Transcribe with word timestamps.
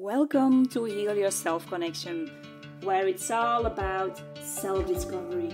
Welcome 0.00 0.66
to 0.68 0.84
Heal 0.84 1.16
Yourself 1.16 1.68
Connection, 1.68 2.30
where 2.84 3.08
it's 3.08 3.32
all 3.32 3.66
about 3.66 4.22
self 4.40 4.86
discovery. 4.86 5.52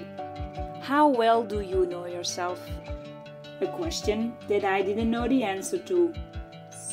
How 0.83 1.09
well 1.09 1.43
do 1.43 1.63
you 1.63 1.87
know 1.87 2.05
yourself? 2.05 2.61
A 3.63 3.67
question 3.69 4.35
that 4.49 4.63
I 4.63 4.83
didn't 4.83 5.11
know 5.11 5.27
the 5.27 5.45
answer 5.45 5.79
to. 5.79 6.13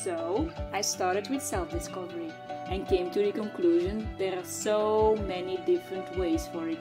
So 0.02 0.48
I 0.72 0.80
started 0.80 1.28
with 1.28 1.42
self 1.42 1.70
discovery 1.70 2.32
and 2.70 2.88
came 2.88 3.10
to 3.10 3.22
the 3.22 3.32
conclusion 3.32 4.08
there 4.16 4.38
are 4.38 4.44
so 4.44 5.16
many 5.28 5.58
different 5.66 6.16
ways 6.16 6.48
for 6.50 6.70
it. 6.70 6.80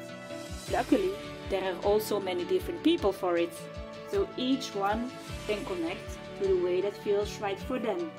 Luckily, 0.72 1.12
there 1.50 1.66
are 1.66 1.78
also 1.84 2.18
many 2.18 2.46
different 2.46 2.82
people 2.82 3.12
for 3.12 3.36
it, 3.36 3.52
so 4.10 4.26
each 4.38 4.74
one 4.74 5.12
can 5.48 5.66
connect 5.66 6.18
to 6.40 6.48
the 6.48 6.64
way 6.64 6.80
that 6.80 6.96
feels 7.04 7.42
right 7.42 7.60
for 7.60 7.78
them. 7.78 8.10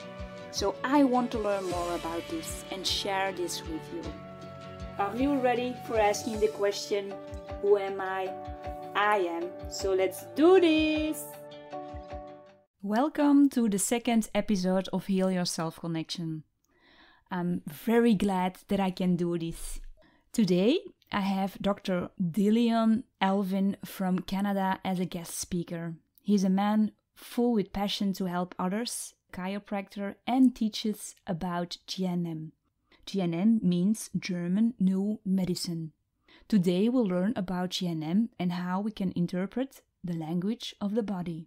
So 0.53 0.75
I 0.85 1.03
want 1.03 1.31
to 1.31 1.39
learn 1.39 1.65
more 1.71 1.95
about 1.95 2.29
this 2.29 2.67
and 2.71 2.87
share 2.87 3.33
this 3.33 3.63
with 3.63 3.81
you. 3.95 4.03
Are 4.99 5.17
you 5.17 5.39
ready 5.39 5.75
for 5.87 5.99
asking 5.99 6.41
the 6.41 6.49
question, 6.49 7.15
Who 7.63 7.79
am 7.79 8.03
I? 8.03 8.31
I 8.95 9.17
am. 9.21 9.49
So 9.71 9.95
let's 9.95 10.27
do 10.37 10.61
this! 10.61 11.25
Welcome 12.83 13.49
to 13.49 13.67
the 13.67 13.79
second 13.79 14.29
episode 14.35 14.91
of 14.93 15.07
Heal 15.07 15.33
Yourself 15.33 15.81
Connection. 15.81 16.45
I'm 17.31 17.63
very 17.67 18.13
glad 18.13 18.59
that 18.69 18.79
I 18.79 18.91
can 18.91 19.17
do 19.17 19.39
this. 19.39 19.81
Today, 20.35 20.81
I 21.11 21.21
have 21.21 21.57
Dr. 21.63 22.11
Dillion 22.21 23.05
Alvin 23.23 23.79
from 23.87 24.19
Canada 24.19 24.81
as 24.85 25.01
a 25.01 25.07
guest 25.07 25.39
speaker. 25.39 25.95
He's 26.21 26.45
a 26.45 26.51
man 26.51 26.93
full 27.15 27.55
with 27.55 27.73
passion 27.73 28.13
to 28.13 28.27
help 28.27 28.55
others 28.59 29.15
chiropractor 29.33 30.17
and 30.27 30.55
teaches 30.55 31.15
about 31.27 31.79
GNM. 31.89 32.53
GNM 33.07 33.63
means 33.63 34.11
German 34.17 34.75
New 34.79 35.19
Medicine. 35.25 35.93
Today 36.49 36.89
we'll 36.89 37.07
learn 37.07 37.33
about 37.35 37.71
GNM 37.71 38.29
and 38.39 38.53
how 38.53 38.81
we 38.81 38.93
can 38.93 39.13
interpret 39.17 39.81
the 40.05 40.15
language 40.15 40.75
of 40.81 40.95
the 40.95 41.03
body. 41.03 41.47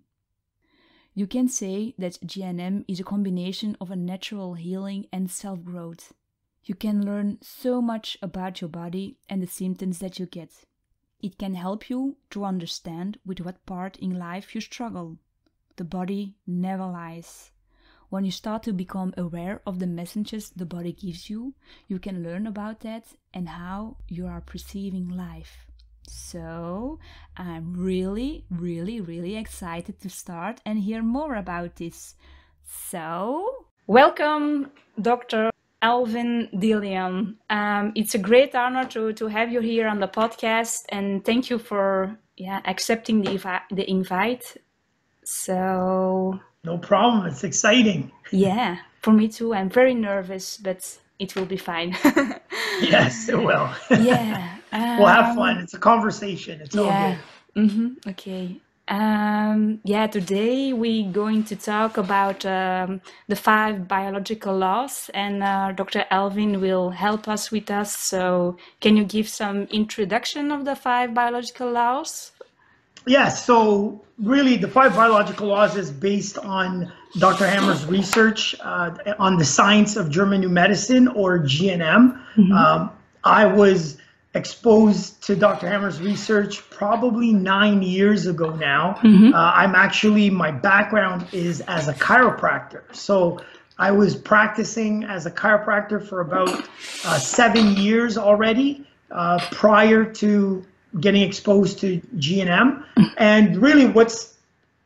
You 1.13 1.27
can 1.27 1.47
say 1.47 1.95
that 1.97 2.19
GNM 2.25 2.83
is 2.87 2.99
a 2.99 3.03
combination 3.05 3.77
of 3.79 3.89
a 3.89 3.95
natural 3.95 4.55
healing 4.55 5.07
and 5.13 5.31
self 5.31 5.63
growth. 5.63 6.13
You 6.65 6.75
can 6.75 7.05
learn 7.05 7.37
so 7.41 7.81
much 7.81 8.17
about 8.21 8.59
your 8.59 8.69
body 8.69 9.17
and 9.29 9.41
the 9.41 9.47
symptoms 9.47 9.99
that 9.99 10.19
you 10.19 10.25
get. 10.25 10.65
It 11.21 11.37
can 11.37 11.53
help 11.53 11.89
you 11.89 12.17
to 12.31 12.43
understand 12.43 13.19
with 13.25 13.39
what 13.39 13.65
part 13.65 13.97
in 13.97 14.19
life 14.19 14.53
you 14.53 14.59
struggle. 14.61 15.17
The 15.77 15.85
body 15.85 16.35
never 16.45 16.85
lies. 16.85 17.51
When 18.09 18.25
you 18.25 18.31
start 18.31 18.63
to 18.63 18.73
become 18.73 19.13
aware 19.17 19.61
of 19.65 19.79
the 19.79 19.87
messages 19.87 20.49
the 20.49 20.65
body 20.65 20.93
gives 20.93 21.29
you, 21.29 21.53
you 21.87 21.99
can 21.99 22.23
learn 22.23 22.47
about 22.47 22.81
that 22.81 23.05
and 23.33 23.49
how 23.49 23.97
you 24.07 24.27
are 24.27 24.41
perceiving 24.41 25.09
life. 25.09 25.65
So, 26.07 26.99
I'm 27.35 27.73
really, 27.73 28.45
really, 28.49 29.01
really 29.01 29.35
excited 29.35 29.99
to 30.01 30.09
start 30.09 30.61
and 30.65 30.79
hear 30.79 31.01
more 31.01 31.35
about 31.35 31.77
this. 31.77 32.15
So, 32.63 33.65
welcome, 33.87 34.71
Dr. 35.01 35.49
Alvin 35.81 36.49
Dillion. 36.53 37.35
Um, 37.49 37.91
it's 37.95 38.15
a 38.15 38.19
great 38.19 38.55
honor 38.55 38.85
to, 38.85 39.13
to 39.13 39.27
have 39.27 39.51
you 39.51 39.61
here 39.61 39.87
on 39.87 39.99
the 39.99 40.07
podcast, 40.07 40.85
and 40.89 41.25
thank 41.25 41.49
you 41.49 41.57
for 41.57 42.17
yeah 42.37 42.61
accepting 42.65 43.21
the, 43.21 43.61
the 43.71 43.89
invite. 43.89 44.57
So, 45.23 46.39
no 46.65 46.77
problem. 46.77 47.25
It's 47.25 47.43
exciting. 47.43 48.11
Yeah, 48.31 48.77
for 49.01 49.13
me 49.13 49.27
too. 49.27 49.53
I'm 49.53 49.69
very 49.69 49.93
nervous, 49.93 50.57
but 50.57 50.97
it 51.19 51.35
will 51.35 51.45
be 51.45 51.57
fine. 51.57 51.95
yes, 52.81 53.29
it 53.29 53.37
will. 53.37 53.69
yeah. 53.89 54.57
Um, 54.71 54.97
we'll 54.97 55.07
have 55.07 55.35
fun. 55.35 55.59
It's 55.59 55.73
a 55.73 55.79
conversation. 55.79 56.61
It's 56.61 56.75
yeah. 56.75 56.81
all 56.81 57.11
good. 57.11 57.69
Mm-hmm. 57.69 58.09
Okay. 58.09 58.61
Um, 58.87 59.79
yeah, 59.83 60.05
today 60.05 60.71
we're 60.71 61.11
going 61.11 61.43
to 61.45 61.55
talk 61.55 61.97
about 61.97 62.45
um, 62.45 63.01
the 63.27 63.35
five 63.35 63.87
biological 63.87 64.55
laws, 64.55 65.09
and 65.13 65.41
uh, 65.41 65.71
Dr. 65.71 66.05
Alvin 66.11 66.61
will 66.61 66.91
help 66.91 67.27
us 67.27 67.49
with 67.49 67.71
us. 67.71 67.95
So, 67.97 68.57
can 68.81 68.95
you 68.95 69.03
give 69.03 69.27
some 69.27 69.63
introduction 69.71 70.51
of 70.51 70.65
the 70.65 70.75
five 70.75 71.15
biological 71.15 71.71
laws? 71.71 72.31
Yes. 73.07 73.45
So 73.45 74.03
really, 74.17 74.57
the 74.57 74.67
five 74.67 74.95
biological 74.95 75.47
laws 75.47 75.75
is 75.75 75.91
based 75.91 76.37
on 76.37 76.91
Dr. 77.17 77.47
Hamer's 77.47 77.85
research 77.85 78.55
uh, 78.61 78.97
on 79.19 79.37
the 79.37 79.45
science 79.45 79.95
of 79.95 80.09
German 80.09 80.41
New 80.41 80.49
Medicine, 80.49 81.07
or 81.07 81.39
GNM. 81.39 82.21
Mm-hmm. 82.35 82.51
Um, 82.51 82.91
I 83.23 83.45
was 83.45 83.97
exposed 84.33 85.23
to 85.23 85.35
Dr. 85.35 85.67
Hamer's 85.67 86.01
research 86.01 86.69
probably 86.69 87.31
nine 87.31 87.81
years 87.81 88.27
ago 88.27 88.49
now. 88.49 88.99
Mm-hmm. 89.01 89.33
Uh, 89.33 89.51
I'm 89.55 89.75
actually, 89.75 90.29
my 90.29 90.51
background 90.51 91.27
is 91.31 91.61
as 91.61 91.87
a 91.87 91.93
chiropractor. 91.93 92.83
So 92.93 93.39
I 93.77 93.91
was 93.91 94.15
practicing 94.15 95.05
as 95.05 95.25
a 95.25 95.31
chiropractor 95.31 96.05
for 96.05 96.19
about 96.19 96.67
uh, 97.05 97.17
seven 97.17 97.77
years 97.77 98.17
already 98.17 98.85
uh, 99.09 99.39
prior 99.51 100.03
to 100.05 100.65
getting 100.99 101.21
exposed 101.21 101.79
to 101.79 102.01
GNM. 102.17 102.83
And 103.17 103.57
really, 103.57 103.85
what's 103.85 104.35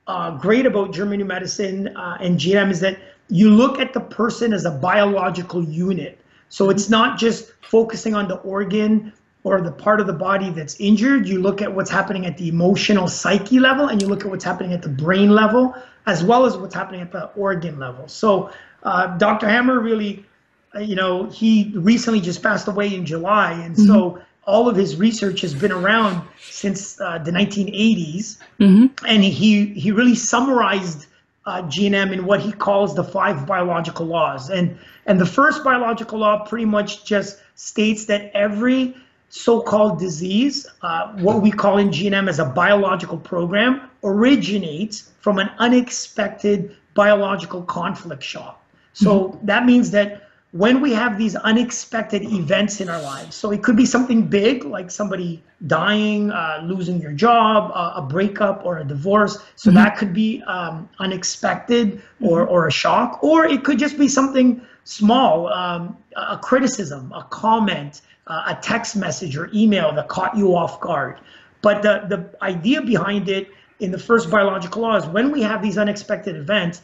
uh, 0.08 0.31
great 0.38 0.66
about 0.66 0.94
German 0.94 1.25
Medicine 1.28 1.96
uh, 1.96 2.18
and 2.20 2.40
GNM 2.40 2.72
is 2.72 2.80
that 2.80 2.97
you 3.30 3.50
look 3.52 3.80
at 3.80 3.94
the 3.94 4.00
person 4.00 4.53
as 4.53 4.66
a 4.66 4.72
biological 4.72 5.64
unit. 5.64 6.20
So 6.50 6.70
it's 6.70 6.90
not 6.90 7.20
just 7.20 7.53
focusing 7.62 8.16
on 8.16 8.28
the 8.28 8.38
organ 8.38 9.14
or 9.44 9.62
the 9.62 9.72
part 9.72 10.02
of 10.02 10.08
the 10.08 10.14
body 10.14 10.50
that's 10.50 10.80
injured. 10.80 11.28
You 11.28 11.42
look 11.42 11.62
at 11.62 11.74
what's 11.74 11.92
happening 11.92 12.26
at 12.26 12.38
the 12.38 12.50
emotional 12.50 13.08
psyche 13.08 13.59
level, 13.59 13.88
and 13.88 14.02
you 14.02 14.08
look 14.08 14.26
at 14.26 14.31
what's 14.31 14.44
happening 14.44 14.74
at 14.74 14.81
the 14.81 14.90
brain 14.90 15.30
level, 15.30 15.76
as 16.08 16.24
well 16.24 16.46
as 16.46 16.58
what's 16.58 16.74
happening 16.74 17.02
at 17.02 17.12
the 17.12 17.26
organ 17.36 17.80
level. 17.80 18.08
So 18.08 18.52
uh, 18.84 19.18
Dr. 19.18 19.47
Hamer 19.47 19.80
really, 19.80 20.26
uh, 20.76 20.80
you 20.80 20.96
know, 20.96 21.26
he 21.26 21.72
recently 21.76 22.20
just 22.20 22.41
passed 22.41 22.68
away 22.68 22.94
in 22.94 23.06
July, 23.06 23.53
and 23.53 23.76
mm-hmm. 23.76 23.86
so 23.86 24.22
all 24.50 24.68
of 24.68 24.76
his 24.76 24.96
research 24.96 25.42
has 25.42 25.54
been 25.54 25.72
around 25.72 26.28
since 26.42 27.00
uh, 27.00 27.20
the 27.20 27.32
1980s, 27.32 28.38
mm-hmm. 28.60 29.06
and 29.06 29.24
he 29.24 29.66
he 29.68 29.92
really 29.92 30.16
summarized 30.16 31.06
uh, 31.46 31.62
GNM 31.64 32.12
in 32.12 32.26
what 32.26 32.40
he 32.40 32.52
calls 32.52 32.96
the 32.96 33.04
five 33.04 33.46
biological 33.46 34.08
laws. 34.08 34.50
And 34.50 34.78
and 35.06 35.20
the 35.20 35.26
first 35.26 35.64
biological 35.64 36.20
law 36.20 36.46
pretty 36.46 36.66
much 36.66 37.06
just 37.06 37.40
states 37.56 38.06
that 38.06 38.32
every 38.34 38.96
so-called 39.30 40.00
disease, 40.00 40.66
uh, 40.82 41.14
what 41.18 41.44
we 41.44 41.52
call 41.52 41.78
in 41.78 41.90
GNM 41.90 42.28
as 42.28 42.40
a 42.40 42.46
biological 42.46 43.18
program, 43.18 43.90
originates 44.04 45.12
from 45.20 45.38
an 45.38 45.50
unexpected 45.59 46.76
biological 46.96 47.62
conflict 47.62 48.24
shock. 48.24 48.66
So 48.94 49.12
mm-hmm. 49.12 49.46
that 49.46 49.66
means 49.66 49.92
that 49.92 50.28
when 50.52 50.82
we 50.82 50.92
have 50.94 51.18
these 51.18 51.36
unexpected 51.36 52.24
events 52.24 52.82
in 52.82 52.90
our 52.90 53.02
lives. 53.02 53.36
So 53.36 53.52
it 53.52 53.62
could 53.62 53.76
be 53.76 53.86
something 53.86 54.28
big, 54.28 54.64
like 54.64 54.90
somebody 54.90 55.44
dying, 55.68 56.32
uh, 56.32 56.62
losing 56.64 57.00
your 57.00 57.12
job, 57.12 57.72
uh, 57.76 57.94
a 57.96 58.02
breakup, 58.02 58.66
or 58.66 58.80
a 58.80 58.84
divorce. 58.84 59.38
So 59.56 59.70
mm-hmm. 59.70 59.78
that 59.78 59.98
could 59.98 60.14
be 60.14 60.42
um, 60.48 60.90
unexpected 61.00 62.02
or, 62.20 62.42
mm-hmm. 62.42 62.52
or 62.52 62.68
a 62.68 62.72
shock. 62.72 63.24
Or 63.24 63.46
it 63.46 63.64
could 63.64 63.78
just 63.78 63.98
be 63.98 64.08
something 64.08 64.66
small, 64.86 65.50
um, 65.50 65.96
a 66.16 66.38
criticism, 66.38 67.12
a 67.12 67.24
comment, 67.26 68.02
uh, 68.26 68.44
a 68.48 68.56
text 68.56 68.96
message 68.96 69.38
or 69.38 69.52
email 69.54 69.94
that 69.94 70.08
caught 70.08 70.36
you 70.36 70.56
off 70.56 70.82
guard. 70.82 71.20
But 71.62 71.84
the, 71.84 72.06
the 72.08 72.44
idea 72.44 72.82
behind 72.82 73.30
it 73.30 73.50
in 73.80 73.92
the 73.92 74.00
first 74.00 74.32
biological 74.32 74.82
law 74.82 74.96
is 74.96 75.06
when 75.06 75.32
we 75.32 75.44
have 75.44 75.62
these 75.62 75.78
unexpected 75.78 76.36
events, 76.36 76.82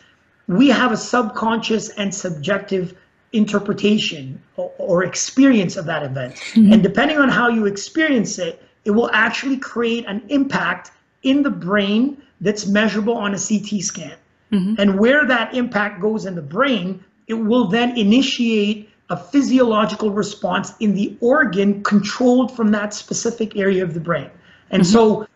we 0.47 0.67
have 0.69 0.91
a 0.91 0.97
subconscious 0.97 1.89
and 1.89 2.13
subjective 2.13 2.95
interpretation 3.35 4.41
or, 4.57 4.71
or 4.77 5.03
experience 5.03 5.75
of 5.75 5.85
that 5.85 6.03
event. 6.03 6.35
Mm-hmm. 6.35 6.73
And 6.73 6.83
depending 6.83 7.17
on 7.17 7.29
how 7.29 7.49
you 7.49 7.65
experience 7.65 8.39
it, 8.39 8.61
it 8.85 8.91
will 8.91 9.09
actually 9.13 9.57
create 9.57 10.05
an 10.07 10.23
impact 10.29 10.91
in 11.23 11.43
the 11.43 11.49
brain 11.49 12.21
that's 12.41 12.67
measurable 12.67 13.15
on 13.15 13.33
a 13.33 13.39
CT 13.39 13.81
scan. 13.81 14.15
Mm-hmm. 14.51 14.75
And 14.77 14.99
where 14.99 15.25
that 15.25 15.53
impact 15.55 16.01
goes 16.01 16.25
in 16.25 16.35
the 16.35 16.41
brain, 16.41 17.03
it 17.27 17.33
will 17.33 17.67
then 17.67 17.97
initiate 17.97 18.89
a 19.09 19.17
physiological 19.17 20.11
response 20.11 20.73
in 20.79 20.93
the 20.93 21.15
organ 21.19 21.83
controlled 21.83 22.55
from 22.55 22.71
that 22.71 22.93
specific 22.93 23.55
area 23.55 23.83
of 23.83 23.93
the 23.93 23.99
brain. 23.99 24.29
And 24.71 24.83
mm-hmm. 24.83 24.91
so, 24.91 25.27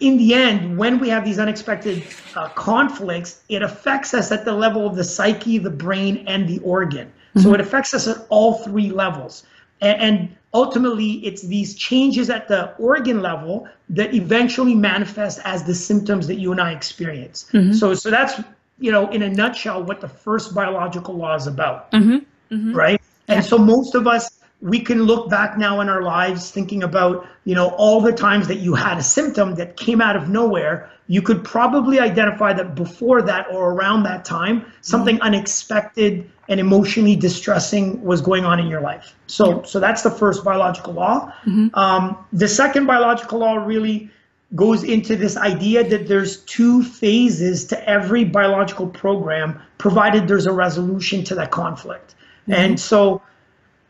in 0.00 0.18
the 0.18 0.34
end, 0.34 0.76
when 0.76 0.98
we 0.98 1.08
have 1.08 1.24
these 1.24 1.38
unexpected 1.38 2.02
uh, 2.34 2.48
conflicts, 2.48 3.42
it 3.48 3.62
affects 3.62 4.12
us 4.12 4.32
at 4.32 4.44
the 4.44 4.52
level 4.52 4.86
of 4.86 4.96
the 4.96 5.04
psyche, 5.04 5.58
the 5.58 5.70
brain, 5.70 6.24
and 6.26 6.48
the 6.48 6.58
organ. 6.60 7.12
So 7.42 7.54
it 7.54 7.60
affects 7.60 7.94
us 7.94 8.06
at 8.06 8.26
all 8.28 8.54
three 8.54 8.90
levels. 8.90 9.44
And, 9.80 10.00
and 10.00 10.36
ultimately, 10.52 11.24
it's 11.26 11.42
these 11.42 11.74
changes 11.74 12.30
at 12.30 12.48
the 12.48 12.74
organ 12.76 13.20
level 13.22 13.68
that 13.90 14.14
eventually 14.14 14.74
manifest 14.74 15.40
as 15.44 15.64
the 15.64 15.74
symptoms 15.74 16.26
that 16.28 16.36
you 16.36 16.52
and 16.52 16.60
I 16.60 16.72
experience. 16.72 17.46
Mm-hmm. 17.52 17.72
So, 17.72 17.94
so 17.94 18.10
that's 18.10 18.40
you 18.78 18.90
know, 18.90 19.08
in 19.10 19.22
a 19.22 19.30
nutshell, 19.30 19.82
what 19.82 20.00
the 20.00 20.08
first 20.08 20.54
biological 20.54 21.14
law 21.14 21.34
is 21.36 21.46
about, 21.46 21.92
mm-hmm. 21.92 22.18
Mm-hmm. 22.54 22.74
right? 22.74 23.00
And 23.28 23.44
so 23.44 23.56
most 23.56 23.94
of 23.94 24.06
us 24.06 24.40
we 24.64 24.80
can 24.80 25.02
look 25.02 25.28
back 25.28 25.58
now 25.58 25.80
in 25.80 25.90
our 25.90 26.02
lives 26.02 26.50
thinking 26.50 26.82
about 26.82 27.26
you 27.44 27.54
know 27.54 27.68
all 27.76 28.00
the 28.00 28.12
times 28.12 28.48
that 28.48 28.56
you 28.56 28.74
had 28.74 28.96
a 28.96 29.02
symptom 29.02 29.54
that 29.54 29.76
came 29.76 30.00
out 30.00 30.16
of 30.16 30.28
nowhere 30.30 30.90
you 31.06 31.20
could 31.20 31.44
probably 31.44 32.00
identify 32.00 32.52
that 32.52 32.74
before 32.74 33.20
that 33.20 33.46
or 33.50 33.74
around 33.74 34.04
that 34.04 34.24
time 34.24 34.64
something 34.80 35.16
mm-hmm. 35.16 35.26
unexpected 35.26 36.30
and 36.48 36.60
emotionally 36.60 37.16
distressing 37.16 38.02
was 38.02 38.20
going 38.20 38.44
on 38.44 38.60
in 38.60 38.66
your 38.66 38.80
life. 38.80 39.14
So 39.26 39.62
so 39.62 39.80
that's 39.80 40.02
the 40.02 40.10
first 40.10 40.44
biological 40.44 40.92
law. 40.92 41.32
Mm-hmm. 41.46 41.74
um, 41.74 42.16
the 42.32 42.48
second 42.48 42.86
biological 42.86 43.38
law 43.38 43.54
really 43.54 44.10
goes 44.54 44.84
into 44.84 45.16
this 45.16 45.36
idea 45.36 45.82
that 45.88 46.06
there's 46.06 46.38
two 46.44 46.82
phases 46.82 47.64
to 47.64 47.88
every 47.88 48.24
biological 48.24 48.86
program 48.86 49.60
provided 49.78 50.28
there's 50.28 50.46
a 50.46 50.52
resolution 50.52 51.24
to 51.24 51.34
that 51.34 51.50
conflict. 51.50 52.14
Mm-hmm. 52.46 52.52
and 52.52 52.80
so 52.80 53.22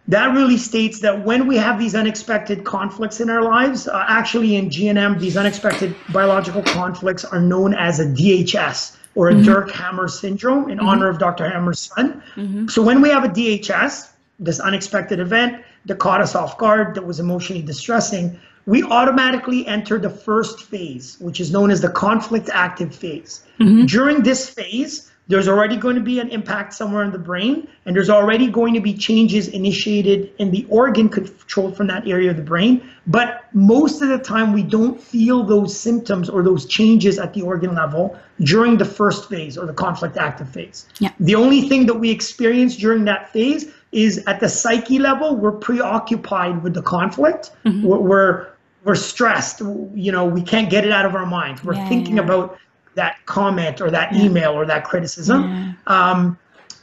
that 0.09 0.35
really 0.35 0.59
states 0.59 1.01
that 1.01 1.25
when 1.25 1.47
we 1.47 1.57
have 1.57 1.79
these 1.79 1.95
unexpected 1.95 2.65
conflicts 2.65 3.21
in 3.21 3.31
our 3.31 3.43
lives, 3.43 3.89
uh, 3.89 4.05
actually 4.07 4.55
in 4.55 4.69
GNM, 4.69 5.19
these 5.19 5.37
unexpected 5.37 5.97
biological 6.13 6.63
conflicts 6.63 7.25
are 7.25 7.41
known 7.41 7.75
as 7.75 8.01
a 8.01 8.05
DHS 8.05 8.97
or 9.15 9.29
a 9.29 9.33
mm-hmm. 9.33 9.45
Dirk 9.45 9.71
Hamer 9.73 10.09
syndrome 10.09 10.71
in 10.71 10.79
mm-hmm. 10.79 10.89
honor 10.89 11.09
of 11.09 11.19
Dr. 11.19 11.49
Hamer's 11.49 11.81
son. 11.81 12.23
Mm-hmm. 12.37 12.69
So 12.69 12.83
when 12.83 13.01
we 13.01 13.11
have 13.11 13.25
a 13.25 13.29
DHS, 13.29 14.11
this 14.39 14.61
unexpected 14.61 15.21
event 15.21 15.63
that 15.87 15.99
caught 15.99 16.21
us 16.21 16.35
off 16.35 16.59
guard, 16.59 16.95
that 16.95 17.07
was 17.07 17.21
emotionally 17.21 17.63
distressing, 17.63 18.39
we 18.67 18.83
automatically 18.83 19.67
enter 19.67 19.99
the 19.99 20.11
first 20.11 20.63
phase, 20.63 21.19
which 21.21 21.41
is 21.41 21.51
known 21.51 21.71
as 21.71 21.81
the 21.81 21.91
conflict 21.91 22.49
active 22.53 22.95
phase. 22.95 23.45
Mm-hmm. 23.61 23.87
During 23.87 24.23
this 24.23 24.49
phase, 24.49 25.11
there's 25.27 25.49
already 25.49 25.77
going 25.77 25.97
to 25.97 26.03
be 26.03 26.21
an 26.21 26.29
impact 26.29 26.75
somewhere 26.75 27.03
in 27.03 27.11
the 27.11 27.19
brain, 27.19 27.67
and 27.87 27.97
there's 27.97 28.11
already 28.11 28.47
going 28.49 28.75
to 28.75 28.81
be 28.81 28.93
changes 28.93 29.49
initiated 29.49 30.31
in 30.39 30.51
the 30.51 30.67
organ 30.69 31.09
controlled 31.09 31.77
from 31.77 31.87
that 31.87 32.07
area 32.07 32.31
of 32.31 32.37
the 32.37 32.43
brain. 32.43 32.87
But 33.07 33.45
most 33.55 34.03
of 34.03 34.09
the 34.09 34.19
time, 34.19 34.53
we 34.53 34.63
don't 34.63 35.01
feel 35.01 35.43
those 35.43 35.79
symptoms 35.79 36.29
or 36.29 36.43
those 36.43 36.67
changes 36.67 37.19
at 37.19 37.33
the 37.33 37.41
organ 37.41 37.75
level 37.75 38.19
during 38.41 38.77
the 38.77 38.85
first 38.85 39.29
phase 39.31 39.57
or 39.57 39.65
the 39.67 39.73
conflict 39.73 40.19
active 40.19 40.49
phase. 40.49 40.87
Yeah. 40.99 41.11
The 41.21 41.35
only 41.35 41.69
thing 41.69 41.87
that 41.87 41.95
we 41.95 42.11
experience 42.11 42.77
during 42.77 43.05
that 43.07 43.33
phase 43.33 43.73
is 43.93 44.23
at 44.27 44.41
the 44.41 44.49
psyche 44.49 44.99
level, 44.99 45.37
we're 45.37 45.53
preoccupied 45.53 46.63
with 46.63 46.75
the 46.75 46.83
conflict. 46.83 47.53
Mm-hmm. 47.65 47.87
We're, 47.87 47.99
we're, 47.99 48.47
we're 48.85 48.95
stressed. 48.95 49.61
You 49.61 50.13
know, 50.13 50.27
we 50.27 50.43
can't 50.43 50.69
get 50.69 50.85
it 50.85 50.93
out 50.93 51.07
of 51.07 51.15
our 51.15 51.25
minds. 51.25 51.65
We're 51.65 51.75
yeah, 51.75 51.89
thinking 51.89 52.17
yeah. 52.17 52.25
about 52.25 52.59
that 52.95 53.25
comment 53.27 53.81
or 53.81 53.91
that 53.91 54.13
email 54.15 54.53
or 54.53 54.65
that 54.67 54.85
criticism. 54.85 55.77
Um, 55.87 56.39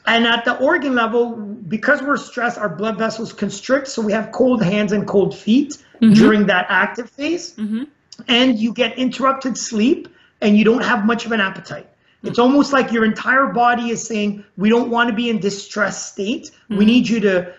and 0.06 0.26
at 0.26 0.46
the 0.46 0.58
organ 0.58 0.96
level, 0.96 1.36
because 1.36 2.02
we're 2.02 2.18
stressed, 2.18 2.58
our 2.58 2.70
blood 2.70 2.98
vessels 2.98 3.32
constrict, 3.32 3.88
so 3.88 4.02
we 4.02 4.12
have 4.12 4.32
cold 4.32 4.64
hands 4.64 4.92
and 4.92 5.08
cold 5.08 5.38
feet 5.38 5.78
mm-hmm. 6.02 6.14
during 6.14 6.46
that 6.48 6.66
active 6.70 7.10
phase. 7.10 7.56
Mm-hmm. 7.56 7.84
And 8.28 8.60
you 8.60 8.74
get 8.74 8.98
interrupted 8.98 9.58
sleep 9.58 10.08
and 10.42 10.58
you 10.58 10.66
don't 10.66 10.84
have 10.84 11.06
much 11.06 11.26
of 11.26 11.32
an 11.32 11.40
appetite. 11.40 11.86
Mm-hmm. 11.86 12.28
It's 12.28 12.40
almost 12.40 12.74
like 12.74 12.92
your 12.92 13.06
entire 13.06 13.48
body 13.48 13.92
is 13.92 14.06
saying, 14.06 14.44
We 14.58 14.70
don't 14.70 14.90
want 14.90 15.10
to 15.10 15.16
be 15.16 15.30
in 15.30 15.40
distress 15.40 16.12
state. 16.12 16.52
We 16.70 16.78
mm-hmm. 16.78 16.86
need 16.86 17.08
you 17.08 17.20
to 17.22 17.54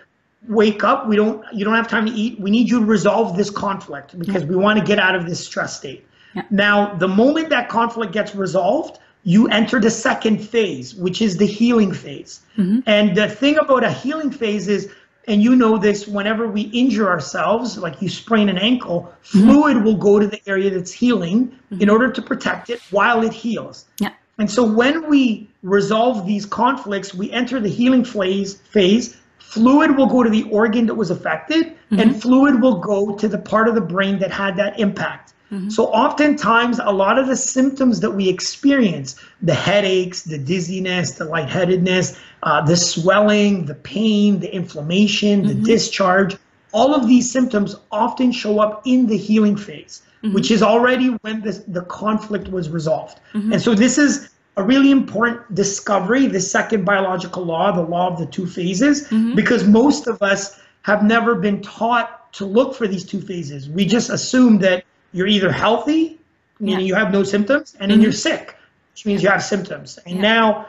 wake 0.47 0.83
up. 0.83 1.07
We 1.07 1.15
don't 1.15 1.45
you 1.53 1.63
don't 1.63 1.75
have 1.75 1.87
time 1.87 2.05
to 2.05 2.11
eat. 2.11 2.39
We 2.39 2.51
need 2.51 2.69
you 2.69 2.79
to 2.79 2.85
resolve 2.85 3.37
this 3.37 3.49
conflict 3.49 4.17
because 4.19 4.43
we 4.45 4.55
want 4.55 4.79
to 4.79 4.85
get 4.85 4.99
out 4.99 5.15
of 5.15 5.25
this 5.25 5.45
stress 5.45 5.77
state. 5.77 6.05
Now, 6.49 6.95
the 6.95 7.07
moment 7.07 7.49
that 7.49 7.69
conflict 7.69 8.11
gets 8.11 8.35
resolved, 8.35 8.99
you 9.23 9.47
enter 9.47 9.79
the 9.79 9.89
second 9.89 10.39
phase, 10.39 10.95
which 10.95 11.21
is 11.21 11.37
the 11.37 11.45
healing 11.45 11.93
phase. 11.93 12.41
Mm-hmm. 12.57 12.79
And 12.85 13.15
the 13.15 13.29
thing 13.29 13.57
about 13.57 13.83
a 13.83 13.91
healing 13.91 14.31
phase 14.31 14.67
is, 14.67 14.91
and 15.27 15.41
you 15.41 15.55
know 15.55 15.77
this, 15.77 16.07
whenever 16.07 16.47
we 16.47 16.63
injure 16.63 17.09
ourselves, 17.09 17.77
like 17.77 18.01
you 18.01 18.09
sprain 18.09 18.49
an 18.49 18.57
ankle, 18.57 19.13
mm-hmm. 19.23 19.49
fluid 19.49 19.83
will 19.83 19.95
go 19.95 20.19
to 20.19 20.27
the 20.27 20.41
area 20.45 20.69
that's 20.69 20.91
healing 20.91 21.47
mm-hmm. 21.47 21.81
in 21.81 21.89
order 21.89 22.11
to 22.11 22.21
protect 22.21 22.69
it 22.69 22.81
while 22.91 23.23
it 23.23 23.31
heals. 23.31 23.85
Yeah. 23.99 24.11
And 24.37 24.49
so 24.49 24.63
when 24.63 25.07
we 25.09 25.49
resolve 25.61 26.25
these 26.25 26.45
conflicts, 26.45 27.13
we 27.13 27.31
enter 27.31 27.59
the 27.59 27.69
healing 27.69 28.03
phase 28.03 28.55
phase. 28.55 29.17
Fluid 29.37 29.95
will 29.95 30.07
go 30.07 30.23
to 30.23 30.29
the 30.29 30.43
organ 30.49 30.87
that 30.87 30.95
was 30.95 31.11
affected, 31.11 31.77
and 31.91 32.09
mm-hmm. 32.09 32.19
fluid 32.19 32.61
will 32.61 32.79
go 32.79 33.15
to 33.15 33.27
the 33.27 33.37
part 33.37 33.67
of 33.67 33.75
the 33.75 33.81
brain 33.81 34.17
that 34.19 34.31
had 34.31 34.57
that 34.57 34.79
impact. 34.79 35.32
Mm-hmm. 35.51 35.69
So 35.69 35.87
oftentimes, 35.87 36.79
a 36.83 36.91
lot 36.91 37.19
of 37.19 37.27
the 37.27 37.35
symptoms 37.35 37.99
that 37.99 38.11
we 38.11 38.27
experience, 38.29 39.15
the 39.41 39.53
headaches, 39.53 40.23
the 40.23 40.37
dizziness, 40.37 41.11
the 41.11 41.25
lightheadedness, 41.25 42.17
uh, 42.41 42.61
the 42.61 42.75
swelling, 42.75 43.65
the 43.65 43.75
pain, 43.75 44.39
the 44.39 44.53
inflammation, 44.53 45.45
the 45.45 45.53
mm-hmm. 45.53 45.63
discharge, 45.63 46.37
all 46.71 46.95
of 46.95 47.07
these 47.07 47.31
symptoms 47.31 47.75
often 47.91 48.31
show 48.31 48.59
up 48.59 48.81
in 48.85 49.05
the 49.05 49.17
healing 49.17 49.55
phase, 49.55 50.01
mm-hmm. 50.23 50.33
which 50.33 50.49
is 50.49 50.63
already 50.63 51.09
when 51.21 51.41
the, 51.41 51.63
the 51.67 51.83
conflict 51.83 52.49
was 52.49 52.69
resolved. 52.69 53.19
Mm-hmm. 53.33 53.53
And 53.53 53.61
so 53.61 53.75
this 53.75 53.97
is 53.97 54.29
a 54.57 54.63
really 54.63 54.91
important 54.91 55.53
discovery, 55.53 56.27
the 56.27 56.39
second 56.39 56.83
biological 56.83 57.43
law, 57.43 57.71
the 57.71 57.81
law 57.81 58.07
of 58.11 58.19
the 58.19 58.25
two 58.25 58.47
phases, 58.47 59.03
mm-hmm. 59.03 59.35
because 59.35 59.63
most 59.65 60.07
of 60.07 60.21
us 60.21 60.59
have 60.81 61.03
never 61.03 61.35
been 61.35 61.61
taught 61.61 62.33
to 62.33 62.45
look 62.45 62.75
for 62.75 62.87
these 62.87 63.05
two 63.05 63.21
phases. 63.21 63.69
We 63.69 63.85
just 63.85 64.09
assume 64.09 64.59
that 64.59 64.83
you're 65.13 65.27
either 65.27 65.51
healthy, 65.51 66.19
meaning 66.59 66.81
yeah. 66.81 66.87
you 66.87 66.95
have 66.95 67.11
no 67.11 67.23
symptoms, 67.23 67.75
and 67.79 67.89
then 67.89 67.97
mm-hmm. 67.97 68.03
you're 68.03 68.11
sick, 68.11 68.55
which 68.91 69.05
means 69.05 69.23
you 69.23 69.29
have 69.29 69.43
symptoms. 69.43 69.97
And 70.05 70.15
yeah. 70.15 70.21
now, 70.21 70.67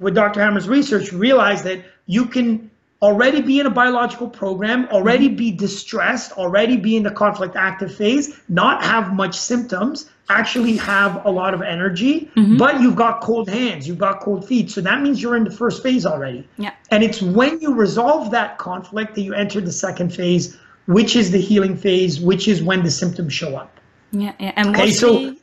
with 0.00 0.14
Dr. 0.14 0.40
Hamer's 0.40 0.68
research, 0.68 1.12
you 1.12 1.18
realize 1.18 1.62
that 1.62 1.84
you 2.06 2.26
can 2.26 2.70
already 3.02 3.42
be 3.42 3.58
in 3.58 3.66
a 3.66 3.70
biological 3.70 4.28
program, 4.28 4.88
already 4.90 5.26
mm-hmm. 5.26 5.36
be 5.36 5.50
distressed, 5.50 6.32
already 6.32 6.76
be 6.76 6.96
in 6.96 7.02
the 7.02 7.10
conflict 7.10 7.56
active 7.56 7.94
phase, 7.94 8.40
not 8.48 8.82
have 8.82 9.12
much 9.12 9.34
symptoms, 9.34 10.08
actually 10.28 10.76
have 10.76 11.26
a 11.26 11.30
lot 11.30 11.52
of 11.52 11.62
energy, 11.62 12.30
mm-hmm. 12.36 12.56
but 12.56 12.80
you've 12.80 12.96
got 12.96 13.20
cold 13.20 13.48
hands, 13.48 13.88
you've 13.88 13.98
got 13.98 14.20
cold 14.20 14.46
feet. 14.46 14.70
So 14.70 14.80
that 14.80 15.02
means 15.02 15.20
you're 15.20 15.36
in 15.36 15.44
the 15.44 15.50
first 15.50 15.82
phase 15.82 16.06
already. 16.06 16.48
Yeah. 16.58 16.72
And 16.90 17.02
it's 17.02 17.20
when 17.20 17.60
you 17.60 17.74
resolve 17.74 18.30
that 18.30 18.58
conflict 18.58 19.16
that 19.16 19.22
you 19.22 19.34
enter 19.34 19.60
the 19.60 19.72
second 19.72 20.14
phase, 20.14 20.56
which 20.86 21.16
is 21.16 21.32
the 21.32 21.40
healing 21.40 21.76
phase, 21.76 22.20
which 22.20 22.46
is 22.46 22.62
when 22.62 22.84
the 22.84 22.90
symptoms 22.90 23.32
show 23.32 23.56
up. 23.56 23.80
Yeah, 24.12 24.34
yeah. 24.38 24.52
and 24.56 24.72
mostly, 24.72 24.92
so, 24.92 25.36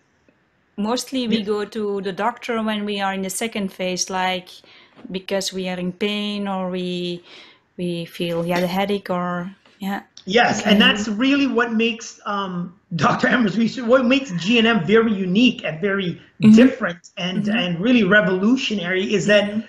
mostly 0.77 1.27
we 1.27 1.37
yeah. 1.37 1.45
go 1.45 1.65
to 1.65 2.01
the 2.01 2.11
doctor 2.13 2.61
when 2.61 2.85
we 2.85 3.01
are 3.01 3.13
in 3.13 3.23
the 3.23 3.29
second 3.29 3.73
phase, 3.73 4.09
like 4.09 4.49
because 5.11 5.51
we 5.51 5.67
are 5.69 5.79
in 5.79 5.91
pain 5.91 6.47
or 6.47 6.69
we 6.69 7.23
we 7.77 8.05
feel 8.05 8.45
yeah 8.45 8.59
the 8.59 8.67
headache 8.67 9.09
or 9.09 9.55
yeah. 9.79 10.03
Yes, 10.25 10.61
okay. 10.61 10.71
and 10.71 10.81
that's 10.81 11.07
really 11.07 11.47
what 11.47 11.73
makes 11.73 12.19
um, 12.25 12.77
Dr. 12.95 13.29
Hamer's 13.29 13.57
research, 13.57 13.85
what 13.85 14.05
makes 14.05 14.29
GNM 14.31 14.85
very 14.85 15.13
unique 15.13 15.63
and 15.63 15.81
very 15.81 16.21
mm-hmm. 16.43 16.51
different 16.51 17.09
and 17.17 17.45
mm-hmm. 17.45 17.57
and 17.57 17.79
really 17.79 18.03
revolutionary 18.03 19.13
is 19.13 19.25
that 19.27 19.45
mm-hmm 19.45 19.65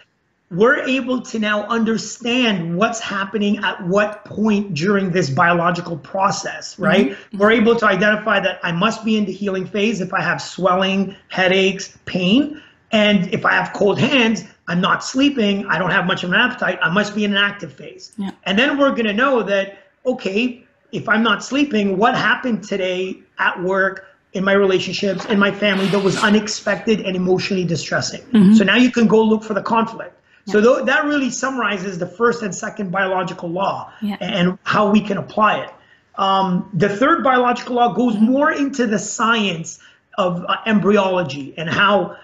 we're 0.51 0.83
able 0.83 1.23
to 1.23 1.39
now 1.39 1.63
understand 1.67 2.77
what's 2.77 2.99
happening 2.99 3.59
at 3.59 3.87
what 3.87 4.25
point 4.25 4.75
during 4.75 5.11
this 5.11 5.31
biological 5.31 5.97
process, 5.99 6.75
mm-hmm. 6.75 6.83
right? 6.83 7.11
Mm-hmm. 7.11 7.39
We're 7.39 7.53
able 7.53 7.77
to 7.77 7.87
identify 7.87 8.41
that 8.41 8.59
I 8.63 8.73
must 8.73 9.05
be 9.05 9.17
in 9.17 9.25
the 9.25 9.33
healing 9.33 9.67
phase 9.67 10.01
if 10.01 10.13
I 10.13 10.21
have 10.21 10.43
swelling, 10.43 11.15
headaches, 11.29 11.97
pain. 12.05 12.61
And 12.91 13.33
if 13.33 13.47
I 13.47 13.53
have 13.53 13.73
cold 13.73 14.01
hands, 14.01 14.45
I'm 14.67 14.81
not 14.81 15.05
sleeping, 15.05 15.67
I 15.67 15.79
don't 15.79 15.91
have 15.91 16.07
much 16.07 16.25
of 16.25 16.31
an 16.31 16.37
appetite, 16.37 16.79
I 16.83 16.91
must 16.91 17.15
be 17.15 17.25
in 17.25 17.31
an 17.31 17.37
active 17.37 17.73
phase. 17.73 18.13
Yeah. 18.17 18.31
And 18.45 18.59
then 18.59 18.79
we're 18.79 18.91
going 18.91 19.05
to 19.05 19.13
know 19.13 19.45
that, 19.45 19.79
okay, 20.05 20.65
if 20.91 21.09
I'm 21.09 21.23
not 21.23 21.45
sleeping, 21.45 21.97
what 21.97 22.17
happened 22.17 22.65
today 22.65 23.23
at 23.39 23.63
work? 23.63 24.07
in 24.33 24.45
my 24.45 24.53
relationships, 24.53 25.25
in 25.25 25.41
my 25.41 25.51
family 25.51 25.87
that 25.87 25.99
was 25.99 26.17
unexpected 26.23 27.01
and 27.01 27.17
emotionally 27.17 27.65
distressing. 27.65 28.21
Mm-hmm. 28.21 28.55
So 28.55 28.63
now 28.63 28.77
you 28.77 28.93
can 28.93 29.09
go 29.09 29.21
look 29.21 29.43
for 29.43 29.55
the 29.55 29.63
conflict. 29.63 30.20
So 30.47 30.61
th- 30.61 30.87
that 30.87 31.05
really 31.05 31.31
summarizes 31.31 31.99
the 31.99 32.07
first 32.07 32.43
and 32.43 32.55
second 32.55 32.91
biological 32.91 33.49
law 33.49 33.93
yeah. 34.03 34.17
and 34.21 34.59
how 34.65 34.91
we 34.91 35.01
can 35.01 35.19
apply 35.19 35.61
it. 35.61 35.71
Um, 36.17 36.69
the 36.75 36.89
third 36.89 37.23
biological 37.23 37.77
law 37.77 37.93
goes 37.95 38.19
more 38.19 38.51
into 38.51 38.87
the 38.87 38.99
science 38.99 39.79
of 40.19 40.45
uh, 40.45 40.57
embryology 40.67 41.55
and 41.57 41.69
how, 41.69 42.17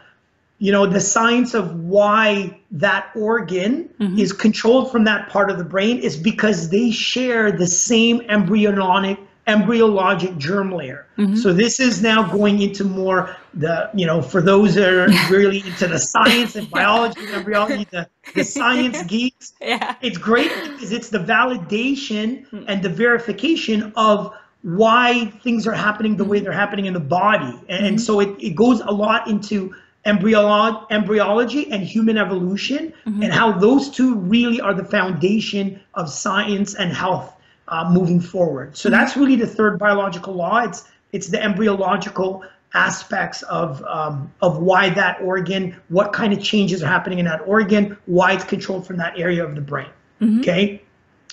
you 0.58 0.73
know, 0.73 0.87
the 0.87 1.00
science 1.00 1.54
of 1.54 1.75
why 1.80 2.58
that 2.73 3.11
organ 3.14 3.88
mm-hmm. 4.00 4.18
is 4.18 4.32
controlled 4.32 4.90
from 4.90 5.04
that 5.04 5.28
part 5.28 5.50
of 5.50 5.58
the 5.58 5.64
brain 5.64 5.99
is 5.99 6.16
because 6.16 6.68
they 6.70 6.90
share 6.90 7.52
the 7.52 7.66
same 7.66 8.20
embryonic 8.28 9.18
embryologic 9.47 10.37
germ 10.38 10.73
layer. 10.73 11.07
Mm-hmm. 11.17 11.37
So 11.37 11.53
this 11.53 11.79
is 11.79 12.03
now 12.03 12.29
going 12.31 12.61
into 12.61 12.85
more 12.85 13.37
the, 13.55 13.88
you 13.95 14.05
know, 14.05 14.21
for 14.21 14.43
those 14.43 14.75
that 14.75 14.93
are 14.93 15.09
really 15.31 15.61
into 15.61 15.87
the 15.87 15.99
science 15.99 16.57
and 16.57 16.69
biology 16.69 17.21
and 17.21 17.35
embryology, 17.35 17.87
the, 17.91 18.09
the 18.35 18.45
science 18.59 19.03
geeks, 19.05 19.53
yeah. 19.61 19.95
it's 20.03 20.19
great 20.19 20.50
because 20.65 20.93
it's 20.93 21.11
the 21.11 21.19
validation 21.19 22.49
mm. 22.50 22.65
and 22.67 22.83
the 22.83 22.88
verification 22.88 23.93
of 23.97 24.35
why 24.62 25.26
things 25.45 25.65
are 25.67 25.73
happening 25.73 26.17
the 26.17 26.25
way 26.25 26.41
they're 26.41 26.50
happening 26.50 26.87
in 26.87 26.93
the 26.93 27.00
body. 27.00 27.57
And, 27.69 27.87
mm-hmm. 27.87 27.97
so 27.99 28.19
it, 28.19 28.37
it 28.41 28.57
goes 28.57 28.81
a 28.81 28.91
lot 28.91 29.29
into 29.29 29.73
embryolo- 30.05 30.87
embryology 30.91 31.71
and 31.71 31.85
human 31.85 32.19
evolution, 32.19 32.93
mm-hmm. 33.07 33.23
and 33.23 33.33
how 33.33 33.53
those 33.53 33.91
two 33.91 34.17
really 34.17 34.61
are 34.61 34.75
the 34.75 34.85
foundation 34.85 35.81
of 35.95 36.11
science 36.11 36.75
and 36.75 36.93
health 36.93 37.36
uh, 37.68 37.90
moving 37.92 38.20
forward. 38.20 38.76
So 38.76 38.90
that's 38.90 39.16
really 39.16 39.37
the 39.37 39.46
third 39.46 39.78
biological 39.78 40.35
law. 40.35 40.58
It's 40.58 40.88
it's 41.12 41.28
the 41.28 41.42
embryological 41.42 42.44
aspects 42.75 43.42
of 43.42 43.82
um, 43.85 44.32
of 44.42 44.58
why 44.58 44.90
that 44.90 45.20
organ, 45.20 45.76
what 45.88 46.12
kind 46.12 46.32
of 46.32 46.42
changes 46.42 46.82
are 46.82 46.87
happening 46.87 47.18
in 47.18 47.25
that 47.26 47.40
organ, 47.46 47.96
why 48.06 48.32
it's 48.32 48.44
controlled 48.44 48.87
from 48.87 48.96
that 48.99 49.18
area 49.18 49.44
of 49.44 49.54
the 49.54 49.61
brain. 49.61 49.88
Mm-hmm. 50.20 50.40
Okay. 50.40 50.82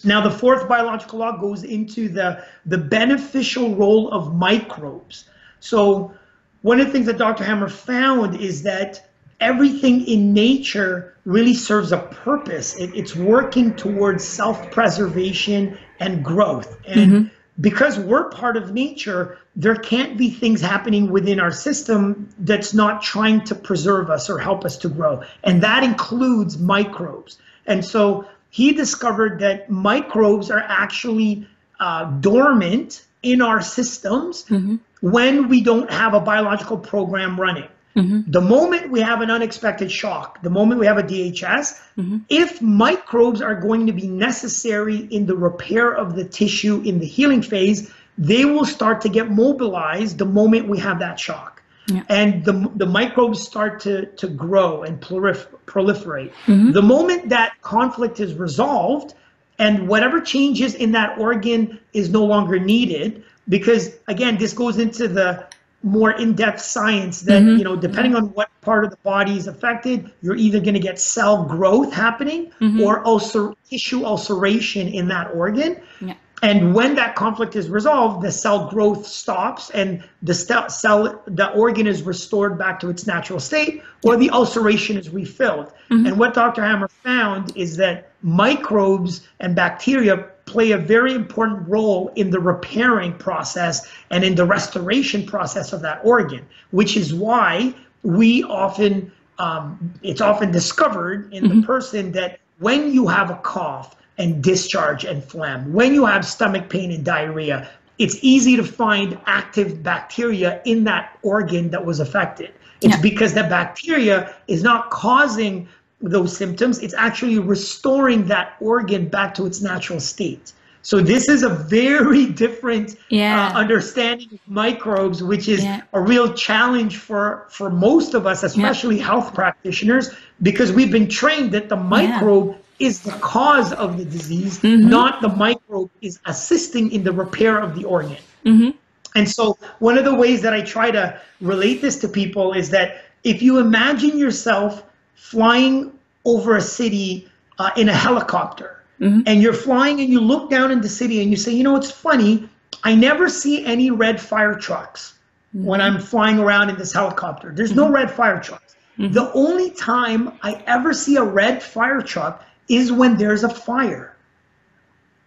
Now 0.04 0.22
the 0.22 0.32
fourth 0.32 0.68
biological 0.68 1.20
law 1.20 1.38
goes 1.38 1.64
into 1.64 2.10
the 2.10 2.44
the 2.66 2.78
beneficial 2.78 3.76
role 3.76 4.12
of 4.12 4.36
microbes. 4.36 5.26
So 5.60 6.14
one 6.62 6.80
of 6.80 6.88
the 6.88 6.94
things 6.94 7.06
that 7.06 7.18
Dr. 7.18 7.44
Hamer 7.44 7.70
found 7.70 8.40
is 8.40 8.64
that 8.64 9.10
everything 9.44 10.08
in 10.08 10.34
nature 10.34 11.14
really 11.26 11.54
serves 11.54 11.92
a 11.92 11.98
purpose. 11.98 12.76
It, 12.76 12.96
it's 12.96 13.16
working 13.16 13.76
towards 13.76 14.24
self-preservation 14.24 15.78
and 16.00 16.24
growth. 16.24 16.78
And 16.88 17.12
mm-hmm. 17.12 17.28
because 17.60 18.00
we're 18.00 18.30
part 18.30 18.58
of 18.58 18.74
nature, 18.74 19.38
there 19.56 19.76
can't 19.76 20.18
be 20.18 20.30
things 20.32 20.62
happening 20.62 21.12
within 21.12 21.40
our 21.40 21.52
system 21.52 22.30
that's 22.40 22.74
not 22.74 23.04
trying 23.04 23.44
to 23.46 23.56
preserve 23.56 24.10
us 24.10 24.30
or 24.30 24.40
help 24.40 24.66
us 24.66 24.78
to 24.78 24.90
grow. 24.90 25.24
And 25.44 25.62
that 25.64 25.84
includes 25.84 26.58
microbes. 26.58 27.38
And 27.66 27.86
so 27.86 28.26
he 28.50 28.74
discovered 28.74 29.40
that 29.40 29.70
microbes 29.70 30.52
are 30.52 30.66
actually 30.84 31.48
uh, 31.80 32.06
dormant 32.06 33.06
in 33.22 33.42
our 33.42 33.62
systems 33.62 34.46
mm-hmm. 34.46 34.76
when 35.02 35.48
we 35.48 35.62
don't 35.64 35.92
have 35.92 36.14
a 36.14 36.20
biological 36.20 36.78
program 36.78 37.40
running. 37.40 37.70
Mm-hmm. 37.96 38.32
The 38.32 38.42
moment 38.42 38.90
we 38.90 39.02
have 39.02 39.22
an 39.22 39.30
unexpected 39.30 39.92
shock, 39.92 40.42
the 40.42 40.50
moment 40.50 40.80
we 40.80 40.88
have 40.88 40.98
a 40.98 41.04
DHS, 41.04 41.80
mm-hmm. 41.98 42.18
if 42.30 42.62
microbes 42.62 43.42
are 43.42 43.56
going 43.56 43.86
to 43.88 43.94
be 43.94 44.08
necessary 44.08 44.98
in 44.98 45.26
the 45.26 45.36
repair 45.36 45.94
of 45.94 46.16
the 46.16 46.26
tissue 46.26 46.82
in 46.82 47.00
the 47.00 47.06
healing 47.06 47.42
phase, 47.42 47.92
they 48.18 48.46
will 48.46 48.66
start 48.66 49.02
to 49.02 49.10
get 49.10 49.30
mobilized 49.30 50.18
the 50.18 50.26
moment 50.26 50.68
we 50.68 50.80
have 50.80 51.00
that 51.00 51.20
shock. 51.20 51.62
Yeah. 51.88 52.04
And 52.10 52.46
the, 52.46 52.72
the 52.76 52.86
microbes 52.86 53.42
start 53.42 53.82
to, 53.82 54.06
to 54.06 54.28
grow 54.28 54.84
and 54.84 55.02
prolif- 55.02 55.48
proliferate. 55.66 56.32
Mm-hmm. 56.46 56.72
The 56.72 56.82
moment 56.82 57.30
that 57.30 57.62
conflict 57.62 58.20
is 58.20 58.34
resolved, 58.34 59.14
and 59.60 59.88
whatever 59.88 60.20
changes 60.20 60.74
in 60.74 60.94
that 60.94 61.20
organ 61.20 61.80
is 61.94 62.10
no 62.10 62.26
longer 62.26 62.60
needed 62.60 63.24
because 63.48 63.92
again 64.08 64.38
this 64.38 64.54
goes 64.54 64.78
into 64.78 65.08
the 65.08 65.46
more 65.84 66.12
in-depth 66.12 66.62
science 66.62 67.22
that 67.22 67.44
mm-hmm. 67.44 67.58
you 67.58 67.64
know 67.64 67.76
depending 67.76 68.16
on 68.16 68.28
what 68.34 68.50
part 68.62 68.86
of 68.86 68.90
the 68.90 68.98
body 68.98 69.38
is 69.38 69.48
affected 69.48 70.10
you're 70.22 70.36
either 70.36 70.60
going 70.60 70.74
to 70.74 70.80
get 70.80 70.98
cell 70.98 71.44
growth 71.44 71.92
happening 71.94 72.50
mm-hmm. 72.62 72.82
or 72.82 73.06
ulcer 73.06 73.54
tissue 73.70 74.06
ulceration 74.06 74.88
in 74.88 75.10
that 75.10 75.30
organ 75.36 75.80
yeah. 76.00 76.14
and 76.42 76.74
when 76.74 76.96
that 76.96 77.16
conflict 77.16 77.58
is 77.58 77.70
resolved 77.70 78.24
the 78.24 78.32
cell 78.32 78.70
growth 78.70 79.06
stops 79.06 79.70
and 79.72 80.02
the 80.22 80.34
st- 80.34 80.72
cell 80.72 81.22
the 81.28 81.50
organ 81.52 81.86
is 81.86 82.02
restored 82.02 82.58
back 82.58 82.80
to 82.80 82.90
its 82.90 83.06
natural 83.06 83.40
state 83.40 83.84
or 84.06 84.16
the 84.16 84.30
ulceration 84.30 84.96
is 84.98 85.10
refilled 85.10 85.68
mm-hmm. 85.92 86.06
and 86.06 86.18
what 86.18 86.34
dr 86.34 86.62
hamer 86.62 86.88
found 86.88 87.56
is 87.58 87.76
that 87.76 88.10
microbes 88.22 89.28
and 89.42 89.54
bacteria 89.54 90.30
play 90.54 90.72
a 90.72 90.78
very 90.78 91.16
important 91.16 91.68
role 91.68 92.12
in 92.16 92.30
the 92.30 92.40
repairing 92.40 93.14
process 93.18 93.92
and 94.12 94.24
in 94.24 94.36
the 94.36 94.46
restoration 94.46 95.26
process 95.26 95.74
of 95.74 95.82
that 95.82 96.00
organ, 96.04 96.46
which 96.70 96.96
is 96.96 97.12
why 97.12 97.74
we 98.04 98.44
often, 98.44 99.12
um, 99.40 99.94
it's 100.04 100.22
often 100.22 100.52
discovered 100.52 101.34
in 101.34 101.44
mm-hmm. 101.44 101.62
the 101.62 101.66
person 101.66 102.12
that 102.12 102.40
when 102.60 102.94
you 102.94 103.08
have 103.08 103.32
a 103.32 103.36
cough 103.38 103.96
and 104.20 104.44
discharge 104.44 105.04
and 105.06 105.24
phlegm, 105.24 105.74
when 105.74 105.92
you 105.96 106.06
have 106.06 106.24
stomach 106.24 106.70
pain 106.70 106.92
and 106.92 107.04
diarrhea, 107.04 107.68
it's 107.98 108.18
easy 108.22 108.56
to 108.56 108.64
find 108.64 109.18
active 109.26 109.82
bacteria 109.82 110.62
in 110.66 110.84
that 110.84 111.18
organ 111.24 111.72
that 111.72 111.84
was 111.84 112.00
affected. 112.00 112.52
It's 112.82 112.96
yeah. 112.96 113.02
because 113.02 113.34
the 113.34 113.44
bacteria 113.44 114.36
is 114.48 114.62
not 114.62 114.92
causing 114.92 115.68
those 116.04 116.36
symptoms, 116.36 116.80
it's 116.80 116.94
actually 116.94 117.40
restoring 117.40 118.28
that 118.28 118.56
organ 118.60 119.08
back 119.08 119.34
to 119.36 119.46
its 119.46 119.62
natural 119.62 120.00
state. 120.00 120.54
So 120.82 121.00
this 121.00 121.30
is 121.30 121.44
a 121.44 121.50
very 121.50 122.26
different 122.44 122.98
yeah. 123.10 123.48
uh, 123.48 123.58
understanding 123.58 124.28
of 124.34 124.40
microbes, 124.48 125.24
which 125.24 125.48
is 125.48 125.64
yeah. 125.64 125.82
a 125.94 126.02
real 126.02 126.34
challenge 126.34 126.98
for 126.98 127.46
for 127.50 127.70
most 127.70 128.14
of 128.14 128.28
us, 128.28 128.44
especially 128.44 128.98
yeah. 128.98 129.06
health 129.06 129.34
practitioners, 129.34 130.12
because 130.42 130.72
we've 130.74 130.92
been 130.92 131.08
trained 131.08 131.52
that 131.54 131.70
the 131.70 131.78
microbe 131.78 132.58
is 132.80 133.02
the 133.02 133.12
cause 133.12 133.72
of 133.72 133.98
the 133.98 134.04
disease, 134.04 134.60
mm-hmm. 134.60 134.90
not 134.90 135.22
the 135.22 135.30
microbe 135.30 135.90
is 136.02 136.20
assisting 136.26 136.92
in 136.92 137.04
the 137.04 137.14
repair 137.14 137.60
of 137.60 137.76
the 137.76 137.86
organ. 137.86 138.18
Mm-hmm. 138.46 138.72
And 139.16 139.30
so 139.30 139.58
one 139.80 139.98
of 139.98 140.04
the 140.04 140.14
ways 140.14 140.42
that 140.42 140.54
I 140.54 140.62
try 140.62 140.92
to 140.92 141.20
relate 141.40 141.82
this 141.82 142.00
to 142.02 142.10
people 142.10 142.52
is 142.54 142.72
that 142.72 143.06
if 143.24 143.42
you 143.42 143.60
imagine 143.60 144.18
yourself 144.18 144.84
flying 145.16 145.92
over 146.26 146.58
a 146.58 146.62
city 146.62 147.30
uh, 147.60 147.72
in 147.78 147.90
a 147.90 147.94
helicopter 147.94 148.84
mm-hmm. 149.00 149.22
and 149.26 149.42
you're 149.42 149.54
flying 149.54 150.00
and 150.00 150.10
you 150.10 150.20
look 150.20 150.50
down 150.50 150.72
in 150.72 150.82
the 150.82 150.90
city 150.90 151.22
and 151.22 151.30
you 151.32 151.38
say, 151.38 151.52
you 151.52 151.64
know, 151.64 151.76
it's 151.76 151.92
funny, 151.92 152.50
I 152.84 152.96
never 152.96 153.30
see 153.30 153.66
any 153.66 153.92
red 153.92 154.20
fire 154.20 154.56
trucks 154.56 155.16
mm-hmm. 155.56 155.66
when 155.66 155.82
I'm 155.82 156.00
flying 156.00 156.40
around 156.40 156.70
in 156.70 156.78
this 156.78 156.94
helicopter. 156.94 157.52
There's 157.54 157.72
mm-hmm. 157.72 157.80
no 157.80 157.90
red 157.92 158.12
fire 158.12 158.40
trucks. 158.40 158.76
Mm-hmm. 158.98 159.14
The 159.14 159.32
only 159.34 159.72
time 159.72 160.38
I 160.42 160.64
ever 160.68 160.94
see 160.94 161.18
a 161.18 161.24
red 161.24 161.62
fire 161.62 162.02
truck 162.02 162.46
is 162.70 162.92
when 162.92 163.18
there's 163.18 163.44
a 163.44 163.50
fire. 163.50 164.16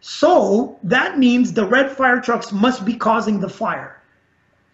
So 0.01 0.79
that 0.85 1.19
means 1.19 1.53
the 1.53 1.67
red 1.67 1.91
fire 1.91 2.21
trucks 2.21 2.53
must 2.53 2.85
be 2.85 2.95
causing 2.95 3.41
the 3.41 3.49
fire. 3.49 4.01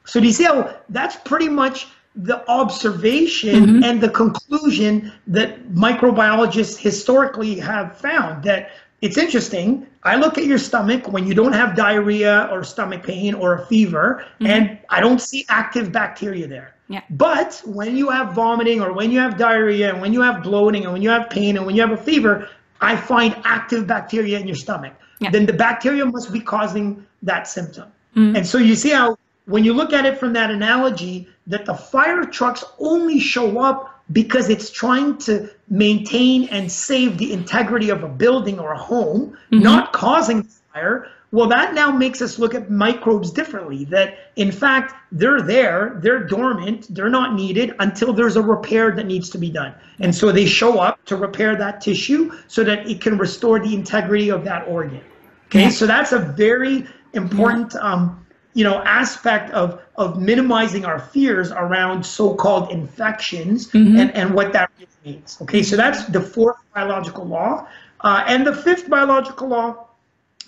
So 0.04 0.20
do 0.20 0.26
you 0.26 0.32
see 0.32 0.44
how 0.44 0.76
that's 0.88 1.16
pretty 1.16 1.48
much 1.48 1.86
the 2.14 2.48
observation 2.48 3.66
mm-hmm. 3.66 3.84
and 3.84 4.00
the 4.00 4.08
conclusion 4.08 5.12
that 5.26 5.68
microbiologists 5.70 6.76
historically 6.76 7.58
have 7.58 7.96
found 7.96 8.44
that 8.44 8.70
it's 9.00 9.18
interesting. 9.18 9.86
I 10.04 10.16
look 10.16 10.38
at 10.38 10.44
your 10.44 10.58
stomach 10.58 11.08
when 11.08 11.26
you 11.26 11.34
don't 11.34 11.52
have 11.52 11.74
diarrhea 11.74 12.48
or 12.52 12.64
stomach 12.64 13.02
pain 13.02 13.34
or 13.34 13.54
a 13.54 13.66
fever, 13.66 14.24
mm-hmm. 14.34 14.46
and 14.46 14.78
I 14.90 15.00
don't 15.00 15.20
see 15.20 15.44
active 15.48 15.90
bacteria 15.90 16.46
there. 16.46 16.74
Yeah. 16.88 17.02
But 17.10 17.62
when 17.64 17.96
you 17.96 18.10
have 18.10 18.34
vomiting 18.34 18.82
or 18.82 18.92
when 18.92 19.10
you 19.10 19.18
have 19.18 19.38
diarrhea 19.38 19.90
and 19.90 20.00
when 20.00 20.12
you 20.12 20.20
have 20.20 20.42
bloating 20.42 20.84
and 20.84 20.92
when 20.92 21.02
you 21.02 21.08
have 21.08 21.30
pain 21.30 21.56
and 21.56 21.64
when 21.64 21.74
you 21.74 21.80
have 21.80 21.92
a 21.92 21.96
fever, 21.96 22.48
I 22.80 22.96
find 22.96 23.34
active 23.44 23.86
bacteria 23.86 24.38
in 24.38 24.46
your 24.46 24.56
stomach. 24.56 24.92
Yeah. 25.20 25.30
Then 25.30 25.46
the 25.46 25.52
bacteria 25.52 26.04
must 26.04 26.32
be 26.32 26.40
causing 26.40 27.06
that 27.22 27.48
symptom. 27.48 27.90
Mm-hmm. 28.16 28.36
And 28.36 28.46
so 28.46 28.58
you 28.58 28.74
see 28.74 28.90
how 28.90 29.16
when 29.46 29.64
you 29.64 29.72
look 29.72 29.92
at 29.92 30.06
it 30.06 30.18
from 30.18 30.32
that 30.34 30.50
analogy, 30.50 31.28
that 31.46 31.64
the 31.64 31.74
fire 31.74 32.24
trucks 32.24 32.64
only 32.78 33.18
show 33.18 33.58
up 33.58 34.02
because 34.12 34.48
it's 34.48 34.70
trying 34.70 35.16
to 35.18 35.50
maintain 35.68 36.48
and 36.48 36.70
save 36.70 37.18
the 37.18 37.32
integrity 37.32 37.90
of 37.90 38.02
a 38.02 38.08
building 38.08 38.58
or 38.58 38.72
a 38.72 38.78
home, 38.78 39.36
mm-hmm. 39.50 39.62
not 39.62 39.92
causing 39.92 40.42
fire. 40.72 41.08
Well, 41.30 41.46
that 41.48 41.72
now 41.72 41.90
makes 41.90 42.20
us 42.20 42.38
look 42.38 42.54
at 42.54 42.70
microbes 42.70 43.30
differently. 43.30 43.86
That 43.86 44.18
in 44.36 44.52
fact, 44.52 44.94
they're 45.10 45.40
there, 45.40 45.98
they're 46.02 46.24
dormant, 46.24 46.94
they're 46.94 47.08
not 47.08 47.34
needed 47.34 47.74
until 47.78 48.12
there's 48.12 48.36
a 48.36 48.42
repair 48.42 48.90
that 48.92 49.06
needs 49.06 49.30
to 49.30 49.38
be 49.38 49.50
done. 49.50 49.74
And 49.98 50.14
so 50.14 50.30
they 50.30 50.44
show 50.44 50.78
up 50.78 51.02
to 51.06 51.16
repair 51.16 51.56
that 51.56 51.80
tissue 51.80 52.32
so 52.48 52.62
that 52.64 52.86
it 52.86 53.00
can 53.00 53.16
restore 53.16 53.60
the 53.60 53.74
integrity 53.74 54.28
of 54.30 54.44
that 54.44 54.68
organ. 54.68 55.00
Okay, 55.46 55.70
so 55.70 55.86
that's 55.86 56.12
a 56.12 56.18
very 56.18 56.86
important 57.14 57.74
um, 57.76 58.21
you 58.54 58.64
know 58.64 58.78
aspect 58.82 59.50
of 59.52 59.80
of 59.96 60.20
minimizing 60.20 60.84
our 60.84 60.98
fears 60.98 61.50
around 61.52 62.04
so-called 62.04 62.70
infections 62.70 63.68
mm-hmm. 63.68 63.96
and 63.96 64.10
and 64.12 64.34
what 64.34 64.52
that 64.52 64.70
really 64.78 64.90
means 65.04 65.38
okay? 65.42 65.62
So 65.62 65.76
that's 65.76 66.04
the 66.06 66.20
fourth 66.20 66.56
biological 66.74 67.24
law. 67.24 67.66
Uh, 68.00 68.24
and 68.26 68.46
the 68.46 68.54
fifth 68.54 68.88
biological 68.88 69.48
law 69.48 69.86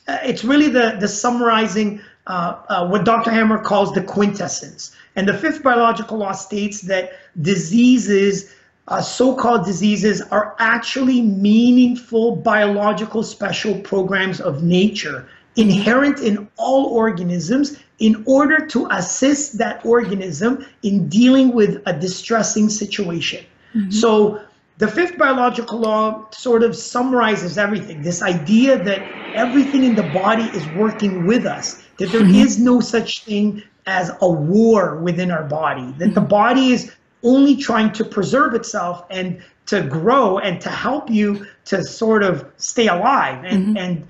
uh, 0.07 0.19
it's 0.23 0.45
really 0.45 0.69
the 0.69 0.97
the 1.01 1.09
summarizing 1.09 2.01
uh, 2.27 2.57
uh 2.69 2.89
what 2.89 3.05
dr 3.05 3.31
hamer 3.31 3.59
calls 3.59 3.93
the 3.93 4.03
quintessence. 4.03 4.95
And 5.17 5.29
the 5.29 5.35
fifth 5.35 5.63
biological 5.63 6.19
law 6.19 6.33
states 6.33 6.81
that 6.83 7.13
diseases 7.41 8.53
uh, 8.89 9.01
so-called 9.01 9.65
diseases 9.65 10.21
are 10.31 10.55
actually 10.59 11.23
meaningful 11.23 12.37
biological 12.37 13.23
special 13.23 13.81
programs 13.81 14.41
of 14.41 14.63
nature 14.63 15.27
inherent 15.57 16.19
in 16.21 16.49
all 16.57 16.87
organisms 16.87 17.79
in 17.99 18.23
order 18.27 18.67
to 18.67 18.87
assist 18.91 19.59
that 19.59 19.85
organism 19.85 20.67
in 20.83 21.09
dealing 21.09 21.53
with 21.53 21.83
a 21.87 21.93
distressing 21.93 22.69
situation. 22.69 23.45
Mm-hmm. 23.75 23.91
So 23.91 24.41
the 24.79 24.89
fifth 24.89 25.17
biological 25.17 25.79
law 25.79 26.29
sort 26.31 26.63
of 26.63 26.75
summarizes 26.75 27.57
everything 27.57 28.03
this 28.03 28.23
idea 28.23 28.83
that 28.83 29.01
everything 29.35 29.85
in 29.85 29.95
the 29.95 30.03
body 30.03 30.45
is 30.45 30.67
working 30.77 31.27
with 31.27 31.47
us, 31.47 31.83
that 31.99 32.11
there 32.11 32.23
mm-hmm. 32.23 32.35
is 32.35 32.59
no 32.59 32.81
such 32.81 33.25
thing 33.25 33.63
as 33.87 34.11
a 34.21 34.29
war 34.29 34.97
within 34.99 35.31
our 35.31 35.45
body, 35.45 35.93
that 35.99 36.07
mm-hmm. 36.07 36.15
the 36.15 36.21
body 36.21 36.73
is 36.73 36.93
only 37.23 37.57
trying 37.57 37.93
to 37.93 38.05
preserve 38.05 38.55
itself 38.55 39.05
and 39.11 39.43
to 39.67 39.83
grow 39.83 40.39
and 40.39 40.61
to 40.61 40.69
help 40.69 41.09
you 41.09 41.47
to 41.65 41.83
sort 41.83 42.23
of 42.23 42.45
stay 42.57 42.89
alive 42.89 43.45
and 43.45 43.67
mm-hmm. 43.67 43.77
and 43.77 44.09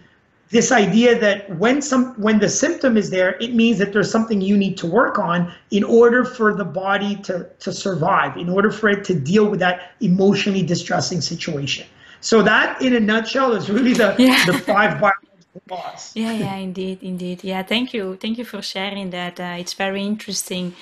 this 0.55 0.71
idea 0.71 1.19
that 1.19 1.51
when 1.59 1.83
some 1.83 2.15
when 2.15 2.39
the 2.39 2.49
symptom 2.49 2.97
is 2.97 3.11
there 3.11 3.31
it 3.41 3.53
means 3.55 3.77
that 3.79 3.93
there's 3.93 4.11
something 4.17 4.41
you 4.41 4.57
need 4.57 4.77
to 4.79 4.87
work 4.87 5.19
on 5.19 5.53
in 5.73 5.83
order 5.83 6.25
for 6.25 6.55
the 6.55 6.65
body 6.65 7.17
to 7.17 7.35
to 7.59 7.73
survive 7.73 8.37
in 8.37 8.49
order 8.49 8.71
for 8.71 8.89
it 8.89 9.03
to 9.05 9.15
deal 9.33 9.47
with 9.51 9.59
that 9.59 9.77
emotionally 10.01 10.63
distressing 10.63 11.21
situation. 11.21 11.85
So 12.21 12.41
that 12.43 12.81
in 12.81 12.95
a 12.95 13.01
nutshell 13.01 13.51
is 13.53 13.69
really 13.69 13.95
the 13.95 14.15
yeah. 14.17 14.47
the 14.47 14.55
five 14.73 14.93
biological 15.05 15.63
laws 15.69 16.13
yeah 16.15 16.33
yeah 16.45 16.55
indeed 16.55 17.03
indeed. 17.03 17.43
Yeah 17.43 17.65
thank 17.65 17.93
you 17.93 18.17
thank 18.23 18.39
you 18.39 18.45
for 18.45 18.63
sharing 18.63 19.11
that. 19.11 19.41
Uh, 19.41 19.57
it's 19.63 19.75
very 19.75 20.03
interesting. 20.05 20.73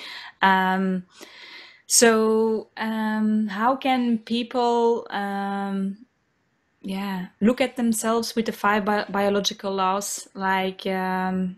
Um, 0.43 1.05
so 1.87 2.67
um, 2.77 3.47
how 3.47 3.75
can 3.75 4.19
people 4.19 5.07
um, 5.09 5.97
yeah. 6.83 7.27
look 7.41 7.59
at 7.59 7.75
themselves 7.75 8.35
with 8.35 8.45
the 8.45 8.51
five 8.51 8.85
bi- 8.85 9.05
biological 9.09 9.73
laws 9.73 10.27
like 10.35 10.85
um, 10.85 11.57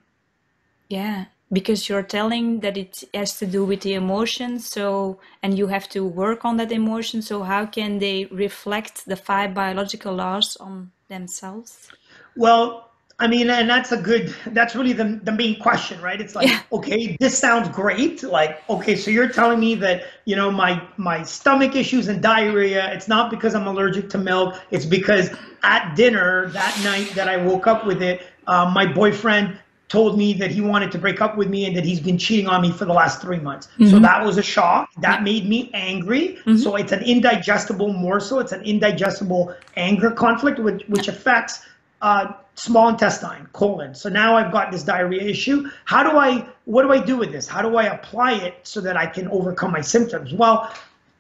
yeah 0.87 1.25
because 1.51 1.87
you're 1.87 2.03
telling 2.03 2.59
that 2.61 2.77
it 2.77 3.03
has 3.13 3.37
to 3.37 3.45
do 3.45 3.63
with 3.63 3.81
the 3.81 3.93
emotion 3.93 4.59
so 4.59 5.19
and 5.43 5.57
you 5.57 5.67
have 5.67 5.87
to 5.89 6.05
work 6.05 6.43
on 6.43 6.57
that 6.57 6.71
emotion 6.71 7.21
so 7.21 7.43
how 7.43 7.65
can 7.65 7.99
they 7.99 8.25
reflect 8.25 9.05
the 9.05 9.15
five 9.15 9.53
biological 9.53 10.13
laws 10.13 10.57
on 10.57 10.91
themselves? 11.07 11.89
Well 12.35 12.84
I 13.17 13.27
mean, 13.27 13.49
and 13.49 13.69
that's 13.69 13.93
a 13.93 13.97
good, 13.97 14.35
that's 14.47 14.75
really 14.75 14.91
the, 14.91 15.21
the 15.23 15.31
main 15.31 15.57
question, 15.59 16.01
right? 16.01 16.19
It's 16.19 16.35
like, 16.35 16.49
yeah. 16.49 16.61
okay, 16.73 17.15
this 17.19 17.37
sounds 17.37 17.69
great. 17.69 18.23
Like, 18.23 18.61
okay, 18.69 18.97
so 18.97 19.09
you're 19.09 19.29
telling 19.29 19.59
me 19.59 19.75
that, 19.75 20.03
you 20.25 20.35
know, 20.35 20.51
my, 20.51 20.85
my 20.97 21.23
stomach 21.23 21.77
issues 21.77 22.09
and 22.09 22.21
diarrhea, 22.21 22.93
it's 22.93 23.07
not 23.07 23.31
because 23.31 23.55
I'm 23.55 23.67
allergic 23.67 24.09
to 24.09 24.17
milk. 24.17 24.55
It's 24.69 24.85
because 24.85 25.29
at 25.63 25.95
dinner 25.95 26.49
that 26.49 26.77
night 26.83 27.15
that 27.15 27.29
I 27.29 27.37
woke 27.37 27.67
up 27.67 27.85
with 27.85 28.01
it, 28.01 28.25
um, 28.47 28.73
my 28.73 28.85
boyfriend 28.85 29.59
told 29.87 30.17
me 30.17 30.33
that 30.33 30.51
he 30.51 30.59
wanted 30.59 30.91
to 30.91 30.97
break 30.97 31.21
up 31.21 31.37
with 31.37 31.47
me 31.47 31.65
and 31.65 31.77
that 31.77 31.85
he's 31.85 32.01
been 32.01 32.17
cheating 32.17 32.47
on 32.47 32.61
me 32.61 32.71
for 32.71 32.83
the 32.83 32.93
last 32.93 33.21
three 33.21 33.39
months. 33.39 33.67
Mm-hmm. 33.67 33.91
So 33.91 33.99
that 33.99 34.25
was 34.25 34.37
a 34.37 34.43
shock. 34.43 34.89
That 34.99 35.23
made 35.23 35.47
me 35.47 35.69
angry. 35.73 36.39
Mm-hmm. 36.39 36.57
So 36.57 36.75
it's 36.75 36.91
an 36.91 37.03
indigestible 37.03 37.93
morsel. 37.93 38.39
It's 38.39 38.51
an 38.51 38.63
indigestible 38.63 39.55
anger 39.77 40.11
conflict, 40.11 40.59
which, 40.59 40.83
which 40.87 41.07
affects 41.07 41.61
uh, 42.05 42.33
small 42.53 42.87
intestine, 42.87 43.49
colon. 43.51 43.95
So 43.95 44.09
now 44.09 44.35
I've 44.35 44.51
got 44.51 44.71
this 44.71 44.83
diarrhea 44.83 45.23
issue. 45.23 45.71
How 45.85 46.03
do 46.03 46.19
I, 46.19 46.47
what 46.65 46.83
do 46.83 46.91
I 46.91 47.03
do 47.03 47.17
with 47.17 47.31
this? 47.31 47.47
How 47.47 47.63
do 47.63 47.77
I 47.77 47.85
apply 47.85 48.33
it 48.33 48.59
so 48.61 48.79
that 48.81 48.95
I 48.95 49.07
can 49.07 49.27
overcome 49.29 49.71
my 49.71 49.81
symptoms? 49.81 50.31
Well, 50.31 50.71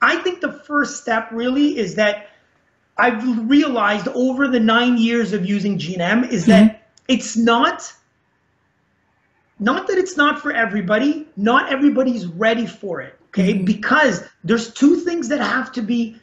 I 0.03 0.17
think 0.17 0.41
the 0.41 0.51
first 0.51 1.01
step 1.01 1.29
really 1.31 1.75
is 1.79 1.95
that 1.95 2.27
I've 2.99 3.49
realized 3.49 4.07
over 4.09 4.47
the 4.47 4.59
nine 4.59 4.99
years 4.99 5.33
of 5.33 5.43
using 5.43 5.79
GNM 5.79 6.29
is 6.29 6.45
that 6.45 6.63
mm-hmm. 6.63 6.77
it's 7.07 7.35
not, 7.35 7.91
not 9.57 9.87
that 9.87 9.97
it's 9.97 10.15
not 10.15 10.39
for 10.39 10.51
everybody, 10.51 11.27
not 11.35 11.73
everybody's 11.73 12.27
ready 12.27 12.67
for 12.67 13.01
it, 13.01 13.19
okay? 13.29 13.55
Mm-hmm. 13.55 13.65
Because 13.65 14.23
there's 14.43 14.71
two 14.71 14.97
things 14.97 15.29
that 15.29 15.41
have 15.41 15.71
to 15.71 15.81
be 15.81 16.21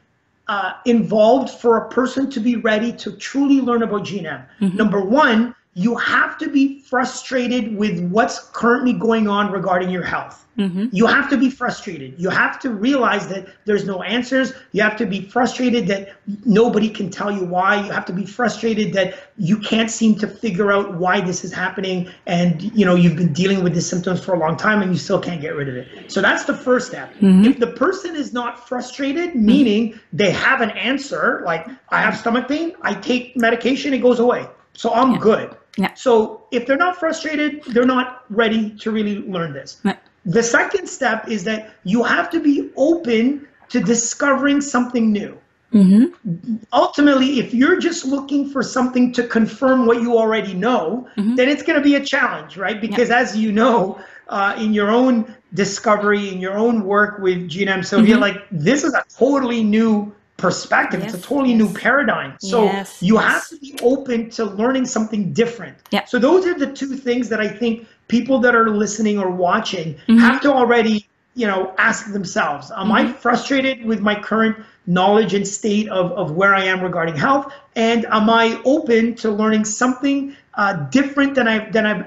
uh, 0.48 0.74
involved 0.84 1.50
for 1.50 1.76
a 1.78 1.88
person 1.88 2.30
to 2.30 2.40
be 2.40 2.56
ready 2.56 2.92
to 2.92 3.12
truly 3.16 3.60
learn 3.60 3.82
about 3.82 4.02
GNM. 4.02 4.46
Mm-hmm. 4.60 4.76
Number 4.76 5.00
one, 5.00 5.54
you 5.74 5.96
have 5.96 6.36
to 6.38 6.48
be 6.50 6.80
frustrated 6.80 7.76
with 7.76 8.00
what's 8.10 8.38
currently 8.50 8.92
going 8.92 9.26
on 9.26 9.50
regarding 9.50 9.88
your 9.88 10.02
health. 10.02 10.42
Mm-hmm. 10.58 10.88
You 10.92 11.06
have 11.06 11.30
to 11.30 11.38
be 11.38 11.48
frustrated. 11.48 12.20
You 12.20 12.28
have 12.28 12.58
to 12.60 12.68
realize 12.68 13.26
that 13.28 13.48
there's 13.64 13.86
no 13.86 14.02
answers. 14.02 14.52
You 14.72 14.82
have 14.82 14.98
to 14.98 15.06
be 15.06 15.22
frustrated 15.22 15.86
that 15.86 16.14
nobody 16.44 16.90
can 16.90 17.08
tell 17.08 17.32
you 17.32 17.46
why. 17.46 17.82
You 17.82 17.90
have 17.90 18.04
to 18.06 18.12
be 18.12 18.26
frustrated 18.26 18.92
that 18.92 19.30
you 19.38 19.58
can't 19.58 19.90
seem 19.90 20.14
to 20.16 20.28
figure 20.28 20.70
out 20.70 20.92
why 20.94 21.22
this 21.22 21.42
is 21.42 21.54
happening 21.54 22.10
and 22.26 22.62
you 22.76 22.84
know 22.84 22.94
you've 22.94 23.16
been 23.16 23.32
dealing 23.32 23.64
with 23.64 23.72
the 23.72 23.80
symptoms 23.80 24.22
for 24.22 24.34
a 24.34 24.38
long 24.38 24.58
time 24.58 24.82
and 24.82 24.92
you 24.92 24.98
still 24.98 25.18
can't 25.18 25.40
get 25.40 25.56
rid 25.56 25.70
of 25.70 25.76
it. 25.76 26.12
So 26.12 26.20
that's 26.20 26.44
the 26.44 26.54
first 26.54 26.88
step. 26.88 27.14
Mm-hmm. 27.14 27.46
If 27.46 27.58
the 27.58 27.68
person 27.68 28.14
is 28.14 28.34
not 28.34 28.68
frustrated, 28.68 29.34
meaning 29.34 29.98
they 30.12 30.32
have 30.32 30.60
an 30.60 30.70
answer 30.72 31.42
like 31.46 31.66
I 31.88 32.02
have 32.02 32.14
stomach 32.14 32.46
pain, 32.46 32.74
I 32.82 32.92
take 32.92 33.38
medication, 33.38 33.94
it 33.94 34.02
goes 34.02 34.20
away. 34.20 34.46
So 34.74 34.92
I'm 34.92 35.12
yeah. 35.12 35.18
good. 35.18 35.56
Yeah. 35.76 35.94
So 35.94 36.44
if 36.50 36.66
they're 36.66 36.76
not 36.76 36.96
frustrated, 36.96 37.62
they're 37.64 37.86
not 37.86 38.24
ready 38.30 38.70
to 38.80 38.90
really 38.90 39.18
learn 39.20 39.52
this. 39.52 39.80
Yeah. 39.84 39.96
The 40.24 40.42
second 40.42 40.86
step 40.86 41.28
is 41.28 41.44
that 41.44 41.74
you 41.84 42.02
have 42.04 42.30
to 42.30 42.40
be 42.40 42.70
open 42.76 43.48
to 43.70 43.80
discovering 43.80 44.60
something 44.60 45.10
new. 45.10 45.38
Mm-hmm. 45.72 46.56
Ultimately, 46.72 47.38
if 47.38 47.54
you're 47.54 47.78
just 47.80 48.04
looking 48.04 48.50
for 48.50 48.62
something 48.62 49.10
to 49.14 49.26
confirm 49.26 49.86
what 49.86 50.02
you 50.02 50.18
already 50.18 50.52
know, 50.52 51.08
mm-hmm. 51.16 51.34
then 51.34 51.48
it's 51.48 51.62
going 51.62 51.78
to 51.78 51.82
be 51.82 51.94
a 51.94 52.04
challenge, 52.04 52.58
right? 52.58 52.78
Because 52.78 53.08
yeah. 53.08 53.20
as 53.20 53.36
you 53.36 53.52
know, 53.52 53.98
uh, 54.28 54.54
in 54.58 54.74
your 54.74 54.90
own 54.90 55.34
discovery, 55.54 56.28
in 56.28 56.40
your 56.40 56.58
own 56.58 56.84
work 56.84 57.18
with 57.18 57.48
GNM 57.48 57.84
Sylvia, 57.84 58.14
mm-hmm. 58.14 58.22
like 58.22 58.46
this 58.50 58.84
is 58.84 58.92
a 58.92 59.02
totally 59.08 59.64
new 59.64 60.14
perspective. 60.36 61.00
Yes, 61.00 61.14
it's 61.14 61.24
a 61.24 61.28
totally 61.28 61.52
yes. 61.52 61.58
new 61.58 61.72
paradigm. 61.72 62.36
So 62.40 62.64
yes, 62.64 63.02
you 63.02 63.16
have 63.16 63.48
to 63.48 63.56
be 63.58 63.78
open 63.82 64.30
to 64.30 64.44
learning 64.44 64.86
something 64.86 65.32
different. 65.32 65.76
Yeah. 65.90 66.04
So 66.04 66.18
those 66.18 66.46
are 66.46 66.58
the 66.58 66.72
two 66.72 66.96
things 66.96 67.28
that 67.28 67.40
I 67.40 67.48
think 67.48 67.86
people 68.08 68.40
that 68.40 68.54
are 68.54 68.70
listening 68.70 69.18
or 69.18 69.30
watching 69.30 69.94
mm-hmm. 69.94 70.18
have 70.18 70.40
to 70.42 70.52
already, 70.52 71.06
you 71.34 71.46
know, 71.46 71.74
ask 71.78 72.12
themselves, 72.12 72.70
am 72.70 72.88
mm-hmm. 72.88 72.92
I 72.92 73.12
frustrated 73.12 73.84
with 73.84 74.00
my 74.00 74.20
current 74.20 74.56
knowledge 74.86 75.32
and 75.34 75.46
state 75.46 75.88
of, 75.88 76.12
of 76.12 76.32
where 76.32 76.54
I 76.54 76.64
am 76.64 76.80
regarding 76.80 77.16
health? 77.16 77.52
And 77.76 78.04
am 78.06 78.28
I 78.28 78.60
open 78.64 79.14
to 79.16 79.30
learning 79.30 79.64
something 79.64 80.36
uh, 80.54 80.74
different 80.90 81.34
than 81.34 81.46
I've, 81.46 81.72
than 81.72 81.86
I've, 81.86 82.06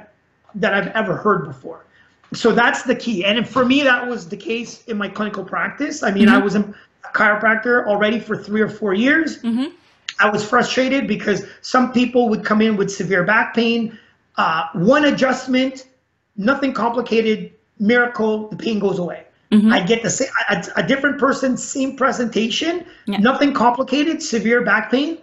that 0.56 0.74
I've 0.74 0.88
ever 0.88 1.16
heard 1.16 1.46
before? 1.46 1.86
So 2.34 2.52
that's 2.52 2.84
the 2.84 2.96
key. 2.96 3.24
And 3.24 3.48
for 3.48 3.64
me, 3.64 3.84
that 3.84 4.06
was 4.08 4.28
the 4.28 4.36
case 4.36 4.84
in 4.86 4.98
my 4.98 5.08
clinical 5.08 5.44
practice. 5.44 6.04
I 6.04 6.12
mean, 6.12 6.26
mm-hmm. 6.26 6.36
I 6.36 6.40
was 6.40 6.56
in, 6.56 6.76
chiropractor 7.14 7.86
already 7.88 8.20
for 8.20 8.38
three 8.38 8.62
or 8.62 8.70
four 8.70 8.94
years. 8.94 9.42
Mm-hmm. 9.42 9.76
I 10.20 10.30
was 10.30 10.48
frustrated 10.48 11.08
because 11.08 11.46
some 11.62 11.92
people 11.92 12.30
would 12.30 12.46
come 12.46 12.62
in 12.62 12.78
with 12.78 12.90
severe 12.90 13.24
back 13.24 13.54
pain. 13.54 13.98
Uh, 14.38 14.68
one 14.74 15.06
adjustment, 15.06 15.88
nothing 16.38 16.74
complicated, 16.74 17.52
miracle, 17.80 18.48
the 18.50 18.56
pain 18.56 18.80
goes 18.80 19.00
away. 19.00 19.26
Mm-hmm. 19.52 19.72
I 19.72 19.82
get 19.82 20.04
the 20.04 20.10
same, 20.10 20.30
a, 20.50 20.66
a, 20.78 20.84
different 20.84 21.20
person, 21.20 21.56
same 21.56 21.96
presentation, 21.96 22.86
yeah. 23.06 23.18
nothing 23.18 23.54
complicated, 23.54 24.22
severe 24.22 24.64
back 24.64 24.92
pain. 24.92 25.20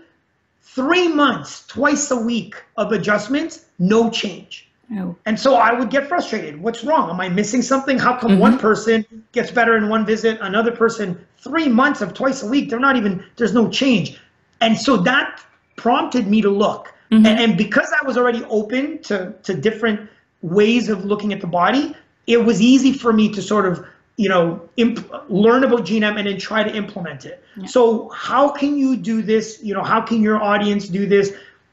Three 0.62 1.08
months, 1.08 1.66
twice 1.66 2.10
a 2.10 2.16
week 2.16 2.54
of 2.76 2.92
adjustments, 2.92 3.66
no 3.78 4.10
change. 4.10 4.70
Oh. 4.98 5.16
And 5.26 5.38
so 5.38 5.54
I 5.54 5.72
would 5.72 5.90
get 5.90 6.06
frustrated. 6.06 6.60
What's 6.60 6.84
wrong? 6.84 7.10
Am 7.10 7.20
I 7.20 7.28
missing 7.28 7.62
something? 7.62 7.98
How 7.98 8.18
come 8.18 8.32
mm-hmm. 8.32 8.40
one 8.40 8.58
person 8.58 9.04
gets 9.32 9.50
better 9.50 9.76
in 9.76 9.88
one 9.88 10.04
visit, 10.04 10.38
another 10.40 10.70
person 10.70 11.24
three 11.38 11.68
months 11.68 12.00
of 12.00 12.14
twice 12.14 12.42
a 12.42 12.46
week? 12.46 12.68
They're 12.68 12.80
not 12.80 12.96
even. 12.96 13.24
There's 13.36 13.54
no 13.54 13.68
change, 13.68 14.20
and 14.60 14.76
so 14.76 14.96
that 14.98 15.40
prompted 15.76 16.26
me 16.26 16.42
to 16.42 16.50
look. 16.50 16.92
Mm-hmm. 17.10 17.26
And, 17.26 17.40
and 17.40 17.58
because 17.58 17.90
I 18.00 18.06
was 18.06 18.18
already 18.18 18.44
open 18.44 19.02
to 19.04 19.34
to 19.44 19.54
different 19.54 20.10
ways 20.42 20.88
of 20.88 21.04
looking 21.04 21.32
at 21.32 21.40
the 21.40 21.46
body, 21.46 21.94
it 22.26 22.44
was 22.44 22.60
easy 22.60 22.92
for 22.92 23.12
me 23.12 23.32
to 23.32 23.40
sort 23.40 23.66
of 23.66 23.86
you 24.16 24.28
know 24.28 24.68
imp- 24.76 25.10
learn 25.30 25.64
about 25.64 25.80
GNM 25.80 26.18
and 26.18 26.26
then 26.26 26.38
try 26.38 26.62
to 26.62 26.74
implement 26.74 27.24
it. 27.24 27.42
Yeah. 27.56 27.66
So 27.66 28.08
how 28.10 28.50
can 28.50 28.76
you 28.76 28.96
do 28.96 29.22
this? 29.22 29.60
You 29.62 29.74
know, 29.74 29.82
how 29.82 30.02
can 30.02 30.20
your 30.20 30.42
audience 30.42 30.88
do 30.88 31.06
this? 31.06 31.32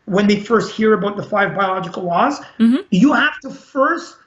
When 0.09 0.27
they 0.27 0.39
first 0.39 0.75
hear 0.75 0.93
about 0.93 1.17
the 1.17 1.23
five 1.23 1.55
biological 1.55 2.03
laws, 2.03 2.39
mm-hmm. 2.57 2.77
you 2.89 3.13
have 3.13 3.39
to 3.41 3.49
first 3.51 4.17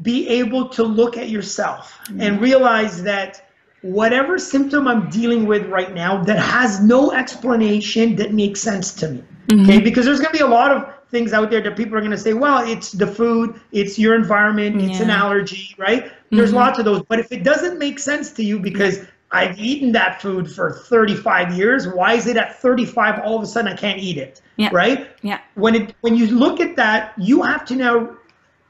be 0.00 0.26
able 0.26 0.70
to 0.70 0.82
look 0.82 1.18
at 1.18 1.28
yourself 1.28 1.98
mm-hmm. 2.04 2.20
and 2.22 2.40
realize 2.40 3.02
that 3.02 3.46
whatever 3.82 4.38
symptom 4.38 4.88
I'm 4.88 5.10
dealing 5.10 5.46
with 5.46 5.66
right 5.66 5.92
now 5.92 6.22
that 6.24 6.38
has 6.38 6.80
no 6.80 7.12
explanation 7.12 8.16
that 8.16 8.32
makes 8.32 8.60
sense 8.60 8.94
to 8.94 9.08
me. 9.08 9.24
Mm-hmm. 9.48 9.64
Okay, 9.64 9.80
because 9.80 10.06
there's 10.06 10.20
going 10.20 10.32
to 10.32 10.38
be 10.38 10.44
a 10.44 10.46
lot 10.46 10.70
of 10.70 10.94
things 11.10 11.34
out 11.34 11.50
there 11.50 11.60
that 11.60 11.76
people 11.76 11.94
are 11.96 12.00
going 12.00 12.12
to 12.12 12.16
say, 12.16 12.32
well, 12.32 12.66
it's 12.66 12.92
the 12.92 13.06
food, 13.06 13.60
it's 13.70 13.98
your 13.98 14.14
environment, 14.14 14.80
yeah. 14.80 14.88
it's 14.88 15.00
an 15.00 15.10
allergy, 15.10 15.74
right? 15.76 16.10
There's 16.30 16.50
mm-hmm. 16.50 16.58
lots 16.58 16.78
of 16.78 16.86
those. 16.86 17.02
But 17.02 17.18
if 17.18 17.30
it 17.32 17.44
doesn't 17.44 17.78
make 17.78 17.98
sense 17.98 18.32
to 18.32 18.42
you 18.42 18.58
because 18.58 19.04
I've 19.32 19.58
eaten 19.58 19.92
that 19.92 20.20
food 20.20 20.50
for 20.50 20.72
35 20.72 21.56
years. 21.56 21.88
Why 21.88 22.14
is 22.14 22.26
it 22.26 22.36
at 22.36 22.60
35 22.60 23.20
all 23.20 23.36
of 23.36 23.42
a 23.42 23.46
sudden 23.46 23.72
I 23.72 23.76
can't 23.76 23.98
eat 23.98 24.18
it? 24.18 24.42
Yeah. 24.56 24.70
Right? 24.72 25.08
Yeah. 25.22 25.40
When 25.54 25.74
it 25.74 25.94
when 26.02 26.16
you 26.16 26.26
look 26.26 26.60
at 26.60 26.76
that, 26.76 27.14
you 27.16 27.42
have 27.42 27.64
to 27.66 27.76
now 27.76 28.16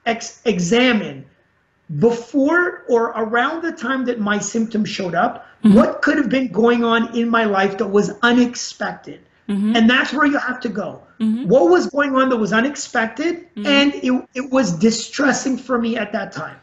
ex- 0.06 0.40
examine 0.44 1.26
before 1.98 2.84
or 2.88 3.08
around 3.08 3.62
the 3.62 3.72
time 3.72 4.04
that 4.06 4.20
my 4.20 4.38
symptoms 4.38 4.88
showed 4.88 5.14
up, 5.14 5.46
mm-hmm. 5.64 5.76
what 5.76 6.02
could 6.02 6.16
have 6.16 6.28
been 6.28 6.48
going 6.48 6.84
on 6.84 7.16
in 7.16 7.28
my 7.28 7.44
life 7.44 7.78
that 7.78 7.88
was 7.88 8.12
unexpected? 8.22 9.20
Mm-hmm. 9.48 9.76
And 9.76 9.90
that's 9.90 10.12
where 10.12 10.26
you 10.26 10.38
have 10.38 10.60
to 10.60 10.68
go. 10.68 11.02
Mm-hmm. 11.20 11.48
What 11.48 11.68
was 11.68 11.88
going 11.88 12.14
on 12.14 12.28
that 12.30 12.36
was 12.36 12.52
unexpected 12.52 13.48
mm-hmm. 13.54 13.66
and 13.66 13.94
it, 13.94 14.28
it 14.34 14.50
was 14.50 14.72
distressing 14.78 15.58
for 15.58 15.78
me 15.78 15.96
at 15.96 16.12
that 16.12 16.32
time? 16.32 16.56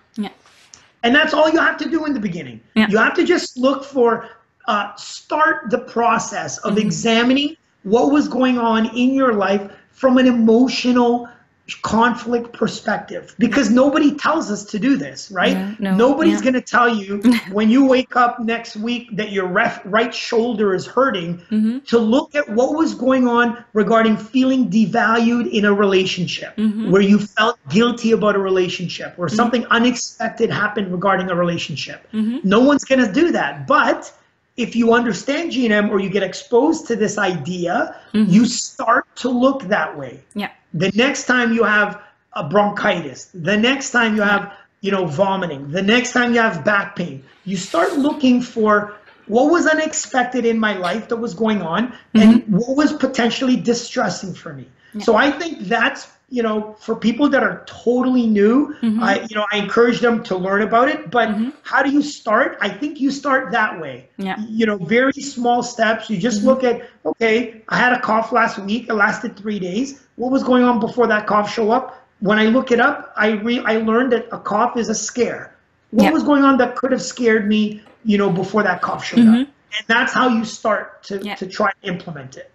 And 1.03 1.15
that's 1.15 1.33
all 1.33 1.49
you 1.49 1.59
have 1.59 1.77
to 1.77 1.89
do 1.89 2.05
in 2.05 2.13
the 2.13 2.19
beginning. 2.19 2.59
Yeah. 2.75 2.87
You 2.89 2.97
have 2.97 3.13
to 3.15 3.23
just 3.23 3.57
look 3.57 3.83
for, 3.83 4.29
uh, 4.67 4.93
start 4.95 5.69
the 5.69 5.79
process 5.79 6.57
of 6.59 6.73
Mm-hmm. 6.73 6.87
examining 6.87 7.55
what 7.83 8.11
was 8.11 8.27
going 8.27 8.57
on 8.57 8.87
in 8.95 9.13
your 9.13 9.33
life 9.33 9.71
from 9.91 10.17
an 10.17 10.27
emotional 10.27 11.27
conflict 11.75 12.53
perspective 12.53 13.35
because 13.39 13.69
nobody 13.69 14.15
tells 14.15 14.49
us 14.51 14.63
to 14.65 14.79
do 14.79 14.97
this 14.97 15.29
right 15.31 15.53
Yeah, 15.53 15.75
no, 15.79 15.95
nobody's 15.95 16.35
yeah. 16.39 16.51
going 16.51 16.53
to 16.55 16.61
tell 16.61 16.89
you 16.89 17.21
when 17.51 17.69
you 17.69 17.85
wake 17.85 18.15
up 18.15 18.39
next 18.39 18.75
week 18.75 19.15
that 19.17 19.31
your 19.31 19.47
ref, 19.47 19.81
right 19.85 20.13
shoulder 20.13 20.73
is 20.73 20.85
hurting 20.85 21.37
Mm-hmm. 21.49 21.79
to 21.87 21.97
look 21.99 22.35
at 22.35 22.49
what 22.49 22.73
was 22.75 22.93
going 22.95 23.27
on 23.27 23.63
regarding 23.73 24.17
feeling 24.17 24.69
devalued 24.69 25.49
in 25.51 25.65
a 25.65 25.73
relationship 25.73 26.55
Mm-hmm. 26.57 26.91
where 26.91 27.01
you 27.01 27.19
felt 27.19 27.57
guilty 27.69 28.11
about 28.11 28.35
a 28.35 28.39
relationship 28.39 29.13
or 29.17 29.29
something 29.29 29.65
unexpected 29.67 30.49
happened 30.49 30.91
regarding 30.91 31.29
a 31.29 31.35
relationship 31.35 32.07
Mm-hmm. 32.13 32.39
no 32.43 32.59
one's 32.61 32.83
going 32.85 33.05
to 33.05 33.11
do 33.11 33.31
that 33.31 33.67
but 33.67 34.11
if 34.59 34.75
you 34.75 34.93
understand 34.93 35.51
GNM 35.51 35.89
or 35.89 35.99
you 35.99 36.09
get 36.09 36.21
exposed 36.23 36.87
to 36.87 36.95
this 36.95 37.17
idea, 37.17 37.95
Mm-hmm. 38.13 38.31
you 38.31 38.45
start 38.45 39.05
to 39.17 39.29
look 39.29 39.63
that 39.63 39.95
way. 39.97 40.23
Yeah. 40.33 40.49
The 40.73 40.91
next 40.95 41.25
time 41.25 41.53
you 41.53 41.63
have 41.63 42.01
a 42.33 42.43
bronchitis, 42.49 43.29
the 43.33 43.55
next 43.55 43.91
time 43.91 44.15
you 44.15 44.23
have, 44.23 44.51
you 44.81 44.91
know, 44.91 45.05
vomiting, 45.05 45.69
the 45.69 45.83
next 45.83 46.11
time 46.13 46.33
you 46.33 46.41
have 46.41 46.65
back 46.65 46.95
pain, 46.95 47.23
you 47.45 47.55
start 47.55 47.93
looking 47.97 48.41
for 48.41 48.95
what 49.27 49.51
was 49.51 49.67
unexpected 49.67 50.43
in 50.43 50.57
my 50.59 50.75
life 50.75 51.07
that 51.09 51.17
was 51.17 51.35
going 51.35 51.61
on 51.61 51.93
and 52.15 52.43
what 52.47 52.75
was 52.75 52.91
potentially 52.93 53.55
distressing 53.55 54.33
for 54.33 54.53
me. 54.53 54.67
So 55.01 55.15
I 55.15 55.29
think 55.29 55.59
that's, 55.59 56.07
you 56.29 56.43
know, 56.43 56.75
for 56.79 56.95
people 56.95 57.29
that 57.29 57.43
are 57.43 57.63
totally 57.65 58.27
new, 58.27 58.75
mm-hmm. 58.81 59.01
I, 59.01 59.21
you 59.29 59.35
know, 59.35 59.45
I 59.51 59.57
encourage 59.57 59.99
them 59.99 60.23
to 60.23 60.37
learn 60.37 60.61
about 60.61 60.89
it. 60.89 61.09
But 61.09 61.29
mm-hmm. 61.29 61.49
how 61.63 61.81
do 61.83 61.91
you 61.91 62.01
start? 62.01 62.57
I 62.61 62.69
think 62.69 62.99
you 62.99 63.11
start 63.11 63.51
that 63.51 63.79
way. 63.79 64.09
Yeah. 64.17 64.37
You 64.47 64.65
know, 64.65 64.77
very 64.77 65.13
small 65.13 65.63
steps. 65.63 66.09
You 66.09 66.17
just 66.17 66.39
mm-hmm. 66.39 66.47
look 66.47 66.63
at, 66.63 66.87
okay, 67.05 67.61
I 67.67 67.77
had 67.77 67.93
a 67.93 67.99
cough 67.99 68.31
last 68.31 68.59
week. 68.59 68.89
It 68.89 68.93
lasted 68.93 69.37
three 69.37 69.59
days. 69.59 70.01
What 70.15 70.31
was 70.31 70.43
going 70.43 70.63
on 70.63 70.79
before 70.79 71.07
that 71.07 71.27
cough 71.27 71.51
show 71.51 71.71
up? 71.71 72.05
When 72.19 72.37
I 72.37 72.45
look 72.45 72.71
it 72.71 72.79
up, 72.79 73.13
I 73.15 73.31
re- 73.31 73.63
I 73.65 73.77
learned 73.77 74.11
that 74.11 74.27
a 74.31 74.39
cough 74.39 74.77
is 74.77 74.89
a 74.89 74.95
scare. 74.95 75.55
What 75.91 76.03
Yeah. 76.03 76.11
was 76.11 76.23
going 76.23 76.43
on 76.43 76.57
that 76.57 76.75
could 76.75 76.91
have 76.91 77.01
scared 77.01 77.47
me, 77.47 77.81
you 78.03 78.17
know, 78.17 78.29
before 78.29 78.63
that 78.63 78.81
cough 78.81 79.05
showed 79.05 79.27
up? 79.27 79.35
And 79.35 79.47
that's 79.87 80.13
how 80.13 80.27
you 80.27 80.45
start 80.45 81.03
to, 81.03 81.19
Yeah. 81.23 81.35
to 81.35 81.47
try 81.47 81.71
to 81.71 81.87
implement 81.87 82.37
it. 82.37 82.51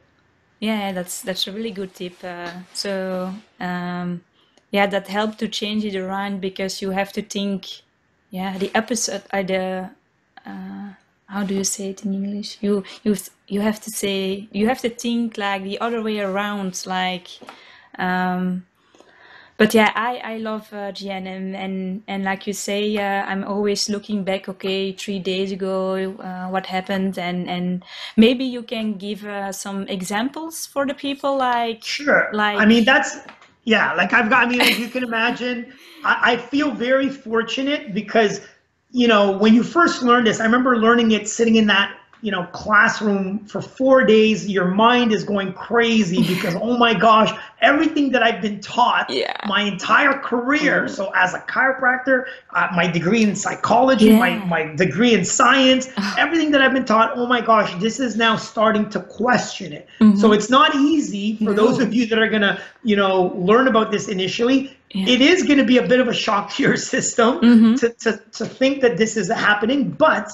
Yeah, 0.60 0.92
that's 0.92 1.22
that's 1.22 1.46
a 1.46 1.52
really 1.52 1.70
good 1.70 1.94
tip. 1.94 2.22
Uh, 2.22 2.50
so 2.72 3.34
um, 3.60 4.22
yeah, 4.70 4.86
that 4.86 5.08
helped 5.08 5.38
to 5.40 5.48
change 5.48 5.84
it 5.84 5.96
around 5.96 6.40
because 6.40 6.80
you 6.82 6.90
have 6.90 7.12
to 7.12 7.22
think. 7.22 7.66
Yeah, 8.30 8.58
the 8.58 8.70
opposite. 8.74 9.26
Uh, 9.32 9.42
the 9.42 9.90
uh, 10.46 10.88
how 11.26 11.42
do 11.44 11.54
you 11.54 11.64
say 11.64 11.90
it 11.90 12.04
in 12.04 12.14
English? 12.14 12.58
You 12.60 12.84
you 13.04 13.16
you 13.48 13.60
have 13.60 13.80
to 13.82 13.90
say 13.90 14.48
you 14.52 14.66
have 14.68 14.80
to 14.80 14.88
think 14.88 15.36
like 15.38 15.62
the 15.64 15.78
other 15.80 16.02
way 16.02 16.20
around. 16.20 16.82
Like, 16.86 17.28
um, 17.98 18.66
but 19.56 19.72
yeah, 19.72 19.92
I 19.94 20.16
I 20.34 20.36
love 20.38 20.72
uh, 20.72 20.90
GNM 20.90 21.54
and 21.54 22.02
and 22.08 22.24
like 22.24 22.46
you 22.46 22.52
say, 22.52 22.96
uh, 22.96 23.24
I'm 23.24 23.44
always 23.44 23.88
looking 23.88 24.24
back. 24.24 24.48
Okay, 24.48 24.92
three 24.92 25.18
days 25.20 25.52
ago, 25.52 25.94
uh, 26.18 26.48
what 26.48 26.66
happened, 26.66 27.18
and 27.18 27.48
and 27.48 27.84
maybe 28.16 28.44
you 28.44 28.62
can 28.62 28.94
give 28.94 29.24
uh, 29.24 29.52
some 29.52 29.86
examples 29.88 30.66
for 30.66 30.86
the 30.86 30.94
people, 30.94 31.36
like 31.36 31.84
Sure. 31.84 32.28
Like- 32.32 32.58
I 32.58 32.66
mean, 32.66 32.84
that's 32.84 33.16
yeah. 33.64 33.94
Like 33.94 34.12
I've 34.12 34.28
got. 34.28 34.46
I 34.46 34.50
mean, 34.50 34.60
as 34.60 34.78
you 34.78 34.88
can 34.88 35.04
imagine, 35.12 35.72
I, 36.04 36.32
I 36.32 36.36
feel 36.36 36.72
very 36.72 37.08
fortunate 37.08 37.94
because 37.94 38.40
you 38.90 39.06
know 39.06 39.38
when 39.38 39.54
you 39.54 39.62
first 39.62 40.02
learn 40.02 40.24
this, 40.24 40.40
I 40.40 40.44
remember 40.44 40.76
learning 40.78 41.12
it 41.12 41.28
sitting 41.28 41.54
in 41.56 41.66
that 41.68 41.94
you 42.24 42.30
know 42.30 42.44
classroom 42.52 43.44
for 43.44 43.60
four 43.60 44.02
days. 44.02 44.48
Your 44.48 44.64
mind 44.64 45.12
is 45.12 45.24
going 45.24 45.52
crazy 45.52 46.26
because 46.34 46.54
oh 46.56 46.78
my 46.78 46.94
gosh, 46.94 47.30
everything 47.60 48.12
that 48.12 48.22
I've 48.22 48.40
been 48.40 48.60
taught 48.60 49.10
Yeah. 49.10 49.36
my 49.46 49.60
entire 49.60 50.14
career. 50.14 50.84
Mm-hmm. 50.84 50.94
So 50.94 51.12
as 51.14 51.34
a 51.34 51.40
chiropractor, 51.40 52.24
uh, 52.54 52.68
my 52.74 52.86
degree 52.90 53.22
in 53.22 53.36
psychology, 53.36 54.10
my 54.16 54.30
Yeah. 54.30 54.44
my 54.46 54.74
degree 54.74 55.12
in 55.12 55.22
science, 55.24 55.88
uh-huh. 55.96 56.16
everything 56.18 56.50
that 56.52 56.62
I've 56.62 56.72
been 56.72 56.86
taught, 56.86 57.12
oh 57.14 57.26
my 57.26 57.42
gosh, 57.42 57.74
this 57.74 58.00
is 58.00 58.16
now 58.16 58.36
starting 58.36 58.88
to 58.90 59.00
question 59.00 59.74
it. 59.74 59.86
Mm-hmm. 60.00 60.18
So 60.18 60.32
it's 60.32 60.48
not 60.48 60.74
easy 60.74 61.36
for 61.44 61.52
those 61.52 61.78
of 61.78 61.92
you 61.92 62.06
that 62.06 62.18
are 62.18 62.30
gonna, 62.30 62.58
you 62.82 62.96
know, 62.96 63.34
learn 63.36 63.68
about 63.68 63.90
this 63.90 64.08
initially. 64.08 64.74
Yeah. 64.92 65.08
It 65.14 65.20
is 65.20 65.42
gonna 65.42 65.64
be 65.64 65.76
a 65.76 65.86
bit 65.86 66.00
of 66.00 66.08
a 66.08 66.14
shock 66.14 66.54
to 66.54 66.62
your 66.62 66.76
system 66.94 67.40
mm-hmm. 67.40 67.74
to, 67.74 67.90
to, 67.90 68.10
to 68.38 68.46
think 68.46 68.80
that 68.80 68.96
this 68.96 69.18
is 69.18 69.30
happening. 69.30 69.90
But 69.90 70.30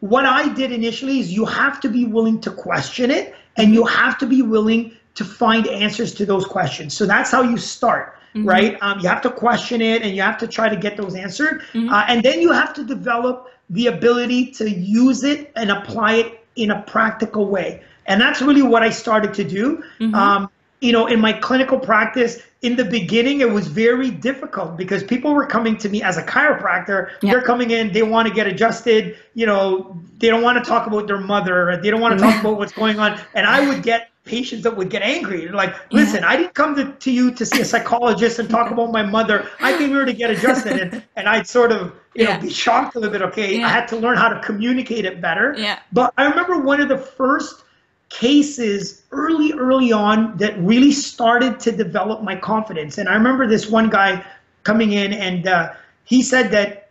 what 0.00 0.24
I 0.26 0.48
did 0.52 0.72
initially 0.72 1.20
is 1.20 1.32
you 1.32 1.44
have 1.44 1.80
to 1.80 1.88
be 1.88 2.04
willing 2.06 2.40
to 2.42 2.50
question 2.50 3.10
it 3.10 3.34
and 3.56 3.74
you 3.74 3.84
have 3.84 4.18
to 4.18 4.26
be 4.26 4.42
willing 4.42 4.92
to 5.14 5.24
find 5.24 5.66
answers 5.66 6.14
to 6.14 6.26
those 6.26 6.46
questions. 6.46 6.96
So 6.96 7.06
that's 7.06 7.30
how 7.30 7.42
you 7.42 7.58
start, 7.58 8.16
right? 8.46 8.76
Um, 8.80 9.00
you 9.00 9.08
have 9.08 9.20
to 9.22 9.30
question 9.30 9.82
it 9.82 10.02
and 10.02 10.14
you 10.16 10.22
have 10.22 10.38
to 10.38 10.46
try 10.46 10.68
to 10.68 10.76
get 10.76 10.96
those 10.96 11.14
answered. 11.14 11.62
Uh, 11.92 12.04
and 12.08 12.22
then 12.22 12.40
you 12.40 12.52
have 12.52 12.72
to 12.74 12.84
develop 12.84 13.48
the 13.68 13.88
ability 13.88 14.52
to 14.52 14.68
use 14.70 15.22
it 15.24 15.52
and 15.56 15.70
apply 15.70 16.14
it 16.14 16.46
in 16.56 16.70
a 16.70 16.82
practical 16.82 17.46
way. 17.46 17.82
And 18.06 18.20
that's 18.20 18.40
really 18.40 18.62
what 18.62 18.82
I 18.82 18.90
started 18.90 19.34
to 19.34 19.44
do. 19.44 19.82
Um, 20.14 20.50
you 20.80 20.92
know, 20.92 21.06
in 21.06 21.20
my 21.20 21.32
clinical 21.32 21.78
practice, 21.78 22.38
in 22.62 22.76
the 22.76 22.84
beginning, 22.84 23.40
it 23.40 23.50
was 23.50 23.66
very 23.68 24.10
difficult 24.10 24.76
because 24.76 25.02
people 25.02 25.34
were 25.34 25.46
coming 25.46 25.76
to 25.78 25.88
me 25.88 26.02
as 26.02 26.16
a 26.16 26.22
chiropractor. 26.22 27.10
Yeah. 27.22 27.32
They're 27.32 27.42
coming 27.42 27.70
in, 27.70 27.92
they 27.92 28.02
want 28.02 28.28
to 28.28 28.34
get 28.34 28.46
adjusted. 28.46 29.16
You 29.34 29.46
know, 29.46 29.98
they 30.18 30.28
don't 30.28 30.42
want 30.42 30.62
to 30.62 30.68
talk 30.68 30.86
about 30.86 31.06
their 31.06 31.20
mother. 31.20 31.78
They 31.82 31.90
don't 31.90 32.00
want 32.00 32.18
to 32.18 32.24
talk 32.24 32.40
about 32.40 32.58
what's 32.58 32.72
going 32.72 32.98
on. 32.98 33.18
And 33.34 33.46
I 33.46 33.66
would 33.66 33.82
get 33.82 34.08
patients 34.24 34.62
that 34.62 34.76
would 34.76 34.90
get 34.90 35.02
angry. 35.02 35.44
They're 35.44 35.52
like, 35.54 35.74
listen, 35.92 36.22
I 36.24 36.36
didn't 36.36 36.54
come 36.54 36.74
to, 36.76 36.92
to 36.92 37.10
you 37.10 37.30
to 37.32 37.46
see 37.46 37.60
a 37.60 37.64
psychologist 37.64 38.38
and 38.38 38.48
talk 38.48 38.70
about 38.72 38.92
my 38.92 39.02
mother. 39.02 39.48
I 39.60 39.76
came 39.76 39.88
here 39.90 40.04
to 40.04 40.12
get 40.12 40.30
adjusted. 40.30 40.80
And, 40.80 41.02
and 41.16 41.28
I'd 41.28 41.46
sort 41.46 41.72
of, 41.72 41.94
you 42.14 42.24
Yeah. 42.24 42.36
know, 42.36 42.42
be 42.42 42.50
shocked 42.50 42.96
a 42.96 43.00
little 43.00 43.12
bit. 43.12 43.22
Okay, 43.22 43.58
Yeah. 43.58 43.66
I 43.66 43.70
had 43.70 43.86
to 43.88 43.96
learn 43.96 44.16
how 44.16 44.28
to 44.28 44.40
communicate 44.40 45.04
it 45.04 45.20
better. 45.20 45.54
Yeah. 45.56 45.78
But 45.92 46.12
I 46.18 46.24
remember 46.26 46.58
one 46.60 46.80
of 46.80 46.88
the 46.88 46.98
first 46.98 47.64
cases 48.10 49.02
early, 49.12 49.52
early 49.54 49.92
on 49.92 50.36
that 50.36 50.58
really 50.58 50.92
started 50.92 51.58
to 51.60 51.72
develop 51.72 52.22
my 52.22 52.36
confidence. 52.36 52.98
And 52.98 53.08
I 53.08 53.14
remember 53.14 53.46
this 53.46 53.68
one 53.68 53.88
guy 53.88 54.24
coming 54.64 54.92
in 54.92 55.12
and 55.14 55.46
uh, 55.46 55.72
he 56.04 56.20
said 56.22 56.50
that 56.50 56.90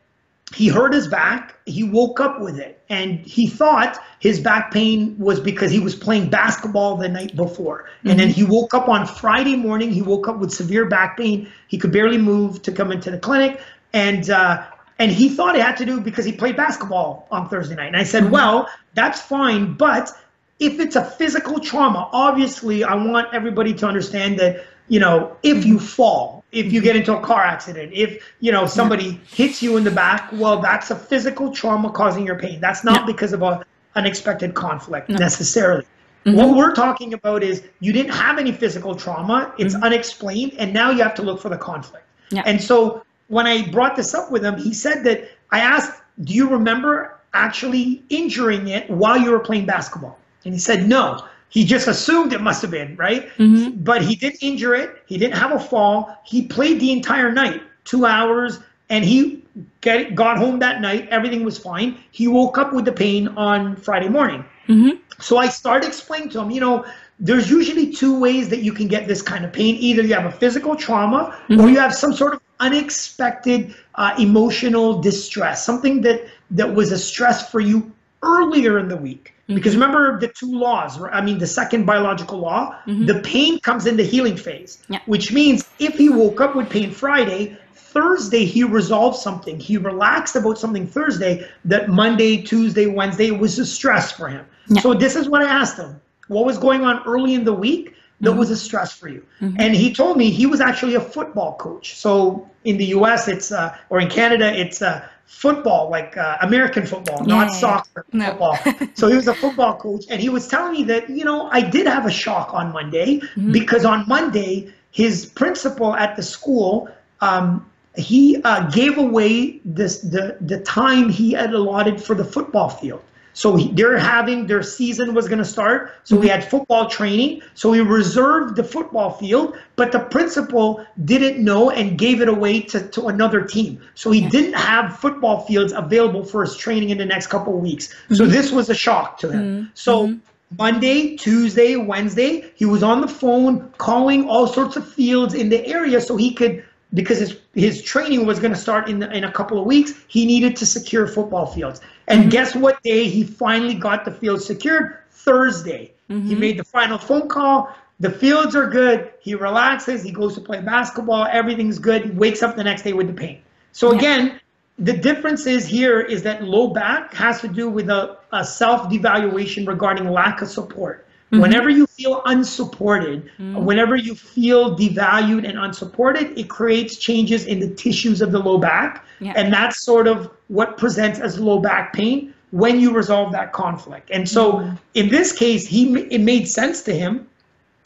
he 0.55 0.67
hurt 0.67 0.93
his 0.93 1.07
back. 1.07 1.55
He 1.65 1.83
woke 1.83 2.19
up 2.19 2.41
with 2.41 2.57
it 2.57 2.81
and 2.89 3.19
he 3.19 3.45
thought 3.47 3.99
his 4.19 4.39
back 4.39 4.71
pain 4.71 5.15
was 5.19 5.39
because 5.39 5.71
he 5.71 5.79
was 5.79 5.93
playing 5.93 6.29
basketball 6.29 6.97
the 6.97 7.07
night 7.07 7.35
before. 7.35 7.87
And 8.05 8.19
then 8.19 8.29
he 8.29 8.43
woke 8.43 8.73
up 8.73 8.89
on 8.89 9.05
Friday 9.05 9.55
morning. 9.55 9.91
He 9.91 10.01
woke 10.01 10.27
up 10.27 10.39
with 10.39 10.51
severe 10.51 10.85
back 10.85 11.17
pain. 11.17 11.47
He 11.67 11.77
could 11.77 11.91
barely 11.91 12.17
move 12.17 12.63
to 12.63 12.71
come 12.71 12.91
into 12.91 13.11
the 13.11 13.19
clinic. 13.19 13.61
And, 13.93 14.29
uh, 14.29 14.65
and 14.97 15.11
he 15.11 15.29
thought 15.29 15.55
it 15.55 15.61
had 15.61 15.77
to 15.77 15.85
do 15.85 16.01
because 16.01 16.25
he 16.25 16.31
played 16.31 16.57
basketball 16.57 17.27
on 17.29 17.47
Thursday 17.47 17.75
night. 17.75 17.87
And 17.87 17.97
I 17.97 18.03
said, 18.03 18.31
well, 18.31 18.67
that's 18.95 19.21
fine. 19.21 19.73
But 19.73 20.11
if 20.59 20.79
it's 20.79 20.95
a 20.95 21.03
physical 21.03 21.59
trauma, 21.59 22.09
obviously 22.11 22.83
I 22.83 22.95
want 22.95 23.33
everybody 23.33 23.73
to 23.75 23.87
understand 23.87 24.39
that, 24.39 24.65
you 24.89 24.99
know, 24.99 25.37
if 25.43 25.65
you 25.65 25.79
fall, 25.79 26.43
if 26.51 26.71
you 26.73 26.81
get 26.81 26.95
into 26.95 27.15
a 27.15 27.21
car 27.21 27.43
accident, 27.43 27.91
if, 27.93 28.23
you 28.39 28.51
know, 28.51 28.65
somebody 28.65 29.21
hits 29.27 29.61
you 29.61 29.77
in 29.77 29.83
the 29.83 29.91
back, 29.91 30.29
well, 30.33 30.59
that's 30.59 30.91
a 30.91 30.95
physical 30.95 31.51
trauma 31.51 31.91
causing 31.91 32.25
your 32.25 32.37
pain. 32.37 32.59
That's 32.59 32.83
not 32.83 33.07
because 33.07 33.33
of 33.33 33.41
a 33.41 33.65
unexpected 33.95 34.53
conflict 34.53 35.09
necessarily. 35.09 35.85
Mm-hmm. 36.25 36.37
What 36.37 36.57
we're 36.57 36.73
talking 36.73 37.13
about 37.13 37.43
is 37.43 37.63
you 37.79 37.93
didn't 37.93 38.13
have 38.13 38.37
any 38.37 38.51
physical 38.51 38.95
trauma, 38.95 39.53
it's 39.57 39.73
mm-hmm. 39.73 39.83
unexplained, 39.83 40.53
and 40.57 40.73
now 40.73 40.91
you 40.91 41.01
have 41.01 41.15
to 41.15 41.21
look 41.21 41.41
for 41.41 41.49
the 41.49 41.57
conflict. 41.57 42.05
Yeah. 42.31 42.43
And 42.45 42.61
so 42.61 43.03
when 43.27 43.47
I 43.47 43.69
brought 43.69 43.95
this 43.95 44.13
up 44.13 44.29
with 44.29 44.43
him, 44.43 44.57
he 44.57 44.73
said 44.73 45.03
that 45.05 45.29
I 45.51 45.61
asked, 45.61 46.01
Do 46.23 46.33
you 46.33 46.49
remember 46.49 47.17
actually 47.33 48.03
injuring 48.09 48.67
it 48.67 48.89
while 48.89 49.17
you 49.17 49.31
were 49.31 49.39
playing 49.39 49.65
basketball? 49.65 50.18
And 50.45 50.53
he 50.53 50.59
said, 50.59 50.87
No. 50.87 51.25
He 51.49 51.65
just 51.65 51.87
assumed 51.87 52.31
it 52.31 52.41
must 52.41 52.61
have 52.61 52.69
been, 52.69 52.95
right? 52.95 53.27
Mm-hmm. 53.37 53.81
But 53.81 54.03
he 54.03 54.15
didn't 54.15 54.43
injure 54.43 54.75
it. 54.75 55.01
He 55.07 55.17
didn't 55.17 55.35
have 55.35 55.51
a 55.51 55.59
fall. 55.59 56.15
He 56.23 56.45
played 56.45 56.79
the 56.79 56.91
entire 56.91 57.31
night, 57.31 57.63
two 57.85 58.05
hours, 58.05 58.59
and 58.89 59.03
he 59.03 59.43
get, 59.81 60.13
got 60.13 60.37
home 60.37 60.59
that 60.59 60.79
night. 60.79 61.07
Everything 61.09 61.43
was 61.43 61.57
fine. 61.57 61.97
He 62.11 62.27
woke 62.27 62.59
up 62.59 62.71
with 62.71 62.85
the 62.85 62.91
pain 62.91 63.29
on 63.29 63.75
Friday 63.75 64.09
morning. 64.09 64.45
Mm-hmm. 64.67 64.97
So 65.19 65.37
I 65.37 65.47
started 65.47 65.87
explaining 65.87 66.29
to 66.29 66.41
him, 66.41 66.51
you 66.51 66.61
know, 66.61 66.85
there's 67.19 67.49
usually 67.49 67.91
two 67.91 68.17
ways 68.17 68.47
that 68.49 68.59
you 68.59 68.71
can 68.71 68.87
get 68.87 69.07
this 69.07 69.21
kind 69.21 69.43
of 69.43 69.51
pain. 69.51 69.75
Either 69.75 70.03
you 70.03 70.13
have 70.13 70.25
a 70.25 70.31
physical 70.31 70.75
trauma 70.75 71.37
mm-hmm. 71.49 71.59
or 71.59 71.67
you 71.67 71.77
have 71.79 71.93
some 71.93 72.13
sort 72.13 72.33
of 72.33 72.41
unexpected 72.59 73.75
uh, 73.95 74.15
emotional 74.19 75.01
distress, 75.01 75.65
something 75.65 76.01
that, 76.01 76.21
that 76.51 76.73
was 76.73 76.91
a 76.91 76.97
stress 76.97 77.49
for 77.49 77.59
you 77.59 77.91
earlier 78.23 78.79
in 78.79 78.87
the 78.87 78.97
week. 78.97 79.33
Because 79.47 79.73
remember 79.73 80.19
the 80.19 80.27
two 80.27 80.51
laws. 80.51 81.01
I 81.11 81.21
mean, 81.21 81.39
the 81.39 81.47
second 81.47 81.85
biological 81.85 82.37
law, 82.37 82.75
the 82.85 83.19
pain 83.23 83.59
comes 83.59 83.87
in 83.87 83.97
the 83.97 84.03
healing 84.03 84.37
phase, 84.37 84.77
Yeah. 84.89 84.99
which 85.07 85.33
means 85.33 85.67
if 85.79 85.95
he 85.95 86.07
woke 86.09 86.39
up 86.39 86.55
with 86.55 86.69
pain 86.69 86.91
Friday, 86.91 87.57
Thursday 87.73 88.45
he 88.45 88.63
resolved 88.63 89.17
something. 89.17 89.59
He 89.59 89.77
relaxed 89.77 90.35
about 90.35 90.59
something 90.59 90.85
Thursday 90.85 91.47
that 91.65 91.89
Monday, 91.89 92.43
Tuesday, 92.43 92.85
Wednesday 92.85 93.31
was 93.31 93.57
a 93.57 93.65
stress 93.65 94.11
for 94.11 94.27
him. 94.27 94.45
Yeah. 94.67 94.81
So 94.81 94.93
this 94.93 95.15
is 95.15 95.27
what 95.27 95.41
I 95.41 95.49
asked 95.49 95.77
him. 95.77 95.99
What 96.27 96.45
was 96.45 96.59
going 96.59 96.83
on 96.83 97.01
early 97.07 97.33
in 97.33 97.43
the 97.43 97.53
week 97.53 97.95
that 98.21 98.29
mm-hmm. 98.29 98.37
was 98.37 98.51
a 98.51 98.57
stress 98.57 98.93
for 98.93 99.09
you? 99.09 99.25
Mm-hmm. 99.41 99.59
And 99.59 99.75
he 99.75 99.91
told 99.91 100.17
me 100.17 100.29
he 100.29 100.45
was 100.45 100.61
actually 100.61 100.93
a 100.93 101.01
football 101.01 101.55
coach. 101.57 101.95
So 101.95 102.47
in 102.63 102.77
the 102.77 102.85
US 102.97 103.27
it's 103.27 103.51
uh, 103.51 103.75
or 103.89 103.99
in 103.99 104.09
Canada 104.09 104.53
it's 104.53 104.83
uh, 104.83 105.07
football, 105.29 105.89
like 105.89 106.17
uh, 106.17 106.37
American 106.41 106.85
football, 106.85 107.19
yeah, 107.25 107.35
not 107.35 107.53
soccer 107.53 108.05
no. 108.11 108.25
football. 108.25 108.57
so 108.95 109.07
he 109.07 109.15
was 109.15 109.27
a 109.27 109.33
football 109.33 109.77
coach, 109.77 110.05
and 110.09 110.19
he 110.19 110.27
was 110.27 110.47
telling 110.47 110.73
me 110.73 110.83
that 110.85 111.09
you 111.09 111.23
know 111.23 111.49
I 111.51 111.61
did 111.61 111.85
have 111.85 112.05
a 112.05 112.11
shock 112.11 112.53
on 112.53 112.73
Monday 112.73 113.19
mm-hmm. 113.19 113.51
because 113.51 113.85
on 113.85 114.07
Monday 114.07 114.73
his 114.91 115.27
principal 115.27 115.95
at 115.95 116.15
the 116.15 116.23
school 116.23 116.89
um, 117.21 117.69
he 117.95 118.41
uh, 118.43 118.69
gave 118.71 118.97
away 118.97 119.61
this 119.63 119.99
the 119.99 120.35
the 120.41 120.59
time 120.61 121.09
he 121.09 121.31
had 121.33 121.53
allotted 121.53 122.01
for 122.01 122.15
the 122.15 122.25
football 122.25 122.69
field. 122.69 123.01
So 123.39 123.55
they're 123.55 123.97
having 123.97 124.47
their 124.47 124.61
season 124.61 125.13
was 125.13 125.29
going 125.29 125.39
to 125.39 125.45
start. 125.45 125.93
So 126.03 126.17
we 126.17 126.27
had 126.27 126.43
football 126.43 126.89
training. 126.89 127.41
So 127.53 127.69
we 127.69 127.79
reserved 127.79 128.57
the 128.57 128.65
football 128.65 129.11
field, 129.11 129.57
but 129.77 129.93
the 129.93 130.01
principal 130.01 130.85
didn't 131.05 131.41
know 131.41 131.69
and 131.69 131.97
gave 131.97 132.19
it 132.19 132.27
away 132.27 132.59
to, 132.63 132.85
to 132.89 133.07
another 133.07 133.41
team. 133.41 133.81
So 133.95 134.11
he 134.11 134.27
didn't 134.27 134.55
have 134.55 134.99
football 134.99 135.45
fields 135.45 135.71
available 135.71 136.25
for 136.25 136.41
his 136.41 136.57
training 136.57 136.89
in 136.89 136.97
the 136.97 137.05
next 137.05 137.27
couple 137.27 137.55
of 137.55 137.61
weeks. 137.61 137.95
So 138.11 138.23
mm-hmm. 138.23 138.33
this 138.33 138.51
was 138.51 138.69
a 138.69 138.75
shock 138.75 139.17
to 139.19 139.31
him. 139.31 139.41
Mm-hmm. 139.41 139.69
So 139.73 140.07
mm-hmm. 140.07 140.17
Monday, 140.57 141.15
Tuesday, 141.15 141.77
Wednesday, 141.77 142.51
he 142.55 142.65
was 142.65 142.83
on 142.83 142.99
the 142.99 143.07
phone 143.07 143.69
calling 143.77 144.27
all 144.27 144.47
sorts 144.47 144.75
of 144.75 144.85
fields 144.85 145.33
in 145.33 145.47
the 145.47 145.65
area 145.65 146.01
so 146.01 146.17
he 146.17 146.33
could 146.33 146.65
because 146.93 147.19
his 147.19 147.37
his 147.53 147.81
training 147.81 148.25
was 148.25 148.39
going 148.39 148.53
to 148.53 148.59
start 148.59 148.89
in 148.89 148.99
the, 148.99 149.11
in 149.11 149.23
a 149.23 149.31
couple 149.31 149.59
of 149.59 149.65
weeks. 149.65 149.93
He 150.07 150.25
needed 150.25 150.55
to 150.57 150.65
secure 150.65 151.07
football 151.07 151.45
fields. 151.45 151.81
And 152.09 152.31
guess 152.31 152.55
what 152.55 152.81
day 152.83 153.07
he 153.07 153.23
finally 153.23 153.75
got 153.75 154.03
the 154.03 154.11
field 154.11 154.41
secured? 154.41 154.97
Thursday. 155.11 155.93
Mm-hmm. 156.09 156.27
He 156.27 156.35
made 156.35 156.57
the 156.57 156.63
final 156.63 156.97
phone 156.97 157.29
call. 157.29 157.73
The 157.99 158.09
fields 158.09 158.55
are 158.55 158.67
good. 158.67 159.11
He 159.19 159.35
relaxes. 159.35 160.03
He 160.03 160.11
goes 160.11 160.33
to 160.35 160.41
play 160.41 160.61
basketball. 160.61 161.27
Everything's 161.29 161.77
good. 161.77 162.05
He 162.05 162.11
wakes 162.11 162.41
up 162.41 162.55
the 162.55 162.63
next 162.63 162.81
day 162.81 162.93
with 162.93 163.07
the 163.07 163.13
pain. 163.13 163.41
So 163.73 163.91
yeah. 163.91 163.97
again, 163.97 164.39
the 164.79 164.93
difference 164.93 165.45
is 165.45 165.67
here 165.67 165.99
is 165.99 166.23
that 166.23 166.43
low 166.43 166.69
back 166.69 167.13
has 167.13 167.41
to 167.41 167.47
do 167.47 167.69
with 167.69 167.89
a, 167.89 168.17
a 168.31 168.45
self 168.45 168.89
devaluation 168.89 169.67
regarding 169.67 170.09
lack 170.09 170.41
of 170.41 170.49
support. 170.49 171.05
Mm-hmm. 171.31 171.41
Whenever 171.41 171.69
you 171.69 171.85
feel 171.85 172.23
unsupported, 172.25 173.25
mm-hmm. 173.37 173.63
whenever 173.63 173.95
you 173.95 174.15
feel 174.15 174.75
devalued 174.75 175.47
and 175.47 175.59
unsupported, 175.59 176.37
it 176.37 176.49
creates 176.49 176.95
changes 176.95 177.45
in 177.45 177.59
the 177.59 177.69
tissues 177.69 178.21
of 178.21 178.31
the 178.31 178.39
low 178.39 178.57
back. 178.57 179.05
Yeah. 179.19 179.33
And 179.35 179.53
that's 179.53 179.81
sort 179.81 180.07
of 180.07 180.31
what 180.47 180.77
presents 180.77 181.19
as 181.19 181.39
low 181.39 181.59
back 181.59 181.93
pain 181.93 182.33
when 182.49 182.79
you 182.79 182.93
resolve 182.93 183.31
that 183.33 183.53
conflict. 183.53 184.09
And 184.11 184.27
so 184.27 184.53
mm-hmm. 184.53 184.75
in 184.95 185.09
this 185.09 185.31
case, 185.31 185.67
he 185.67 185.93
it 186.09 186.21
made 186.21 186.47
sense 186.47 186.81
to 186.83 186.93
him. 186.93 187.27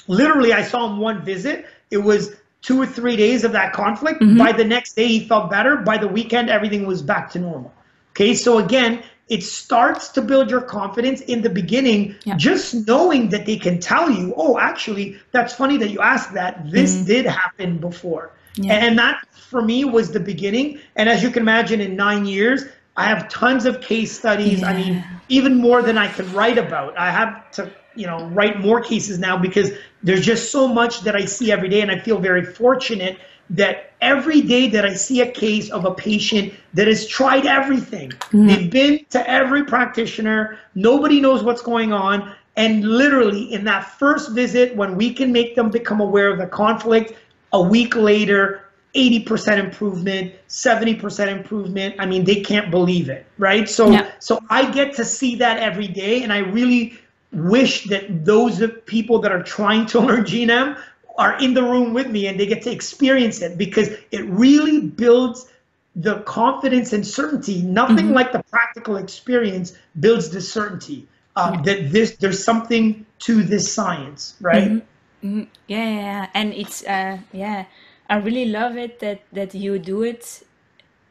Literally, 0.07 0.53
I 0.53 0.63
saw 0.63 0.89
him 0.89 0.99
one 0.99 1.23
visit. 1.23 1.65
It 1.91 1.97
was 1.97 2.35
two 2.61 2.81
or 2.81 2.85
three 2.85 3.17
days 3.17 3.43
of 3.43 3.51
that 3.51 3.73
conflict. 3.73 4.21
Mm-hmm. 4.21 4.37
By 4.37 4.53
the 4.53 4.63
next 4.63 4.95
day, 4.95 5.07
he 5.07 5.27
felt 5.27 5.51
better. 5.51 5.75
By 5.75 5.97
the 5.97 6.07
weekend, 6.07 6.49
everything 6.49 6.85
was 6.85 7.01
back 7.01 7.31
to 7.31 7.39
normal. 7.39 7.73
Okay, 8.11 8.35
so 8.35 8.59
again, 8.59 9.03
it 9.33 9.41
starts 9.41 10.09
to 10.09 10.21
build 10.21 10.51
your 10.51 10.61
confidence 10.61 11.21
in 11.21 11.41
the 11.41 11.49
beginning 11.49 12.15
yeah. 12.23 12.37
just 12.37 12.87
knowing 12.87 13.29
that 13.29 13.47
they 13.47 13.57
can 13.57 13.79
tell 13.79 14.11
you 14.11 14.31
oh 14.37 14.59
actually 14.59 15.17
that's 15.31 15.53
funny 15.55 15.75
that 15.75 15.89
you 15.89 15.99
asked 15.99 16.33
that 16.35 16.69
this 16.69 16.95
mm-hmm. 16.95 17.05
did 17.05 17.25
happen 17.25 17.79
before 17.79 18.31
yeah. 18.55 18.73
and 18.73 18.99
that 18.99 19.25
for 19.33 19.63
me 19.63 19.83
was 19.83 20.11
the 20.11 20.19
beginning 20.19 20.79
and 20.95 21.09
as 21.09 21.23
you 21.23 21.31
can 21.31 21.41
imagine 21.41 21.81
in 21.81 21.95
nine 21.95 22.27
years 22.27 22.65
i 22.95 23.05
have 23.05 23.27
tons 23.27 23.65
of 23.65 23.81
case 23.81 24.11
studies 24.17 24.61
yeah. 24.61 24.67
i 24.67 24.73
mean 24.77 25.03
even 25.29 25.55
more 25.55 25.81
than 25.81 25.97
i 25.97 26.07
can 26.07 26.31
write 26.31 26.59
about 26.59 26.95
i 26.95 27.09
have 27.09 27.49
to 27.49 27.67
you 27.95 28.05
know 28.05 28.27
write 28.29 28.59
more 28.59 28.81
cases 28.81 29.17
now 29.17 29.35
because 29.35 29.71
there's 30.03 30.23
just 30.23 30.51
so 30.51 30.67
much 30.67 31.01
that 31.01 31.15
i 31.15 31.25
see 31.25 31.51
every 31.51 31.69
day 31.69 31.81
and 31.81 31.89
i 31.89 31.97
feel 31.97 32.19
very 32.19 32.45
fortunate 32.45 33.17
that 33.53 33.93
every 34.01 34.41
day 34.41 34.67
that 34.69 34.85
I 34.85 34.93
see 34.93 35.21
a 35.21 35.31
case 35.31 35.69
of 35.69 35.85
a 35.85 35.93
patient 35.93 36.53
that 36.73 36.87
has 36.87 37.07
tried 37.07 37.45
everything, 37.45 38.09
mm. 38.09 38.47
they've 38.47 38.69
been 38.69 39.05
to 39.11 39.29
every 39.29 39.63
practitioner, 39.63 40.59
nobody 40.75 41.21
knows 41.21 41.43
what's 41.43 41.61
going 41.61 41.93
on. 41.93 42.35
And 42.55 42.83
literally, 42.83 43.51
in 43.53 43.63
that 43.65 43.97
first 43.97 44.31
visit, 44.31 44.75
when 44.75 44.95
we 44.95 45.13
can 45.13 45.31
make 45.31 45.55
them 45.55 45.69
become 45.69 46.01
aware 46.01 46.29
of 46.29 46.37
the 46.37 46.45
conflict, 46.45 47.13
a 47.51 47.61
week 47.61 47.95
later, 47.95 48.65
80% 48.95 49.57
improvement, 49.57 50.33
70% 50.49 51.27
improvement. 51.27 51.95
I 51.97 52.05
mean, 52.05 52.23
they 52.25 52.41
can't 52.41 52.69
believe 52.69 53.09
it, 53.09 53.25
right? 53.37 53.67
So, 53.67 53.89
yeah. 53.89 54.11
so 54.19 54.39
I 54.49 54.69
get 54.69 54.95
to 54.95 55.05
see 55.05 55.35
that 55.37 55.57
every 55.57 55.87
day, 55.87 56.21
and 56.23 56.31
I 56.31 56.39
really 56.39 56.97
wish 57.31 57.85
that 57.85 58.23
those 58.23 58.61
people 58.85 59.19
that 59.19 59.31
are 59.31 59.41
trying 59.41 59.87
to 59.87 59.99
learn 60.07 60.23
GNM 60.23 60.79
are 61.17 61.39
in 61.39 61.53
the 61.53 61.63
room 61.63 61.93
with 61.93 62.07
me 62.07 62.27
and 62.27 62.39
they 62.39 62.45
get 62.45 62.61
to 62.63 62.71
experience 62.71 63.41
it 63.41 63.57
because 63.57 63.89
it 64.11 64.25
really 64.25 64.81
builds 64.81 65.47
the 65.95 66.21
confidence 66.21 66.91
and 66.93 67.05
certainty. 67.05 67.61
Nothing 67.61 67.97
mm-hmm. 67.97 68.13
like 68.13 68.31
the 68.31 68.43
practical 68.43 68.97
experience 68.97 69.77
builds 69.99 70.29
the 70.29 70.41
certainty 70.41 71.07
um, 71.35 71.55
yeah. 71.55 71.61
that 71.61 71.91
this 71.91 72.15
there's 72.17 72.43
something 72.43 73.05
to 73.19 73.43
this 73.43 73.71
science, 73.71 74.35
right? 74.41 74.63
Mm-hmm. 74.63 75.27
Mm-hmm. 75.27 75.43
Yeah, 75.67 75.89
yeah, 75.89 75.99
yeah, 75.99 76.29
and 76.33 76.53
it's 76.53 76.83
uh, 76.83 77.17
yeah, 77.31 77.65
I 78.09 78.17
really 78.17 78.45
love 78.45 78.77
it 78.77 78.99
that 78.99 79.21
that 79.31 79.55
you 79.55 79.79
do 79.79 80.03
it, 80.03 80.43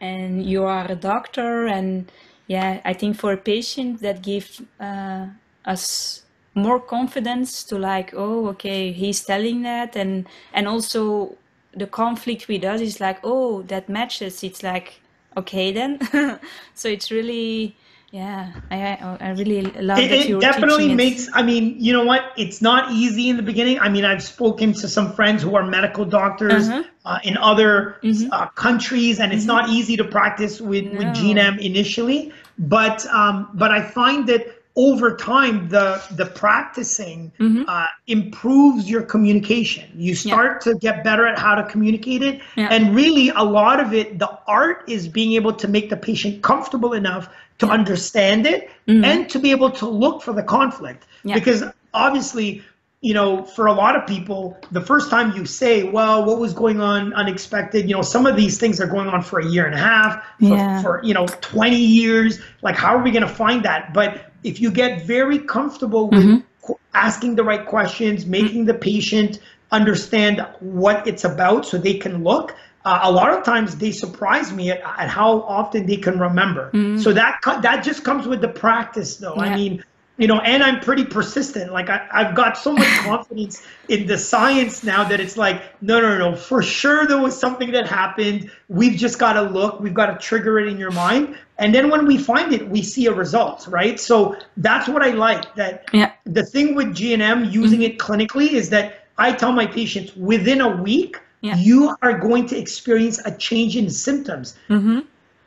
and 0.01 0.45
you 0.45 0.65
are 0.65 0.91
a 0.91 0.97
doctor, 0.97 1.67
and 1.67 2.11
yeah, 2.47 2.81
I 2.85 2.93
think 2.93 3.17
for 3.17 3.33
a 3.33 3.37
patient 3.39 4.01
that 4.01 4.23
gives 4.23 4.61
uh, 4.79 5.27
us 5.65 6.23
more 6.55 6.79
confidence 6.79 7.65
to 7.65 7.79
like 7.79 8.13
oh 8.15 8.49
okay 8.49 8.93
he's 8.93 9.25
telling 9.25 9.63
that 9.63 9.97
and 9.97 10.27
and 10.53 10.69
also 10.69 11.37
the 11.75 11.87
conflict 11.87 12.49
with 12.49 12.65
us 12.65 12.81
is 12.81 13.01
like 13.01 13.19
oh 13.25 13.63
that 13.63 13.89
matches 13.89 14.43
it's 14.43 14.63
like 14.63 15.01
okay 15.37 15.73
then 15.73 15.99
so 16.75 16.89
it's 16.89 17.11
really 17.11 17.75
yeah 18.11 18.53
i 18.71 19.17
i 19.21 19.31
really 19.31 19.63
love 19.63 19.99
it, 19.99 20.11
that 20.11 20.29
it 20.29 20.41
definitely 20.41 20.95
makes 20.95 21.31
i 21.33 21.41
mean 21.41 21.75
you 21.79 21.91
know 21.91 22.05
what 22.05 22.33
it's 22.37 22.61
not 22.61 22.93
easy 22.93 23.31
in 23.31 23.39
the 23.39 23.43
beginning 23.43 23.81
i 23.81 23.89
mean 23.89 24.05
i've 24.05 24.23
spoken 24.23 24.75
to 24.75 24.87
some 24.87 25.15
friends 25.15 25.43
who 25.43 25.55
are 25.55 25.65
medical 25.65 26.05
doctors 26.05 26.69
uh-huh. 26.69 26.83
uh, 27.07 27.19
in 27.25 27.39
other 27.39 27.97
mm-hmm. 28.03 28.31
uh, 28.31 28.47
countries 28.49 29.19
and 29.19 29.33
it's 29.33 29.47
mm-hmm. 29.47 29.57
not 29.57 29.71
easy 29.71 29.97
to 29.97 30.05
practice 30.05 30.61
with 30.61 30.85
no. 30.85 30.99
with 30.99 31.09
gnm 31.17 31.59
initially 31.59 32.31
but 32.59 33.07
um 33.07 33.49
but 33.55 33.71
i 33.71 33.81
find 33.81 34.27
that 34.27 34.62
over 34.75 35.17
time 35.17 35.69
the 35.69 36.03
the 36.13 36.27
practicing 36.27 37.31
mm-hmm. 37.39 37.63
uh, 37.69 37.87
improves 38.07 38.89
your 38.89 39.03
communication 39.03 39.91
you 39.95 40.15
start 40.15 40.65
yeah. 40.65 40.73
to 40.73 40.79
get 40.79 41.05
better 41.05 41.27
at 41.27 41.39
how 41.39 41.55
to 41.55 41.63
communicate 41.65 42.23
it 42.23 42.41
yeah. 42.57 42.69
and 42.71 42.95
really 42.95 43.29
a 43.31 43.43
lot 43.43 43.81
of 43.81 43.93
it 43.93 44.19
the 44.19 44.39
art 44.47 44.83
is 44.89 45.07
being 45.07 45.35
able 45.35 45.53
to 45.53 45.69
make 45.69 45.91
the 45.91 45.97
patient 45.97 46.43
comfortable 46.43 46.95
enough 46.95 47.29
to 47.59 47.67
yeah. 47.67 47.73
understand 47.73 48.47
it 48.47 48.71
mm-hmm. 48.89 49.05
and 49.05 49.29
to 49.29 49.39
be 49.39 49.51
able 49.51 49.71
to 49.71 49.87
look 49.87 50.23
for 50.23 50.33
the 50.33 50.43
conflict 50.43 51.07
because 51.25 51.63
obviously 51.93 52.63
you 53.03 53.15
know, 53.15 53.45
for 53.45 53.67
a 53.67 53.73
lot 53.73 53.97
of 53.97 54.07
people, 54.07 54.57
the 54.71 54.81
first 54.81 55.11
time 55.11 55.37
you 55.37 55.45
say, 55.45 55.83
well, 55.83 56.25
what 56.25 56.39
was 56.39 56.55
going 56.55 56.81
on 56.81 57.13
unexpected, 57.15 57.89
you 57.89 57.97
know, 57.97 58.03
some 58.03 58.27
of 58.27 58.37
these 58.37 58.59
things 58.59 58.81
are 58.81 58.87
going 58.87 59.09
on 59.09 59.23
for 59.23 59.41
a 59.41 59.47
year 59.47 59.67
and 59.67 59.75
a 59.75 59.79
half, 59.79 60.25
for, 60.39 60.47
yeah. 60.47 60.81
for 60.81 61.01
you 61.03 61.13
know, 61.13 61.27
20 61.27 61.77
years. 61.77 62.39
Like, 62.63 62.77
how 62.77 62.97
are 62.97 63.03
we 63.03 63.11
going 63.11 63.27
to 63.27 63.35
find 63.35 63.65
that? 63.65 63.93
But 63.93 64.31
if 64.45 64.61
you 64.61 64.71
get 64.71 65.05
very 65.05 65.41
comfortable 65.41 66.11
with 66.11 66.23
mm-hmm. 66.23 66.73
asking 66.95 67.35
the 67.35 67.43
right 67.43 67.67
questions, 67.67 68.25
making 68.25 68.67
the 68.67 68.75
patient 68.75 69.41
understand 69.73 70.47
what 70.61 71.05
it's 71.09 71.25
about 71.25 71.67
so 71.67 71.79
they 71.79 71.95
can 71.95 72.23
look, 72.23 72.55
uh, 72.85 73.01
a 73.03 73.11
lot 73.11 73.33
of 73.33 73.45
times 73.45 73.77
they 73.79 73.91
surprise 73.91 74.53
me 74.53 74.71
at, 74.71 74.81
at 74.81 75.09
how 75.09 75.43
often 75.43 75.87
they 75.87 75.97
can 75.97 76.21
remember. 76.21 76.71
Mm-hmm. 76.73 76.99
So 76.99 77.13
that 77.13 77.41
that 77.63 77.83
just 77.83 78.05
comes 78.05 78.29
with 78.29 78.41
the 78.41 78.49
practice, 78.49 79.17
though. 79.17 79.35
Yeah. 79.37 79.43
I 79.43 79.57
mean, 79.57 79.85
you 80.23 80.29
know, 80.29 80.39
and 80.39 80.63
I'm 80.63 80.79
pretty 80.79 81.05
persistent. 81.05 81.73
Like 81.73 81.91
I, 81.91 82.07
I've 82.13 82.37
got 82.37 82.57
so 82.57 82.73
much 82.73 82.87
confidence 83.01 83.67
in 83.89 84.07
the 84.07 84.17
science 84.17 84.85
now 84.85 85.03
that 85.03 85.19
it's 85.19 85.37
like, 85.37 85.61
no, 85.83 86.01
no, 86.01 86.17
no, 86.17 86.37
for 86.37 86.63
sure 86.63 87.09
there 87.09 87.19
was 87.19 87.37
something 87.37 87.73
that 87.73 87.89
happened. 87.89 88.49
We've 88.69 88.97
just 88.97 89.19
got 89.19 89.33
to 89.33 89.43
look. 89.43 89.81
We've 89.81 89.93
got 89.93 90.07
to 90.07 90.25
trigger 90.25 90.61
it 90.61 90.69
in 90.69 90.79
your 90.79 90.93
mind, 90.93 91.37
and 91.59 91.75
then 91.75 91.91
when 91.91 92.07
we 92.07 92.19
find 92.19 92.53
it, 92.53 92.69
we 92.69 92.83
see 92.83 93.07
a 93.07 93.13
result, 93.13 93.67
right? 93.67 93.99
So 93.99 94.37
that's 94.59 94.89
what 94.89 95.03
I 95.03 95.11
like. 95.11 95.57
That 95.57 95.89
yeah. 95.93 96.13
the 96.23 96.47
thing 96.47 96.77
with 96.77 96.95
GNM 96.95 97.51
using 97.51 97.81
mm-hmm. 97.81 97.95
it 97.95 97.99
clinically 97.99 98.53
is 98.53 98.71
that 98.71 99.09
I 99.19 99.33
tell 99.33 99.51
my 99.51 99.67
patients 99.67 100.15
within 100.15 100.61
a 100.61 100.69
week. 100.69 101.19
Yeah. 101.41 101.57
You 101.57 101.97
are 102.03 102.17
going 102.17 102.47
to 102.47 102.57
experience 102.57 103.21
a 103.25 103.37
change 103.37 103.77
in 103.77 103.91
symptoms. 103.91 104.57
Mm-hmm 104.69 105.01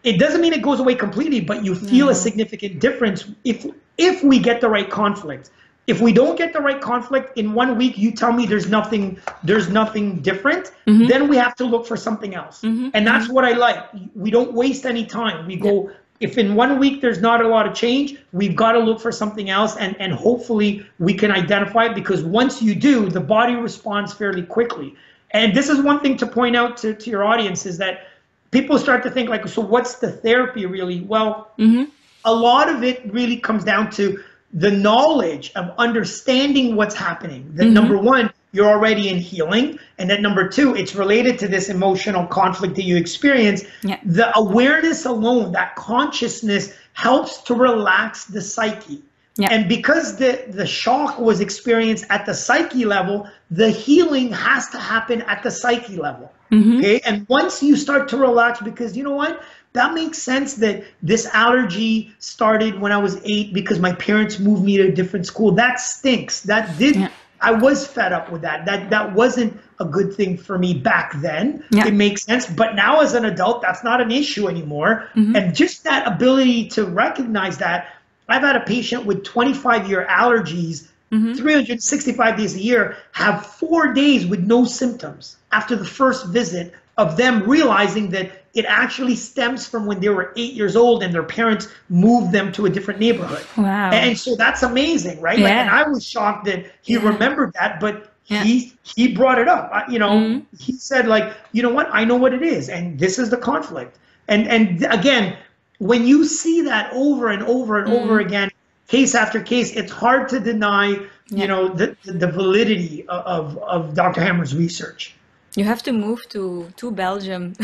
it 0.05 0.19
doesn't 0.19 0.39
mean 0.39 0.53
it 0.53 0.61
goes 0.61 0.79
away 0.79 0.93
completely, 0.93 1.41
but 1.41 1.65
you 1.65 1.73
feel 1.73 2.05
no. 2.05 2.11
a 2.11 2.15
significant 2.15 2.79
difference 2.79 3.25
if 3.43 3.65
if 3.97 4.23
we 4.23 4.39
get 4.39 4.61
the 4.61 4.69
right 4.69 4.89
conflict. 4.89 5.51
if 5.87 6.01
we 6.01 6.11
don't 6.11 6.35
get 6.35 6.51
the 6.51 6.59
right 6.59 6.81
conflict 6.81 7.37
in 7.37 7.53
one 7.53 7.77
week 7.77 7.97
you 7.97 8.11
tell 8.11 8.31
me 8.33 8.45
there's 8.45 8.67
nothing 8.67 9.19
there's 9.43 9.69
nothing 9.69 10.19
different 10.21 10.71
mm-hmm. 10.87 11.05
then 11.05 11.27
we 11.27 11.35
have 11.35 11.55
to 11.55 11.63
look 11.63 11.85
for 11.85 11.97
something 11.97 12.33
else 12.35 12.61
mm-hmm. 12.61 12.89
and 12.93 13.05
that's 13.05 13.29
what 13.29 13.45
i 13.45 13.51
like 13.51 13.85
we 14.15 14.31
don't 14.31 14.53
waste 14.53 14.85
any 14.85 15.05
time 15.05 15.45
we 15.45 15.55
go 15.55 15.91
if 16.19 16.37
in 16.37 16.55
one 16.55 16.79
week 16.79 17.01
there's 17.01 17.21
not 17.21 17.41
a 17.41 17.47
lot 17.47 17.67
of 17.67 17.73
change 17.73 18.17
we've 18.31 18.55
got 18.55 18.71
to 18.71 18.79
look 18.79 18.99
for 18.99 19.11
something 19.11 19.49
else 19.49 19.77
and 19.77 19.95
and 19.99 20.13
hopefully 20.13 20.85
we 20.99 21.13
can 21.13 21.31
identify 21.31 21.85
it 21.85 21.95
because 21.95 22.23
once 22.23 22.61
you 22.61 22.73
do 22.73 23.09
the 23.09 23.19
body 23.19 23.55
responds 23.55 24.13
fairly 24.13 24.43
quickly 24.43 24.95
and 25.31 25.55
this 25.55 25.69
is 25.69 25.81
one 25.81 25.99
thing 25.99 26.15
to 26.15 26.25
point 26.25 26.55
out 26.55 26.77
to, 26.77 26.93
to 26.93 27.09
your 27.09 27.23
audience 27.23 27.65
is 27.65 27.77
that 27.77 28.07
people 28.51 28.79
start 28.79 29.03
to 29.03 29.11
think 29.11 29.29
like 29.29 29.47
so 29.47 29.61
what's 29.61 29.95
the 29.95 30.11
therapy 30.11 30.65
really 30.65 31.01
well 31.01 31.51
mm-hmm. 31.59 31.83
A 32.25 32.33
lot 32.33 32.69
of 32.69 32.83
it 32.83 33.01
really 33.11 33.37
comes 33.37 33.63
down 33.63 33.91
to 33.91 34.21
the 34.53 34.71
knowledge 34.71 35.51
of 35.55 35.73
understanding 35.77 36.75
what's 36.75 36.95
happening. 36.95 37.51
That 37.55 37.65
mm-hmm. 37.65 37.73
number 37.73 37.97
one, 37.97 38.31
you're 38.51 38.69
already 38.69 39.09
in 39.09 39.17
healing. 39.17 39.79
And 39.97 40.09
that 40.09 40.21
number 40.21 40.47
two, 40.47 40.75
it's 40.75 40.95
related 40.95 41.37
to 41.39 41.47
this 41.47 41.69
emotional 41.69 42.25
conflict 42.25 42.75
that 42.75 42.83
you 42.83 42.95
experience. 42.95 43.63
Yeah. 43.83 43.99
The 44.05 44.35
awareness 44.37 45.05
alone, 45.05 45.51
that 45.51 45.75
consciousness 45.75 46.73
helps 46.93 47.41
to 47.43 47.53
relax 47.53 48.25
the 48.25 48.41
psyche. 48.41 49.03
Yeah. 49.37 49.49
And 49.51 49.67
because 49.67 50.15
the, 50.15 50.45
the 50.47 50.65
shock 50.65 51.19
was 51.19 51.41
experienced 51.41 52.05
at 52.09 52.25
the 52.25 52.33
psyche 52.33 52.85
level, 52.85 53.29
the 53.51 53.69
healing 53.69 54.31
has 54.31 54.69
to 54.69 54.79
happen 54.79 55.21
at 55.23 55.43
the 55.43 55.51
psyche 55.51 55.97
level. 55.97 56.31
Mm-hmm. 56.51 56.77
Okay. 56.77 57.01
And 57.01 57.27
once 57.27 57.61
you 57.61 57.75
start 57.75 58.07
to 58.09 58.17
relax, 58.17 58.61
because 58.61 58.95
you 58.95 59.03
know 59.03 59.11
what? 59.11 59.43
That 59.75 59.93
makes 59.93 60.17
sense 60.17 60.55
that 60.55 60.83
this 61.01 61.25
allergy 61.27 62.13
started 62.19 62.79
when 62.79 62.91
I 62.91 62.97
was 62.97 63.21
eight 63.23 63.53
because 63.53 63.79
my 63.79 63.93
parents 63.93 64.39
moved 64.39 64.63
me 64.63 64.77
to 64.77 64.87
a 64.87 64.91
different 64.91 65.25
school. 65.27 65.51
That 65.51 65.79
stinks. 65.79 66.41
That 66.41 66.77
did. 66.77 66.95
Yeah. 66.95 67.09
I 67.41 67.51
was 67.51 67.85
fed 67.85 68.11
up 68.11 68.31
with 68.31 68.41
that. 68.41 68.65
That 68.65 68.89
that 68.89 69.13
wasn't 69.13 69.59
a 69.79 69.85
good 69.85 70.15
thing 70.15 70.37
for 70.37 70.57
me 70.57 70.73
back 70.73 71.13
then. 71.21 71.63
Yeah. 71.69 71.87
It 71.87 71.93
makes 71.93 72.23
sense. 72.23 72.47
But 72.47 72.75
now 72.75 73.01
as 73.01 73.13
an 73.13 73.25
adult, 73.25 73.61
that's 73.61 73.83
not 73.83 74.01
an 74.01 74.11
issue 74.11 74.47
anymore. 74.47 75.09
Mm-hmm. 75.15 75.35
And 75.35 75.55
just 75.55 75.83
that 75.83 76.07
ability 76.07 76.69
to 76.69 76.85
recognize 76.85 77.57
that. 77.59 77.91
I've 78.27 78.41
had 78.41 78.55
a 78.55 78.61
patient 78.61 79.05
with 79.05 79.23
25 79.23 79.87
year 79.87 80.07
allergies, 80.09 80.87
mm-hmm. 81.11 81.33
365 81.33 82.37
days 82.37 82.55
a 82.55 82.59
year, 82.59 82.97
have 83.11 83.45
four 83.45 83.93
days 83.93 84.25
with 84.25 84.39
no 84.39 84.65
symptoms 84.65 85.37
after 85.51 85.75
the 85.75 85.85
first 85.85 86.27
visit 86.27 86.73
of 86.97 87.17
them 87.17 87.43
realizing 87.43 88.09
that 88.11 88.44
it 88.55 88.65
actually 88.65 89.15
stems 89.15 89.67
from 89.67 89.85
when 89.85 89.99
they 89.99 90.07
were 90.07 90.33
eight 90.37 90.53
years 90.53 90.77
old 90.77 91.03
and 91.03 91.13
their 91.13 91.23
parents 91.23 91.67
moved 91.89 92.31
them 92.31 92.53
to 92.53 92.65
a 92.65 92.69
different 92.69 93.01
neighborhood. 93.01 93.45
Wow. 93.57 93.91
And 93.91 94.17
so 94.17 94.35
that's 94.35 94.63
amazing, 94.63 95.19
right? 95.19 95.37
Yeah. 95.37 95.43
Like, 95.43 95.53
and 95.53 95.69
I 95.69 95.87
was 95.87 96.07
shocked 96.07 96.45
that 96.45 96.65
he 96.81 96.93
yeah. 96.93 97.07
remembered 97.07 97.53
that, 97.53 97.81
but 97.81 98.13
yeah. 98.27 98.43
he 98.43 98.73
he 98.83 99.13
brought 99.13 99.39
it 99.39 99.49
up. 99.49 99.71
You 99.89 99.99
know, 99.99 100.11
mm-hmm. 100.11 100.55
he 100.57 100.73
said 100.73 101.07
like, 101.07 101.35
you 101.51 101.61
know 101.61 101.69
what? 101.69 101.89
I 101.91 102.05
know 102.05 102.15
what 102.15 102.33
it 102.33 102.41
is, 102.41 102.69
and 102.69 102.97
this 102.97 103.19
is 103.19 103.29
the 103.29 103.37
conflict. 103.37 103.97
And 104.27 104.47
and 104.47 104.85
again, 104.89 105.37
when 105.79 106.07
you 106.07 106.25
see 106.25 106.61
that 106.61 106.91
over 106.93 107.27
and 107.27 107.43
over 107.43 107.77
and 107.77 107.91
mm-hmm. 107.91 108.03
over 108.03 108.19
again, 108.19 108.49
case 108.87 109.15
after 109.15 109.41
case, 109.41 109.75
it's 109.75 109.91
hard 109.91 110.29
to 110.29 110.39
deny, 110.39 110.97
you 111.27 111.47
know, 111.47 111.67
the 111.67 111.95
the 112.05 112.31
validity 112.31 113.05
of 113.09 113.57
of 113.57 113.95
Dr. 113.95 114.21
Hamer's 114.21 114.55
research. 114.55 115.13
You 115.55 115.65
have 115.65 115.83
to 115.83 115.91
move 115.91 116.27
to 116.29 116.71
to 116.77 116.91
Belgium. 116.91 117.53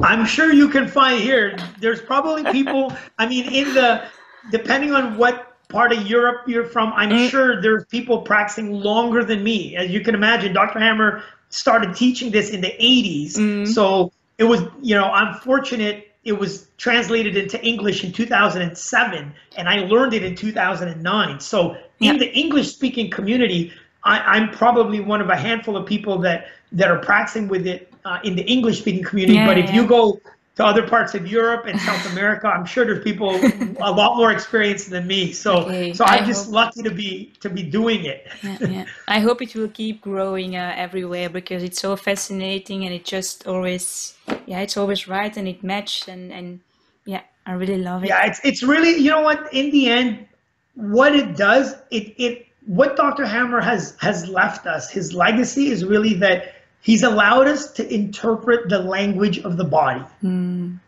I'm 0.00 0.26
sure 0.26 0.52
you 0.52 0.68
can 0.68 0.86
find 0.86 1.20
here. 1.20 1.56
There's 1.80 2.00
probably 2.00 2.44
people. 2.52 2.92
I 3.18 3.26
mean, 3.26 3.52
in 3.52 3.74
the 3.74 4.04
depending 4.50 4.92
on 4.92 5.16
what 5.16 5.56
part 5.68 5.92
of 5.92 6.06
Europe 6.06 6.44
you're 6.46 6.64
from, 6.64 6.92
I'm 6.94 7.10
mm. 7.10 7.28
sure 7.28 7.60
there's 7.60 7.84
people 7.86 8.22
practicing 8.22 8.72
longer 8.72 9.24
than 9.24 9.42
me. 9.42 9.76
As 9.76 9.90
you 9.90 10.00
can 10.00 10.14
imagine, 10.14 10.52
Dr. 10.52 10.78
Hamer 10.78 11.22
started 11.50 11.94
teaching 11.96 12.30
this 12.30 12.50
in 12.50 12.60
the 12.60 12.74
80s, 12.80 13.32
mm. 13.32 13.66
so 13.66 14.12
it 14.38 14.44
was 14.44 14.62
you 14.80 14.94
know 14.94 15.04
I'm 15.04 15.34
fortunate. 15.40 16.04
It 16.24 16.38
was 16.38 16.68
translated 16.76 17.36
into 17.36 17.64
English 17.64 18.04
in 18.04 18.12
2007, 18.12 19.32
and 19.56 19.68
I 19.68 19.80
learned 19.80 20.14
it 20.14 20.22
in 20.22 20.34
2009. 20.34 21.40
So 21.40 21.76
in 22.00 22.18
the 22.18 22.30
English 22.36 22.68
speaking 22.68 23.10
community, 23.10 23.72
I, 24.04 24.36
am 24.36 24.50
probably 24.50 25.00
one 25.00 25.20
of 25.20 25.30
a 25.30 25.36
handful 25.36 25.76
of 25.76 25.86
people 25.86 26.18
that 26.18 26.48
that 26.72 26.90
are 26.90 26.98
practicing 26.98 27.48
with 27.48 27.66
it 27.66 27.92
uh, 28.08 28.18
in 28.24 28.34
the 28.36 28.42
English 28.42 28.80
speaking 28.80 29.04
community. 29.04 29.38
Yeah, 29.38 29.46
but 29.46 29.58
if 29.58 29.72
you 29.72 29.86
go 29.86 30.20
to 30.56 30.64
other 30.64 30.84
parts 30.88 31.14
of 31.14 31.26
Europe 31.26 31.66
and 31.66 31.78
South 31.80 32.10
America, 32.12 32.48
I'm 32.48 32.64
sure 32.64 32.84
there's 32.84 33.04
people 33.04 33.30
a 33.90 33.92
lot 33.92 34.16
more 34.16 34.32
experienced 34.32 34.88
than 34.90 35.06
me. 35.06 35.32
So 35.32 35.58
okay. 35.58 35.92
so 35.92 36.04
I'm 36.04 36.24
I 36.24 36.26
just 36.26 36.46
hope... 36.46 36.54
lucky 36.54 36.82
to 36.82 36.90
be 36.90 37.32
to 37.40 37.50
be 37.50 37.62
doing 37.62 38.06
it. 38.06 38.26
yeah, 38.42 38.58
yeah. 38.76 38.84
I 39.06 39.20
hope 39.20 39.42
it 39.42 39.54
will 39.54 39.68
keep 39.68 40.00
growing 40.00 40.56
uh, 40.56 40.74
everywhere 40.76 41.28
because 41.28 41.62
it's 41.62 41.80
so 41.80 41.96
fascinating 41.96 42.84
and 42.86 42.94
it 42.94 43.04
just 43.04 43.46
always 43.46 44.14
yeah 44.46 44.60
it's 44.60 44.76
always 44.76 45.06
right 45.06 45.36
and 45.36 45.46
it 45.46 45.62
matches 45.62 46.08
and 46.08 46.32
and 46.32 46.60
yeah 47.04 47.22
I 47.46 47.52
really 47.52 47.78
love 47.78 48.04
it. 48.04 48.08
Yeah, 48.08 48.26
it's 48.26 48.40
it's 48.42 48.62
really 48.62 48.96
you 48.96 49.10
know 49.10 49.20
what 49.20 49.52
in 49.52 49.70
the 49.70 49.88
end 49.90 50.26
what 50.74 51.14
it 51.14 51.36
does 51.36 51.74
it 51.90 52.14
it 52.16 52.46
what 52.66 52.96
Dr. 52.96 53.24
Hamer 53.24 53.60
has 53.60 53.96
has 54.00 54.28
left 54.28 54.66
us, 54.66 54.90
his 54.90 55.14
legacy 55.14 55.70
is 55.70 55.84
really 55.84 56.14
that 56.14 56.57
he's 56.88 57.02
allowed 57.02 57.46
us 57.46 57.70
to 57.72 57.86
interpret 57.94 58.70
the 58.70 58.78
language 58.78 59.38
of 59.40 59.58
the 59.58 59.64
body. 59.64 60.02
Mm. 60.24 60.78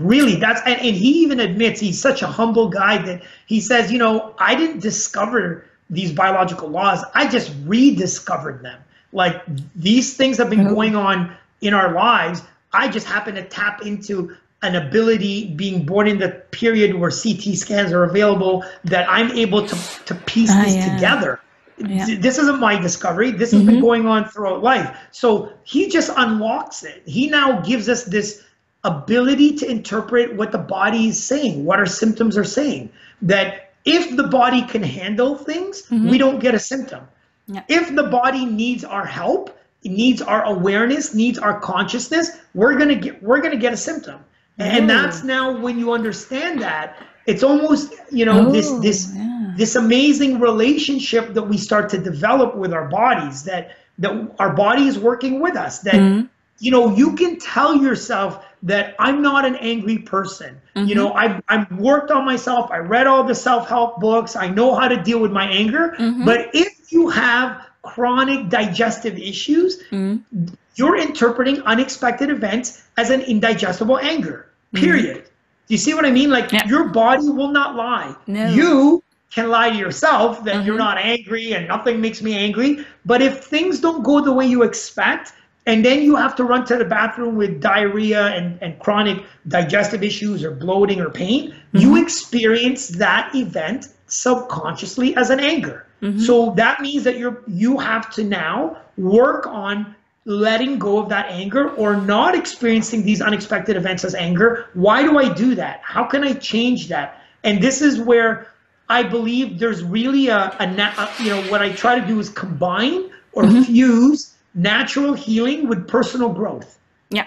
Really, 0.00 0.34
that's 0.34 0.60
and, 0.66 0.80
and 0.80 0.96
he 0.96 1.22
even 1.22 1.38
admits 1.38 1.78
he's 1.78 2.00
such 2.00 2.22
a 2.22 2.26
humble 2.26 2.68
guy 2.68 2.98
that 2.98 3.22
he 3.46 3.60
says, 3.60 3.92
you 3.92 3.98
know, 3.98 4.34
I 4.38 4.56
didn't 4.56 4.80
discover 4.80 5.64
these 5.88 6.10
biological 6.10 6.68
laws, 6.68 7.04
I 7.14 7.28
just 7.28 7.52
rediscovered 7.66 8.64
them. 8.64 8.80
Like 9.12 9.42
these 9.76 10.16
things 10.16 10.38
have 10.38 10.50
been 10.50 10.66
oh. 10.66 10.74
going 10.74 10.96
on 10.96 11.32
in 11.60 11.72
our 11.72 11.92
lives. 11.92 12.42
I 12.72 12.88
just 12.88 13.06
happen 13.06 13.36
to 13.36 13.44
tap 13.44 13.86
into 13.86 14.36
an 14.62 14.74
ability 14.74 15.54
being 15.54 15.86
born 15.86 16.08
in 16.08 16.18
the 16.18 16.30
period 16.50 16.96
where 16.96 17.10
CT 17.10 17.54
scans 17.54 17.92
are 17.92 18.02
available 18.02 18.64
that 18.82 19.08
I'm 19.08 19.30
able 19.30 19.64
to, 19.68 19.76
to 20.06 20.14
piece 20.26 20.50
ah, 20.50 20.64
this 20.64 20.74
yeah. 20.74 20.94
together. 20.96 21.40
Yeah. 21.78 22.06
This 22.18 22.38
isn't 22.38 22.60
my 22.60 22.78
discovery. 22.78 23.30
This 23.32 23.52
has 23.52 23.62
mm-hmm. 23.62 23.70
been 23.70 23.80
going 23.80 24.06
on 24.06 24.28
throughout 24.28 24.62
life. 24.62 24.96
So 25.10 25.52
he 25.64 25.88
just 25.88 26.10
unlocks 26.16 26.84
it. 26.84 27.02
He 27.06 27.28
now 27.28 27.60
gives 27.60 27.88
us 27.88 28.04
this 28.04 28.44
ability 28.84 29.56
to 29.56 29.70
interpret 29.70 30.36
what 30.36 30.52
the 30.52 30.58
body 30.58 31.08
is 31.08 31.22
saying, 31.22 31.64
what 31.64 31.78
our 31.78 31.86
symptoms 31.86 32.36
are 32.36 32.44
saying. 32.44 32.90
That 33.22 33.72
if 33.84 34.16
the 34.16 34.24
body 34.24 34.62
can 34.62 34.82
handle 34.82 35.36
things, 35.36 35.82
mm-hmm. 35.82 36.08
we 36.08 36.18
don't 36.18 36.38
get 36.38 36.54
a 36.54 36.58
symptom. 36.58 37.08
Yeah. 37.46 37.64
If 37.68 37.94
the 37.94 38.04
body 38.04 38.46
needs 38.46 38.84
our 38.84 39.04
help, 39.04 39.58
needs 39.82 40.22
our 40.22 40.44
awareness, 40.44 41.14
needs 41.14 41.38
our 41.38 41.60
consciousness, 41.60 42.38
we're 42.54 42.76
gonna 42.78 42.94
get 42.94 43.22
we're 43.22 43.40
gonna 43.40 43.56
get 43.56 43.72
a 43.72 43.76
symptom. 43.76 44.24
And 44.58 44.88
that's 44.88 45.24
now 45.24 45.60
when 45.60 45.78
you 45.78 45.92
understand 45.92 46.62
that, 46.62 46.96
it's 47.26 47.42
almost, 47.42 47.92
you 48.10 48.24
know, 48.24 48.52
this 48.52 48.70
this 48.80 49.12
yeah. 49.14 49.33
This 49.56 49.76
amazing 49.76 50.40
relationship 50.40 51.34
that 51.34 51.42
we 51.42 51.58
start 51.58 51.88
to 51.90 51.98
develop 51.98 52.54
with 52.56 52.72
our 52.72 52.88
bodies, 52.88 53.44
that 53.44 53.76
that 53.98 54.34
our 54.38 54.52
body 54.52 54.86
is 54.86 54.98
working 54.98 55.40
with 55.40 55.56
us, 55.56 55.80
that 55.80 55.94
mm-hmm. 55.94 56.26
you 56.58 56.70
know, 56.70 56.94
you 56.94 57.14
can 57.14 57.38
tell 57.38 57.76
yourself 57.76 58.44
that 58.64 58.96
I'm 58.98 59.22
not 59.22 59.44
an 59.44 59.56
angry 59.56 59.98
person. 59.98 60.60
Mm-hmm. 60.74 60.88
You 60.88 60.94
know, 60.96 61.12
I've, 61.12 61.42
I've 61.48 61.70
worked 61.72 62.10
on 62.10 62.24
myself. 62.24 62.70
I 62.72 62.78
read 62.78 63.06
all 63.06 63.22
the 63.22 63.34
self-help 63.34 64.00
books. 64.00 64.34
I 64.34 64.48
know 64.48 64.74
how 64.74 64.88
to 64.88 65.00
deal 65.00 65.20
with 65.20 65.30
my 65.30 65.46
anger. 65.46 65.94
Mm-hmm. 65.96 66.24
But 66.24 66.50
if 66.54 66.90
you 66.90 67.10
have 67.10 67.66
chronic 67.82 68.48
digestive 68.48 69.18
issues, 69.18 69.82
mm-hmm 69.90 70.54
you're 70.76 70.96
interpreting 70.96 71.62
unexpected 71.62 72.30
events 72.30 72.82
as 72.96 73.10
an 73.10 73.20
indigestible 73.22 73.98
anger. 73.98 74.46
Mm-hmm. 74.72 74.84
Period. 74.84 75.16
Mm-hmm. 75.16 75.28
Do 75.66 75.74
you 75.74 75.78
see 75.78 75.94
what 75.94 76.04
I 76.04 76.10
mean? 76.10 76.30
Like 76.30 76.52
yeah. 76.52 76.66
your 76.66 76.88
body 76.88 77.28
will 77.28 77.50
not 77.50 77.74
lie. 77.74 78.14
No. 78.26 78.48
You 78.48 79.03
can 79.34 79.50
lie 79.50 79.70
to 79.70 79.76
yourself 79.76 80.44
that 80.44 80.54
mm-hmm. 80.54 80.66
you're 80.66 80.78
not 80.78 80.98
angry 80.98 81.52
and 81.54 81.66
nothing 81.66 82.00
makes 82.00 82.22
me 82.22 82.36
angry. 82.36 82.84
But 83.04 83.20
if 83.20 83.44
things 83.44 83.80
don't 83.80 84.02
go 84.02 84.20
the 84.20 84.32
way 84.32 84.46
you 84.46 84.62
expect, 84.62 85.32
and 85.66 85.84
then 85.84 86.02
you 86.02 86.14
have 86.14 86.36
to 86.36 86.44
run 86.44 86.64
to 86.66 86.76
the 86.76 86.84
bathroom 86.84 87.36
with 87.36 87.60
diarrhea 87.60 88.26
and, 88.26 88.58
and 88.62 88.78
chronic 88.78 89.24
digestive 89.48 90.02
issues 90.02 90.44
or 90.44 90.50
bloating 90.50 91.00
or 91.00 91.10
pain, 91.10 91.50
mm-hmm. 91.50 91.78
you 91.78 92.02
experience 92.02 92.88
that 92.88 93.34
event 93.34 93.88
subconsciously 94.06 95.16
as 95.16 95.30
an 95.30 95.40
anger. 95.40 95.86
Mm-hmm. 96.02 96.20
So 96.20 96.50
that 96.56 96.80
means 96.80 97.02
that 97.04 97.18
you're 97.18 97.42
you 97.48 97.78
have 97.78 98.10
to 98.14 98.24
now 98.24 98.76
work 98.98 99.46
on 99.46 99.96
letting 100.26 100.78
go 100.78 100.98
of 100.98 101.08
that 101.08 101.26
anger 101.30 101.70
or 101.70 101.96
not 101.96 102.34
experiencing 102.34 103.02
these 103.02 103.20
unexpected 103.20 103.76
events 103.76 104.04
as 104.04 104.14
anger. 104.14 104.66
Why 104.74 105.02
do 105.02 105.18
I 105.18 105.32
do 105.32 105.54
that? 105.54 105.80
How 105.82 106.04
can 106.04 106.24
I 106.24 106.34
change 106.34 106.88
that? 106.88 107.22
And 107.42 107.62
this 107.62 107.82
is 107.82 108.00
where 108.00 108.48
I 108.88 109.02
believe 109.02 109.58
there's 109.58 109.82
really 109.82 110.28
a, 110.28 110.38
a, 110.38 110.64
a 110.64 111.10
you 111.22 111.30
know, 111.30 111.42
what 111.50 111.62
I 111.62 111.72
try 111.72 111.98
to 111.98 112.06
do 112.06 112.20
is 112.20 112.28
combine 112.28 113.10
or 113.32 113.44
mm-hmm. 113.44 113.62
fuse 113.62 114.34
natural 114.54 115.14
healing 115.14 115.68
with 115.68 115.88
personal 115.88 116.28
growth. 116.28 116.78
Yeah. 117.10 117.26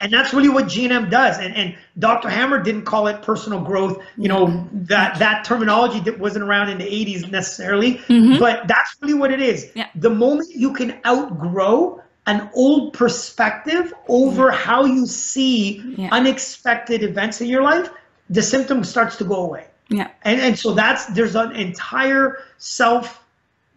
and 0.00 0.12
that's 0.12 0.32
really 0.32 0.48
what 0.48 0.66
GNM 0.66 1.10
does. 1.10 1.38
And 1.38 1.54
and 1.56 1.76
Dr. 1.98 2.28
Hamer 2.28 2.62
didn't 2.62 2.84
call 2.84 3.08
it 3.08 3.22
personal 3.22 3.60
growth. 3.60 4.00
You 4.16 4.28
know 4.28 4.68
that 4.72 5.18
that 5.18 5.44
terminology 5.44 6.00
that 6.00 6.18
wasn't 6.18 6.44
around 6.44 6.68
in 6.68 6.78
the 6.78 6.84
80s 6.84 7.30
necessarily, 7.30 7.94
Mhm. 8.08 8.38
but 8.38 8.68
that's 8.68 8.94
really 9.00 9.14
what 9.14 9.32
it 9.32 9.40
is. 9.40 9.70
Yeah. 9.74 9.86
The 9.94 10.10
moment 10.10 10.50
you 10.54 10.72
can 10.72 10.98
outgrow 11.04 12.00
an 12.26 12.48
old 12.54 12.92
perspective 12.92 13.92
over 14.08 14.50
how 14.50 14.84
you 14.84 15.06
see 15.06 15.94
Yeah. 15.96 16.10
unexpected 16.12 17.02
events 17.02 17.40
in 17.40 17.48
your 17.48 17.62
life, 17.62 17.88
the 18.30 18.42
symptom 18.42 18.84
starts 18.84 19.16
to 19.16 19.24
go 19.24 19.36
away. 19.36 19.64
Yeah. 19.88 20.08
And 20.22 20.40
and 20.40 20.58
so 20.58 20.72
that's 20.74 21.06
there's 21.06 21.34
an 21.34 21.52
entire 21.52 22.38
self 22.58 23.24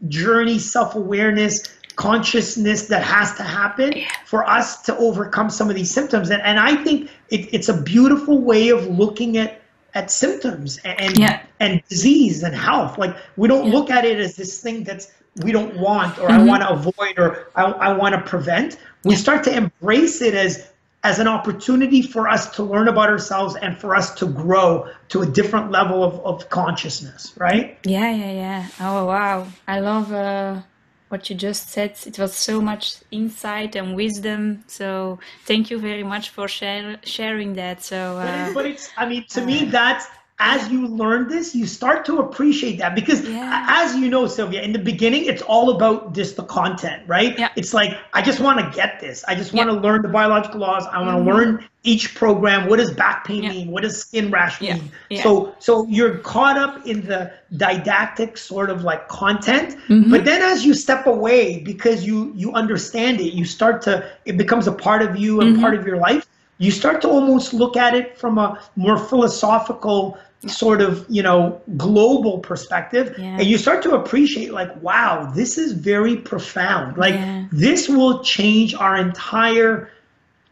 journey, 0.07 0.59
self 0.59 0.95
awareness, 0.95 1.64
consciousness 1.95 2.88
that 2.88 3.03
has 3.03 3.34
to 3.36 3.43
happen 3.43 3.93
for 4.26 4.47
us 4.49 4.82
to 4.84 4.97
overcome 4.97 5.49
some 5.49 5.70
of 5.70 5.76
these 5.76 5.91
symptoms. 5.91 6.30
And 6.30 6.41
and 6.41 6.59
I 6.59 6.76
think 6.84 7.09
it, 7.30 7.53
it's 7.53 7.70
a 7.70 7.82
beautiful 7.82 8.39
way 8.39 8.70
of 8.70 8.88
looking 8.88 9.38
at 9.38 9.62
at 9.93 10.09
symptoms 10.12 10.80
and 10.86 11.18
Yeah. 11.18 11.41
and 11.59 11.82
disease 11.89 12.43
and 12.43 12.55
health. 12.55 12.97
Like 12.97 13.16
we 13.38 13.47
don't 13.47 13.68
Yeah. 13.68 13.74
look 13.74 13.89
at 13.89 14.05
it 14.05 14.20
as 14.20 14.36
this 14.36 14.59
thing 14.59 14.84
that's 14.84 15.12
we 15.43 15.53
don't 15.53 15.78
want 15.78 16.20
or 16.20 16.30
I 16.30 16.39
Mhm. 16.39 16.47
want 16.47 16.62
to 16.64 16.70
avoid 16.72 17.18
or 17.18 17.47
I, 17.55 17.64
I 17.64 17.93
want 17.93 18.16
to 18.16 18.22
prevent. 18.22 18.78
We 19.05 19.16
start 19.16 19.43
to 19.45 19.55
embrace 19.55 20.22
it 20.22 20.34
as 20.34 20.68
as 21.04 21.20
an 21.20 21.28
opportunity 21.28 22.02
for 22.02 22.28
us 22.30 22.56
to 22.56 22.64
learn 22.64 22.88
about 22.88 23.10
ourselves 23.10 23.56
and 23.56 23.80
for 23.80 23.95
us 23.95 24.14
to 24.16 24.28
grow 24.28 24.88
to 25.10 25.22
a 25.22 25.26
different 25.26 25.72
level 25.72 26.04
of, 26.04 26.20
of 26.20 26.49
consciousness, 26.49 27.34
right? 27.38 27.78
Yeah, 27.86 28.12
yeah, 28.12 28.32
yeah. 28.32 28.68
Oh, 28.80 29.06
wow. 29.06 29.47
I 29.68 29.80
love 29.80 30.14
uh, 30.14 30.62
what 31.10 31.30
you 31.30 31.36
just 31.36 31.70
said. 31.70 31.97
It 32.06 32.20
was 32.20 32.36
so 32.36 32.62
much 32.62 32.97
insight 33.10 33.76
and 33.76 33.95
wisdom. 33.95 34.64
So 34.68 35.20
thank 35.45 35.72
you 35.72 35.80
very 35.80 36.04
much 36.04 36.30
for 36.30 36.47
share, 36.47 36.99
sharing 37.04 37.54
that. 37.56 37.82
So, 37.82 38.18
But, 38.22 38.28
uh, 38.28 38.49
it, 38.49 38.54
but 38.54 38.66
it's, 38.68 38.89
I 38.95 39.10
mean, 39.10 39.26
to 39.30 39.41
me, 39.43 39.66
that's 39.66 40.06
as 40.42 40.70
you 40.72 40.88
learn 40.88 41.30
this, 41.30 41.54
you 41.56 41.68
start 41.68 42.04
to 42.06 42.18
appreciate 42.18 42.78
that 42.80 42.96
because, 42.96 43.22
Yeah. 43.28 43.66
as 43.70 43.96
you 43.96 44.10
know, 44.10 44.26
Sylvia, 44.26 44.62
in 44.64 44.74
the 44.74 44.80
beginning, 44.80 45.26
it's 45.26 45.44
all 45.44 45.70
about 45.70 46.14
just 46.14 46.36
the 46.36 46.44
content, 46.44 47.04
right? 47.08 47.38
Yeah. 47.38 47.50
It's 47.56 47.74
like 47.74 47.96
I 48.14 48.22
just 48.24 48.39
want 48.39 48.60
to 48.60 48.76
get 48.76 49.00
this. 49.00 49.24
I 49.28 49.36
just 49.36 49.54
want 49.54 49.70
Yeah. 49.70 49.76
to 49.76 49.82
learn 49.82 50.02
the 50.02 50.08
biological 50.10 50.60
laws. 50.60 50.86
I 50.92 51.00
want 51.02 51.18
to 51.18 51.24
Mhm. 51.24 51.34
learn 51.34 51.64
each 51.84 52.16
program. 52.16 52.68
What 52.68 52.80
does 52.80 52.92
back 52.92 53.24
pain 53.26 53.44
Yeah. 53.44 53.50
mean? 53.52 53.72
What 53.72 53.84
does 53.84 53.98
skin 53.98 54.32
rash 54.32 54.60
Yeah. 54.62 54.74
mean? 54.76 54.92
Yeah. 55.12 55.22
So, 55.24 55.54
so 55.60 55.86
you're 55.89 56.18
caught 56.18 56.58
up 56.58 56.86
in 56.88 57.06
the 57.06 57.32
didactic 57.56 58.38
sort 58.38 58.70
of 58.72 58.84
like 58.84 59.08
content, 59.10 59.78
Mhm. 59.89 60.10
but 60.10 60.26
then 60.26 60.42
as 60.42 60.66
you 60.66 60.74
step 60.74 61.06
away 61.06 61.60
because 61.64 62.06
you 62.06 62.34
you 62.36 62.52
understand 62.54 63.22
it, 63.22 63.34
you 63.34 63.46
start 63.46 63.82
to 63.84 64.04
it 64.26 64.38
becomes 64.38 64.68
a 64.68 64.72
part 64.72 65.02
of 65.04 65.16
you 65.18 65.39
and 65.42 65.56
Mhm. 65.56 65.62
part 65.62 65.76
of 65.76 65.86
your 65.86 65.98
life 65.98 66.26
you 66.58 66.70
start 66.70 67.02
to 67.02 67.10
almost 67.10 67.56
look 67.56 67.76
at 67.76 67.96
it 67.96 68.16
from 68.16 68.38
a 68.38 68.56
more 68.76 68.96
philosophical 68.96 70.16
sort 70.48 70.82
of 70.82 71.06
you 71.08 71.22
know 71.22 71.62
global 71.78 72.39
perspective 72.39 73.16
Yeah. 73.18 73.38
and 73.39 73.44
you 73.46 73.58
start 73.58 73.84
to 73.84 73.94
appreciate 73.94 74.52
like 74.52 74.82
wow 74.82 75.32
this 75.36 75.58
is 75.60 75.74
very 75.74 76.16
profound 76.18 76.98
like 76.98 77.14
Yeah. 77.14 77.46
this 77.52 77.88
will 77.88 78.24
change 78.24 78.74
our 78.74 78.98
entire 78.98 79.89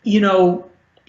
you 0.03 0.21
know 0.21 0.65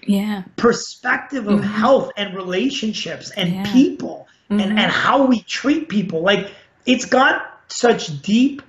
yeah. 0.07 0.43
perspective 0.55 1.47
of 1.47 1.59
Mhm. 1.59 1.63
health 1.63 2.11
and 2.17 2.35
relationships 2.35 3.29
and 3.37 3.53
Yeah. 3.53 3.71
people 3.71 4.27
Mhm. 4.49 4.61
and, 4.63 4.79
and 4.79 4.91
how 4.91 5.25
we 5.25 5.41
treat 5.41 5.87
people 5.87 6.23
like 6.23 6.49
it's 6.87 7.05
got 7.05 7.43
such 7.67 8.21
deep 8.23 8.63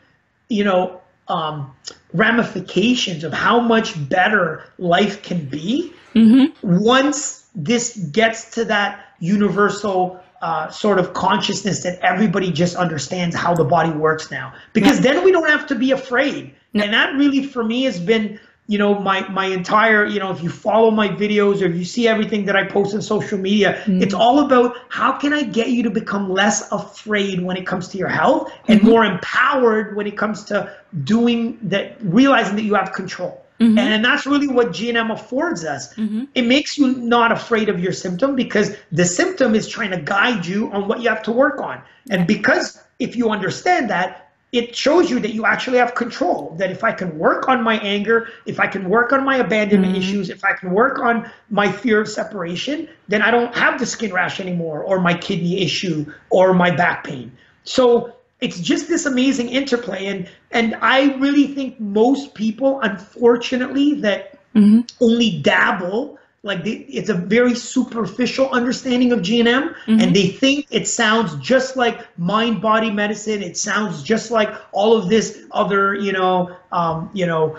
you 0.49 0.65
know 0.65 1.01
um, 1.29 1.73
ramifications 2.13 3.25
of 3.25 3.33
how 3.33 3.61
much 3.61 3.95
better 4.09 4.65
life 4.79 5.23
can 5.23 5.47
be 5.47 5.93
hmm 6.13 6.47
once 6.63 7.42
this 7.55 7.97
gets 7.97 8.51
to 8.53 8.65
that 8.67 9.05
universal 9.21 10.21
uh, 10.41 10.69
sort 10.71 10.99
of 10.99 11.13
consciousness 11.13 11.83
that 11.85 11.99
everybody 12.01 12.51
just 12.51 12.75
understands 12.77 13.37
how 13.37 13.55
the 13.55 13.65
body 13.65 13.91
works 13.91 14.31
now. 14.31 14.53
Because 14.73 15.01
then 15.01 15.25
we 15.25 15.31
don't 15.31 15.49
have 15.49 15.67
to 15.69 15.75
be 15.75 15.93
afraid. 15.93 16.55
No. 16.75 16.85
and 16.85 16.95
that 16.95 17.15
really 17.17 17.45
for 17.45 17.63
me 17.63 17.83
has 17.85 18.01
been 18.01 18.41
you 18.67 18.79
know 18.79 18.99
my 18.99 19.29
my 19.29 19.47
entire 19.47 20.07
you 20.07 20.19
know 20.19 20.31
if 20.31 20.43
you 20.43 20.49
follow 20.49 20.91
my 20.91 21.09
videos 21.09 21.61
or 21.61 21.67
if 21.67 21.77
you 21.77 21.85
see 21.85 22.07
everything 22.09 22.47
that 22.47 22.57
i 22.57 22.65
post 22.65 22.95
on 22.95 23.03
social 23.03 23.37
media 23.37 23.83
it's 23.87 24.15
all 24.15 24.47
about 24.47 24.77
how 24.89 25.13
can 25.13 25.33
i 25.33 25.43
get 25.43 25.69
you 25.71 25.83
to 25.83 25.91
become 25.91 26.31
less 26.31 26.71
afraid 26.73 27.43
when 27.43 27.57
it 27.57 27.67
comes 27.67 27.89
to 27.89 27.99
your 27.99 28.09
health 28.09 28.53
and 28.69 28.83
more 28.83 29.05
empowered 29.05 29.97
when 29.97 30.07
it 30.07 30.17
comes 30.17 30.45
to 30.45 30.75
doing 31.03 31.59
that 31.63 31.97
realizing 32.01 32.55
that 32.57 32.63
you 32.63 32.75
have 32.75 32.93
control 32.93 33.42
Mhm. 33.63 33.79
and, 33.79 33.95
and 33.95 34.05
that's 34.05 34.27
really 34.27 34.49
what 34.49 34.73
GNM 34.73 35.13
affords 35.13 35.65
us. 35.65 35.95
Mhm. 35.95 36.29
It 36.35 36.47
makes 36.47 36.77
you 36.77 36.89
not 36.97 37.33
afraid 37.33 37.69
of 37.69 37.81
your 37.81 37.93
symptom 37.93 38.35
because 38.35 38.75
the 38.91 39.05
symptom 39.05 39.55
is 39.55 39.69
trying 39.69 39.91
to 39.91 39.99
guide 39.99 40.45
you 40.47 40.71
on 40.73 40.89
what 40.89 41.01
you 41.01 41.09
have 41.09 41.23
to 41.25 41.33
work 41.33 41.61
on. 41.61 41.81
And 42.11 42.27
because 42.27 42.83
if 42.99 43.17
you 43.17 43.31
understand 43.31 43.91
that, 43.91 44.19
it 44.53 44.77
shows 44.77 45.11
you 45.11 45.19
that 45.21 45.33
you 45.33 45.47
actually 45.47 45.79
have 45.79 45.95
control. 45.95 46.55
That 46.59 46.71
if 46.71 46.85
I 46.85 46.93
can 46.93 47.19
work 47.19 47.49
on 47.49 47.63
my 47.63 47.79
anger, 47.79 48.29
if 48.45 48.61
I 48.61 48.67
can 48.67 48.89
work 48.89 49.13
on 49.13 49.25
my 49.25 49.37
abandonment 49.37 49.97
issues, 49.97 50.29
if 50.29 50.45
I 50.45 50.53
can 50.53 50.73
work 50.73 50.99
on 50.99 51.31
my 51.49 51.73
fear 51.73 52.03
of 52.03 52.09
separation, 52.09 52.87
then 53.09 53.23
I 53.23 53.31
don't 53.31 53.55
have 53.57 53.79
the 53.79 53.87
skin 53.87 54.13
rash 54.13 54.41
anymore, 54.41 54.83
or 54.83 55.01
my 55.01 55.15
kidney 55.15 55.63
issue, 55.63 56.05
or 56.29 56.53
my 56.53 56.71
back 56.71 57.05
pain. 57.05 57.33
So 57.65 58.13
it's 58.43 58.59
just 58.61 58.89
this 58.89 59.07
amazing 59.07 59.49
interplay 59.49 60.07
and 60.07 60.29
and 60.51 60.75
i 60.83 61.15
really 61.15 61.47
think 61.47 61.81
most 61.81 62.35
people 62.35 62.81
unfortunately 62.83 63.95
that 64.01 64.39
hmm 64.53 64.81
only 65.01 65.41
dabble 65.41 66.19
like 66.45 66.65
they, 66.65 66.73
it's 66.99 67.09
a 67.09 67.15
very 67.15 67.55
superficial 67.55 68.51
understanding 68.51 69.13
of 69.13 69.21
gnm 69.21 69.75
Mhm. 69.87 70.03
and 70.03 70.15
they 70.17 70.29
think 70.29 70.67
it 70.71 70.89
sounds 70.89 71.35
just 71.37 71.77
like 71.77 72.01
mind 72.19 72.61
body 72.61 72.91
medicine 72.91 73.43
it 73.43 73.57
sounds 73.57 74.03
just 74.03 74.31
like 74.31 74.53
all 74.73 74.97
of 74.97 75.09
this 75.09 75.39
other 75.53 75.95
you 75.95 76.13
know 76.13 76.51
um, 76.73 77.11
you 77.13 77.27
know 77.27 77.57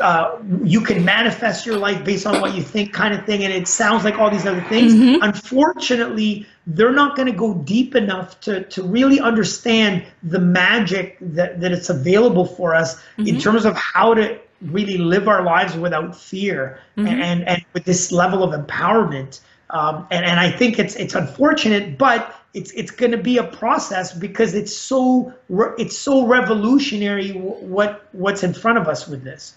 uh, 0.00 0.36
you 0.64 0.80
can 0.80 1.04
manifest 1.04 1.66
your 1.66 1.76
life 1.76 2.04
based 2.04 2.26
on 2.26 2.40
what 2.40 2.54
you 2.54 2.62
think 2.62 2.92
kind 2.92 3.12
of 3.14 3.24
thing 3.26 3.44
and 3.44 3.52
it 3.52 3.68
sounds 3.68 4.04
like 4.04 4.18
all 4.18 4.30
these 4.30 4.46
other 4.46 4.62
things 4.62 4.92
Mhm. 4.94 5.18
unfortunately 5.22 6.46
they're 6.66 6.92
not 6.92 7.16
going 7.16 7.26
to 7.26 7.36
go 7.36 7.54
deep 7.54 7.96
enough 7.96 8.40
to, 8.40 8.62
to 8.64 8.82
really 8.82 9.18
understand 9.20 10.04
the 10.22 10.38
magic 10.38 11.16
that, 11.20 11.60
that 11.60 11.72
it's 11.72 11.90
available 11.90 12.44
for 12.46 12.74
us 12.74 13.00
in 13.18 13.36
Mhm. 13.36 13.40
terms 13.42 13.64
of 13.64 13.76
how 13.76 14.14
to 14.14 14.38
really 14.62 14.98
live 14.98 15.28
our 15.28 15.42
lives 15.42 15.76
without 15.76 16.16
fear 16.16 16.80
Mhm. 16.96 17.08
and, 17.08 17.48
and 17.48 17.64
with 17.72 17.84
this 17.84 18.12
level 18.12 18.42
of 18.42 18.58
empowerment 18.58 19.40
um, 19.70 20.06
and, 20.10 20.24
and 20.24 20.40
I 20.40 20.50
think 20.50 20.78
it's 20.78 20.96
it's 20.96 21.14
unfortunate, 21.14 21.96
but 21.96 22.34
it's 22.54 22.72
it's 22.72 22.90
going 22.90 23.12
to 23.12 23.18
be 23.18 23.38
a 23.38 23.44
process 23.44 24.12
because 24.12 24.54
it's 24.54 24.76
so 24.76 25.32
re- 25.48 25.74
it's 25.78 25.96
so 25.96 26.26
revolutionary 26.26 27.30
wh- 27.30 27.62
what 27.62 28.08
what's 28.12 28.42
in 28.42 28.52
front 28.52 28.78
of 28.78 28.88
us 28.88 29.06
with 29.06 29.22
this. 29.22 29.54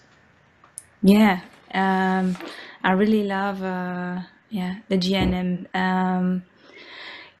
Yeah, 1.02 1.40
um, 1.72 2.36
I 2.84 2.92
really 2.92 3.24
love 3.24 3.62
uh, 3.62 4.20
yeah 4.50 4.76
the 4.88 4.98
GNM. 4.98 5.66
Um, 5.74 6.44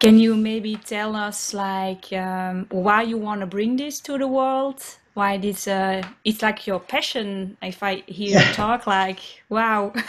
can 0.00 0.18
you 0.18 0.34
maybe 0.36 0.74
tell 0.76 1.14
us 1.14 1.54
like 1.54 2.12
um, 2.12 2.66
why 2.70 3.02
you 3.02 3.18
want 3.18 3.40
to 3.40 3.46
bring 3.46 3.76
this 3.76 4.00
to 4.00 4.18
the 4.18 4.26
world? 4.26 4.82
Why 5.14 5.38
this? 5.38 5.68
Uh, 5.68 6.02
it's 6.24 6.42
like 6.42 6.66
your 6.66 6.80
passion. 6.80 7.56
If 7.62 7.82
I 7.82 8.02
hear 8.06 8.40
you 8.40 8.52
talk, 8.52 8.86
like 8.86 9.20
wow. 9.48 9.92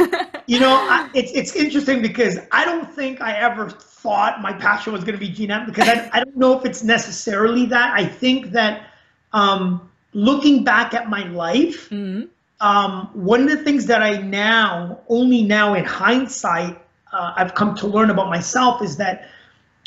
You 0.48 0.60
know, 0.60 0.76
I, 0.76 1.10
it's 1.16 1.32
it's 1.32 1.56
interesting 1.56 2.02
because 2.02 2.38
I 2.52 2.66
don't 2.66 2.92
think 2.92 3.22
I 3.22 3.34
ever 3.38 3.70
thought 3.70 4.42
my 4.42 4.54
passion 4.54 4.94
was 4.94 5.04
going 5.04 5.18
to 5.18 5.20
be 5.20 5.32
GNM 5.32 5.66
because 5.66 5.88
I, 5.88 6.10
I 6.14 6.24
don't 6.24 6.38
know 6.38 6.58
if 6.58 6.66
it's 6.66 6.84
necessarily 6.84 7.66
that. 7.68 7.94
I 7.94 8.06
think 8.06 8.52
that 8.52 8.88
um, 9.34 9.90
looking 10.14 10.64
back 10.64 10.94
at 10.94 11.10
my 11.10 11.24
life, 11.30 11.90
Mhm. 11.90 12.30
um, 12.62 13.10
one 13.14 13.42
of 13.42 13.50
the 13.50 13.64
things 13.64 13.88
that 13.88 14.02
I 14.04 14.18
now, 14.18 15.00
only 15.10 15.44
now 15.44 15.74
in 15.74 15.84
hindsight, 15.84 16.78
uh, 17.12 17.34
I've 17.36 17.56
come 17.56 17.76
to 17.76 17.88
learn 17.88 18.10
about 18.12 18.30
myself 18.30 18.82
is 18.84 18.98
that 18.98 19.28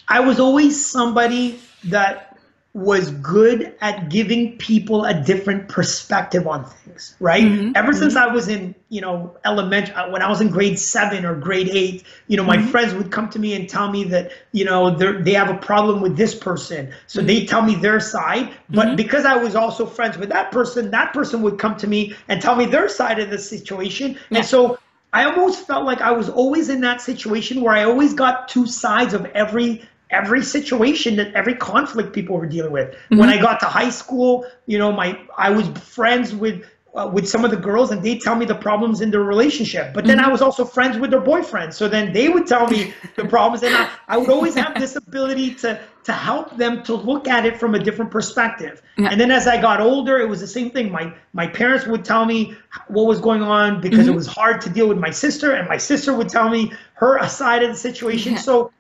I 0.09 0.21
was 0.21 0.41
always 0.41 0.85
somebody 0.85 1.61
that 1.85 2.28
was 2.75 3.11
good 3.11 3.75
at 3.81 4.11
giving 4.11 4.57
people 4.59 5.05
a 5.05 5.15
different 5.15 5.69
perspective 5.69 6.47
on 6.47 6.65
things, 6.65 7.17
right? 7.19 7.43
Mhm, 7.43 7.73
Ever 7.75 7.93
since 7.93 8.15
I 8.15 8.27
was 8.27 8.47
in, 8.49 8.75
you 8.91 9.01
know, 9.01 9.35
elementary, 9.45 9.95
uh, 9.95 10.11
when 10.11 10.23
I 10.23 10.29
was 10.29 10.41
in 10.41 10.49
grade 10.49 10.79
seven 10.79 11.25
or 11.25 11.35
grade 11.35 11.71
eight, 11.73 12.05
you 12.29 12.37
know, 12.37 12.45
my 12.45 12.61
friends 12.61 12.95
would 12.95 13.11
come 13.11 13.31
to 13.31 13.39
me 13.39 13.55
and 13.55 13.69
tell 13.69 13.91
me 13.91 14.05
that, 14.05 14.31
you 14.53 14.65
know, 14.65 14.91
they 14.91 15.13
they 15.23 15.33
have 15.33 15.49
a 15.49 15.57
problem 15.57 16.03
with 16.03 16.17
this 16.17 16.35
person. 16.35 16.91
So 17.07 17.23
they 17.23 17.47
tell 17.47 17.63
me 17.63 17.75
their 17.75 18.01
side. 18.01 18.51
But 18.69 18.97
because 18.97 19.25
I 19.25 19.37
was 19.37 19.57
also 19.57 19.87
friends 19.87 20.19
with 20.19 20.29
that 20.29 20.53
person, 20.53 20.91
that 20.91 21.13
person 21.15 21.43
would 21.43 21.59
come 21.59 21.77
to 21.77 21.87
me 21.87 22.15
and 22.29 22.41
tell 22.41 22.55
me 22.55 22.67
their 22.67 22.89
side 22.89 23.19
of 23.19 23.31
the 23.31 23.39
situation. 23.39 24.19
Yeah. 24.31 24.39
And 24.39 24.47
so 24.47 24.79
I 25.13 25.25
almost 25.25 25.67
felt 25.67 25.85
like 25.85 26.03
I 26.03 26.13
was 26.13 26.29
always 26.29 26.69
in 26.69 26.83
that 26.83 27.01
situation 27.01 27.63
where 27.63 27.75
I 27.75 27.85
always 27.85 28.13
got 28.13 28.49
two 28.49 28.67
sides 28.67 29.15
of 29.15 29.25
every 29.35 29.89
every 30.11 30.43
situation 30.43 31.17
that 31.17 31.33
every 31.35 31.55
conflict 31.55 32.13
people 32.13 32.37
were 32.37 32.47
dealing 32.47 32.73
with. 32.73 32.95
When 33.09 33.29
I 33.29 33.41
got 33.41 33.61
to 33.61 33.67
high 33.67 33.91
school, 33.91 34.47
you 34.67 34.79
know, 34.79 34.93
my 34.93 35.19
I 35.37 35.51
was 35.51 35.69
friends 35.79 36.35
with 36.35 36.65
uh, 36.95 37.07
with 37.07 37.29
some 37.29 37.45
of 37.45 37.51
the 37.51 37.57
girls 37.57 37.91
and 37.91 38.03
they 38.03 38.19
tell 38.19 38.35
me 38.35 38.47
the 38.47 38.55
problems 38.55 39.01
in 39.01 39.11
their 39.11 39.23
relationship. 39.23 39.93
But 39.93 40.07
then 40.07 40.19
mm-hmm. 40.19 40.27
I 40.29 40.33
was 40.33 40.43
also 40.43 40.65
friends 40.65 40.99
with 40.99 41.11
their 41.11 41.21
boyfriends. 41.21 41.75
So 41.75 41.87
then 41.89 42.13
they 42.13 42.29
would 42.29 42.47
tell 42.47 42.67
me 42.67 42.95
the 43.15 43.25
problems 43.27 43.63
and 43.63 43.75
I, 43.75 43.91
I 44.09 44.17
would 44.17 44.31
always 44.31 44.55
have 44.55 44.75
this 44.75 44.97
ability 45.07 45.55
to, 45.57 45.81
to 46.05 46.13
help 46.13 46.57
them 46.57 46.83
to 46.85 46.95
look 46.95 47.29
at 47.29 47.45
it 47.45 47.59
from 47.59 47.75
a 47.75 47.79
different 47.79 48.11
perspective. 48.11 48.83
Yeah. 48.97 49.11
And 49.11 49.21
then 49.21 49.31
as 49.31 49.47
I 49.47 49.61
got 49.61 49.81
older, 49.81 50.19
it 50.19 50.29
was 50.29 50.41
the 50.41 50.47
same 50.47 50.71
thing. 50.71 50.91
My, 50.91 51.13
my 51.35 51.47
parents 51.47 51.87
would 51.87 52.05
tell 52.05 52.25
me 52.25 52.57
what 52.89 53.07
was 53.07 53.21
going 53.21 53.43
on 53.43 53.81
because 53.81 54.01
mm-hmm. 54.01 54.11
it 54.11 54.15
was 54.15 54.27
hard 54.27 54.61
to 54.63 54.71
deal 54.71 54.89
with 54.89 54.99
my 54.99 55.11
sister 55.11 55.53
and 55.53 55.69
my 55.69 55.77
sister 55.77 56.15
would 56.15 56.29
tell 56.29 56.49
me 56.49 56.73
her 56.95 57.23
side 57.29 57.63
of 57.63 57.71
the 57.71 57.77
situation. 57.77 58.33
Yeah. 58.33 58.39
So 58.39 58.73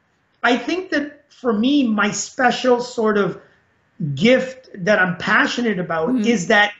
I 0.42 0.56
think 0.56 0.90
that 0.90 1.17
for 1.28 1.52
me, 1.52 1.86
my 1.86 2.10
special 2.10 2.80
sort 2.80 3.18
of 3.18 3.40
gift 4.14 4.68
that 4.74 4.98
I'm 4.98 5.16
passionate 5.16 5.78
about 5.78 6.10
mm-hmm. 6.10 6.24
is 6.24 6.46
that 6.48 6.72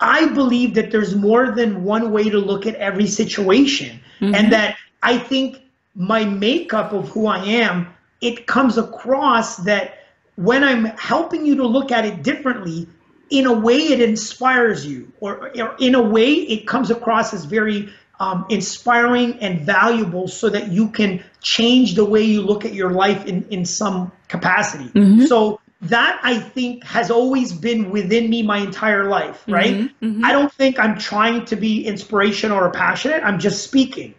I 0.00 0.26
believe 0.28 0.74
that 0.74 0.90
there's 0.90 1.14
more 1.14 1.52
than 1.52 1.84
one 1.84 2.12
way 2.12 2.28
to 2.28 2.38
look 2.38 2.66
at 2.66 2.74
every 2.76 3.06
situation. 3.06 4.00
Mm-hmm. 4.20 4.34
And 4.34 4.52
that 4.52 4.76
I 5.02 5.18
think 5.18 5.62
my 5.94 6.24
makeup 6.24 6.92
of 6.92 7.08
who 7.08 7.26
I 7.26 7.44
am, 7.44 7.88
it 8.20 8.46
comes 8.46 8.78
across 8.78 9.58
that 9.58 9.98
when 10.36 10.64
I'm 10.64 10.84
helping 10.84 11.46
you 11.46 11.54
to 11.56 11.66
look 11.66 11.92
at 11.92 12.04
it 12.04 12.22
differently, 12.22 12.88
in 13.30 13.46
a 13.46 13.52
way 13.52 13.76
it 13.76 14.00
inspires 14.00 14.86
you, 14.86 15.10
or, 15.20 15.50
or 15.56 15.76
in 15.78 15.94
a 15.94 16.02
way 16.02 16.32
it 16.32 16.66
comes 16.66 16.90
across 16.90 17.32
as 17.32 17.44
very 17.44 17.92
um, 18.20 18.46
inspiring 18.48 19.38
and 19.40 19.60
valuable 19.60 20.28
so 20.28 20.48
that 20.48 20.68
you 20.68 20.88
can 20.88 21.22
change 21.40 21.94
the 21.94 22.04
way 22.04 22.22
you 22.22 22.42
look 22.42 22.64
at 22.64 22.74
your 22.74 22.90
life 22.90 23.26
in, 23.26 23.46
in 23.50 23.64
some 23.64 24.12
capacity. 24.28 24.84
Mm-hmm. 24.84 25.24
So 25.26 25.60
that 25.82 26.20
I 26.22 26.38
think 26.38 26.84
has 26.84 27.10
always 27.10 27.52
been 27.52 27.90
within 27.90 28.30
me 28.30 28.42
my 28.42 28.58
entire 28.58 29.08
life, 29.08 29.42
mm-hmm, 29.42 29.52
right? 29.52 29.74
Mm-hmm, 29.74 30.06
mm-hmm. 30.06 30.24
I 30.24 30.32
don't 30.32 30.52
think 30.52 30.78
I'm 30.78 30.98
trying 30.98 31.44
to 31.46 31.56
be 31.56 31.84
inspirational 31.84 32.58
or 32.58 32.70
passionate. 32.70 33.22
I'm 33.22 33.38
just 33.38 33.64
speaking. 33.64 34.14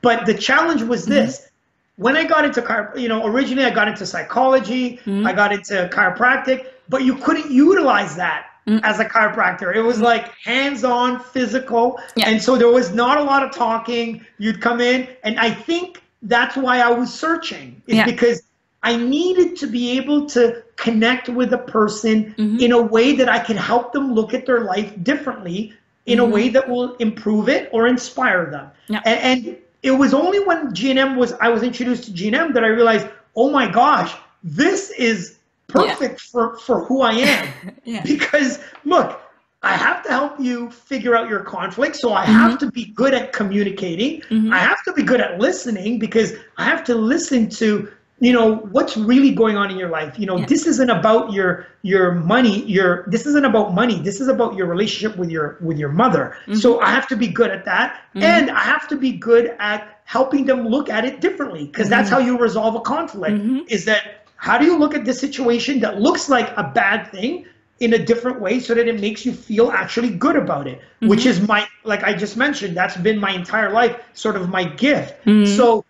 But 0.00 0.26
the 0.26 0.34
challenge 0.34 0.82
was 0.82 1.02
mm-hmm. 1.02 1.12
this. 1.12 1.48
When 1.96 2.16
I 2.16 2.24
got 2.24 2.44
into 2.44 2.60
chiro, 2.60 2.98
you 2.98 3.08
know, 3.08 3.24
originally 3.24 3.64
I 3.64 3.70
got 3.70 3.88
into 3.88 4.04
psychology, 4.04 4.98
mm-hmm. 4.98 5.26
I 5.26 5.32
got 5.32 5.52
into 5.52 5.88
chiropractic, 5.92 6.66
but 6.88 7.02
you 7.02 7.16
couldn't 7.16 7.50
utilize 7.50 8.16
that 8.16 8.46
mm. 8.66 8.80
as 8.82 9.00
a 9.00 9.04
chiropractor. 9.04 9.74
It 9.74 9.82
was 9.82 10.00
like 10.00 10.32
hands-on, 10.34 11.20
physical, 11.20 12.00
yeah. 12.14 12.28
and 12.28 12.42
so 12.42 12.56
there 12.56 12.68
was 12.68 12.92
not 12.92 13.18
a 13.18 13.22
lot 13.22 13.42
of 13.42 13.52
talking. 13.52 14.24
You'd 14.38 14.60
come 14.60 14.80
in, 14.80 15.08
and 15.22 15.38
I 15.38 15.50
think 15.50 16.02
that's 16.22 16.56
why 16.56 16.80
I 16.80 16.90
was 16.90 17.12
searching, 17.12 17.82
is 17.86 17.96
yeah. 17.96 18.04
because 18.04 18.42
I 18.82 18.96
needed 18.96 19.56
to 19.56 19.66
be 19.66 19.96
able 19.98 20.26
to 20.26 20.62
connect 20.76 21.28
with 21.28 21.52
a 21.52 21.58
person 21.58 22.34
mm-hmm. 22.36 22.60
in 22.60 22.72
a 22.72 22.80
way 22.80 23.16
that 23.16 23.28
I 23.28 23.38
can 23.38 23.56
help 23.56 23.92
them 23.92 24.14
look 24.14 24.34
at 24.34 24.46
their 24.46 24.60
life 24.60 24.92
differently 25.02 25.72
in 26.06 26.18
mm-hmm. 26.18 26.30
a 26.30 26.34
way 26.34 26.48
that 26.50 26.68
will 26.68 26.94
improve 26.96 27.48
it 27.48 27.68
or 27.72 27.86
inspire 27.86 28.50
them. 28.50 28.70
Yeah. 28.88 29.00
And, 29.04 29.46
and, 29.46 29.56
it 29.82 29.92
was 29.92 30.12
only 30.12 30.40
when 30.40 30.72
GNM 30.74 31.16
was 31.16 31.32
I 31.34 31.48
was 31.48 31.62
introduced 31.62 32.06
to 32.06 32.10
GNM 32.10 32.54
that 32.54 32.64
I 32.64 32.68
realized, 32.68 33.06
oh 33.36 33.50
my 33.50 33.70
gosh, 33.70 34.12
this 34.42 34.90
is 34.90 35.35
perfect 35.68 36.22
yeah. 36.24 36.30
for, 36.30 36.56
for 36.58 36.84
who 36.84 37.02
I 37.02 37.12
am. 37.12 37.52
yeah. 37.84 38.02
Because 38.02 38.60
look, 38.84 39.20
I 39.62 39.74
have 39.74 40.02
to 40.04 40.10
help 40.10 40.38
you 40.38 40.70
figure 40.70 41.16
out 41.16 41.28
your 41.28 41.40
conflict. 41.40 41.96
So 41.96 42.12
I 42.12 42.24
mm-hmm. 42.24 42.32
have 42.32 42.58
to 42.58 42.70
be 42.70 42.86
good 42.86 43.14
at 43.14 43.32
communicating. 43.32 44.20
Mm-hmm. 44.22 44.52
I 44.52 44.58
have 44.58 44.82
to 44.84 44.92
be 44.92 45.02
good 45.02 45.20
at 45.20 45.38
listening 45.38 45.98
because 45.98 46.34
I 46.56 46.64
have 46.64 46.84
to 46.84 46.94
listen 46.94 47.48
to 47.50 47.88
you 48.18 48.32
know 48.32 48.56
what's 48.72 48.96
really 48.96 49.30
going 49.30 49.56
on 49.56 49.70
in 49.70 49.76
your 49.76 49.90
life 49.90 50.18
you 50.18 50.24
know 50.24 50.38
yeah. 50.38 50.46
this 50.46 50.66
isn't 50.66 50.88
about 50.88 51.32
your 51.32 51.66
your 51.82 52.12
money 52.12 52.64
your 52.64 53.04
this 53.08 53.26
isn't 53.26 53.44
about 53.44 53.74
money 53.74 54.00
this 54.00 54.20
is 54.20 54.28
about 54.28 54.54
your 54.54 54.66
relationship 54.66 55.18
with 55.18 55.30
your 55.30 55.58
with 55.60 55.76
your 55.76 55.90
mother 55.90 56.36
mm-hmm. 56.42 56.54
so 56.54 56.80
i 56.80 56.88
have 56.88 57.06
to 57.06 57.16
be 57.16 57.28
good 57.28 57.50
at 57.50 57.64
that 57.64 58.00
mm-hmm. 58.14 58.22
and 58.22 58.50
i 58.50 58.60
have 58.60 58.88
to 58.88 58.96
be 58.96 59.12
good 59.12 59.54
at 59.58 60.00
helping 60.04 60.46
them 60.46 60.66
look 60.66 60.88
at 60.88 61.04
it 61.04 61.20
differently 61.20 61.66
because 61.66 61.88
mm-hmm. 61.88 61.90
that's 61.90 62.08
how 62.08 62.18
you 62.18 62.38
resolve 62.38 62.74
a 62.74 62.80
conflict 62.80 63.36
mm-hmm. 63.36 63.60
is 63.68 63.84
that 63.84 64.25
how 64.36 64.58
do 64.58 64.64
you 64.64 64.78
look 64.78 64.94
at 64.94 65.04
this 65.04 65.18
situation 65.18 65.80
that 65.80 66.00
looks 66.00 66.28
like 66.28 66.52
a 66.56 66.70
bad 66.74 67.10
thing 67.10 67.46
in 67.80 67.92
a 67.92 67.98
different 67.98 68.40
way 68.40 68.58
so 68.58 68.74
that 68.74 68.88
it 68.88 69.00
makes 69.00 69.26
you 69.26 69.32
feel 69.32 69.70
actually 69.70 70.10
good 70.10 70.36
about 70.36 70.66
it 70.66 70.80
which 71.00 71.20
mm-hmm. 71.20 71.28
is 71.28 71.48
my 71.48 71.66
like 71.84 72.02
i 72.04 72.14
just 72.14 72.36
mentioned 72.36 72.76
that's 72.76 72.96
been 72.96 73.18
my 73.18 73.32
entire 73.32 73.70
life 73.72 74.00
sort 74.14 74.36
of 74.36 74.48
my 74.48 74.64
gift 74.64 75.22
mm-hmm. 75.24 75.44
so 75.56 75.84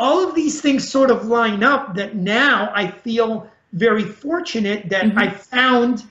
all 0.00 0.26
of 0.26 0.34
these 0.34 0.62
things 0.62 0.88
sort 0.88 1.10
of 1.10 1.26
line 1.26 1.62
up 1.62 1.94
that 1.94 2.16
now 2.16 2.72
I 2.74 2.90
feel 2.90 3.48
very 3.74 4.02
fortunate 4.02 4.88
that 4.88 5.04
mm-hmm. 5.04 5.18
I 5.18 5.28
found 5.28 6.04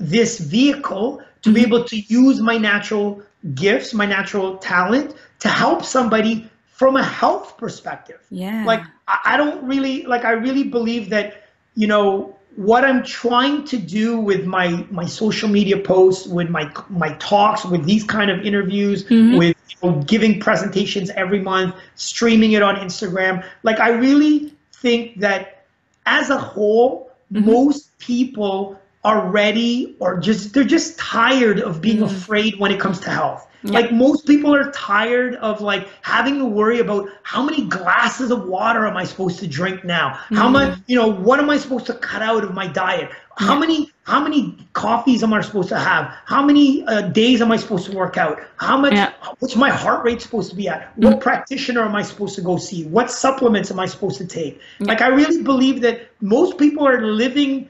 this 0.00 0.38
vehicle 0.38 1.18
to 1.42 1.50
mm-hmm. 1.50 1.54
be 1.54 1.60
able 1.60 1.84
to 1.84 1.96
use 1.96 2.40
my 2.40 2.56
natural 2.56 3.22
gifts, 3.54 3.92
my 3.92 4.06
natural 4.06 4.56
talent 4.56 5.14
to 5.40 5.48
help 5.48 5.84
somebody 5.84 6.48
from 6.82 6.96
a 6.96 7.04
health 7.04 7.58
perspective. 7.58 8.18
Yeah. 8.28 8.64
Like 8.64 8.82
I 9.06 9.36
don't 9.36 9.62
really 9.64 10.02
like 10.02 10.24
I 10.24 10.32
really 10.32 10.64
believe 10.64 11.10
that, 11.10 11.44
you 11.76 11.86
know, 11.86 12.36
what 12.56 12.84
I'm 12.84 13.04
trying 13.04 13.64
to 13.66 13.78
do 13.78 14.18
with 14.18 14.46
my 14.46 14.84
my 14.90 15.06
social 15.06 15.48
media 15.48 15.78
posts, 15.78 16.26
with 16.26 16.50
my 16.50 16.72
my 16.90 17.12
talks, 17.20 17.64
with 17.64 17.84
these 17.84 18.02
kind 18.02 18.32
of 18.32 18.44
interviews, 18.44 19.04
mm-hmm. 19.04 19.38
with 19.38 19.56
you 19.68 19.90
know, 19.90 20.02
giving 20.02 20.40
presentations 20.40 21.08
every 21.10 21.38
month, 21.38 21.76
streaming 21.94 22.50
it 22.50 22.62
on 22.62 22.74
Instagram. 22.74 23.46
Like 23.62 23.78
I 23.78 23.90
really 23.90 24.52
think 24.72 25.20
that 25.20 25.66
as 26.04 26.30
a 26.30 26.38
whole, 26.38 27.12
mm-hmm. 27.32 27.48
most 27.48 27.96
people 28.00 28.76
are 29.04 29.30
ready 29.30 29.94
or 30.00 30.18
just 30.18 30.52
they're 30.52 30.64
just 30.64 30.98
tired 30.98 31.60
of 31.60 31.80
being 31.80 31.98
mm-hmm. 31.98 32.16
afraid 32.16 32.58
when 32.58 32.72
it 32.72 32.80
comes 32.80 32.98
to 33.06 33.10
health. 33.10 33.46
Like 33.64 33.92
most 33.92 34.26
people 34.26 34.54
are 34.54 34.70
tired 34.72 35.36
of 35.36 35.60
like 35.60 35.88
having 36.02 36.38
to 36.38 36.44
worry 36.44 36.80
about 36.80 37.08
how 37.22 37.42
many 37.42 37.66
glasses 37.66 38.30
of 38.30 38.46
water 38.46 38.86
am 38.86 38.96
I 38.96 39.04
supposed 39.04 39.38
to 39.40 39.46
drink 39.46 39.84
now? 39.84 40.18
How 40.30 40.48
mm. 40.48 40.52
much, 40.52 40.78
you 40.86 40.96
know, 40.96 41.08
what 41.08 41.38
am 41.38 41.48
I 41.48 41.58
supposed 41.58 41.86
to 41.86 41.94
cut 41.94 42.22
out 42.22 42.42
of 42.42 42.54
my 42.54 42.66
diet? 42.66 43.10
How 43.36 43.58
many 43.58 43.90
how 44.04 44.20
many 44.20 44.58
coffees 44.72 45.22
am 45.22 45.32
I 45.32 45.40
supposed 45.40 45.68
to 45.68 45.78
have? 45.78 46.12
How 46.26 46.44
many 46.44 46.84
uh, 46.84 47.02
days 47.02 47.40
am 47.40 47.52
I 47.52 47.56
supposed 47.56 47.88
to 47.90 47.96
work 47.96 48.16
out? 48.16 48.40
How 48.56 48.76
much 48.76 48.94
yeah. 48.94 49.12
what's 49.38 49.56
my 49.56 49.70
heart 49.70 50.04
rate 50.04 50.20
supposed 50.20 50.50
to 50.50 50.56
be 50.56 50.68
at? 50.68 50.96
What 50.98 51.16
mm. 51.16 51.20
practitioner 51.20 51.82
am 51.82 51.94
I 51.94 52.02
supposed 52.02 52.34
to 52.34 52.42
go 52.42 52.56
see? 52.56 52.84
What 52.84 53.10
supplements 53.10 53.70
am 53.70 53.78
I 53.78 53.86
supposed 53.86 54.18
to 54.18 54.26
take? 54.26 54.60
Like 54.80 55.00
I 55.00 55.08
really 55.08 55.42
believe 55.42 55.80
that 55.82 56.10
most 56.20 56.58
people 56.58 56.86
are 56.86 57.06
living 57.06 57.68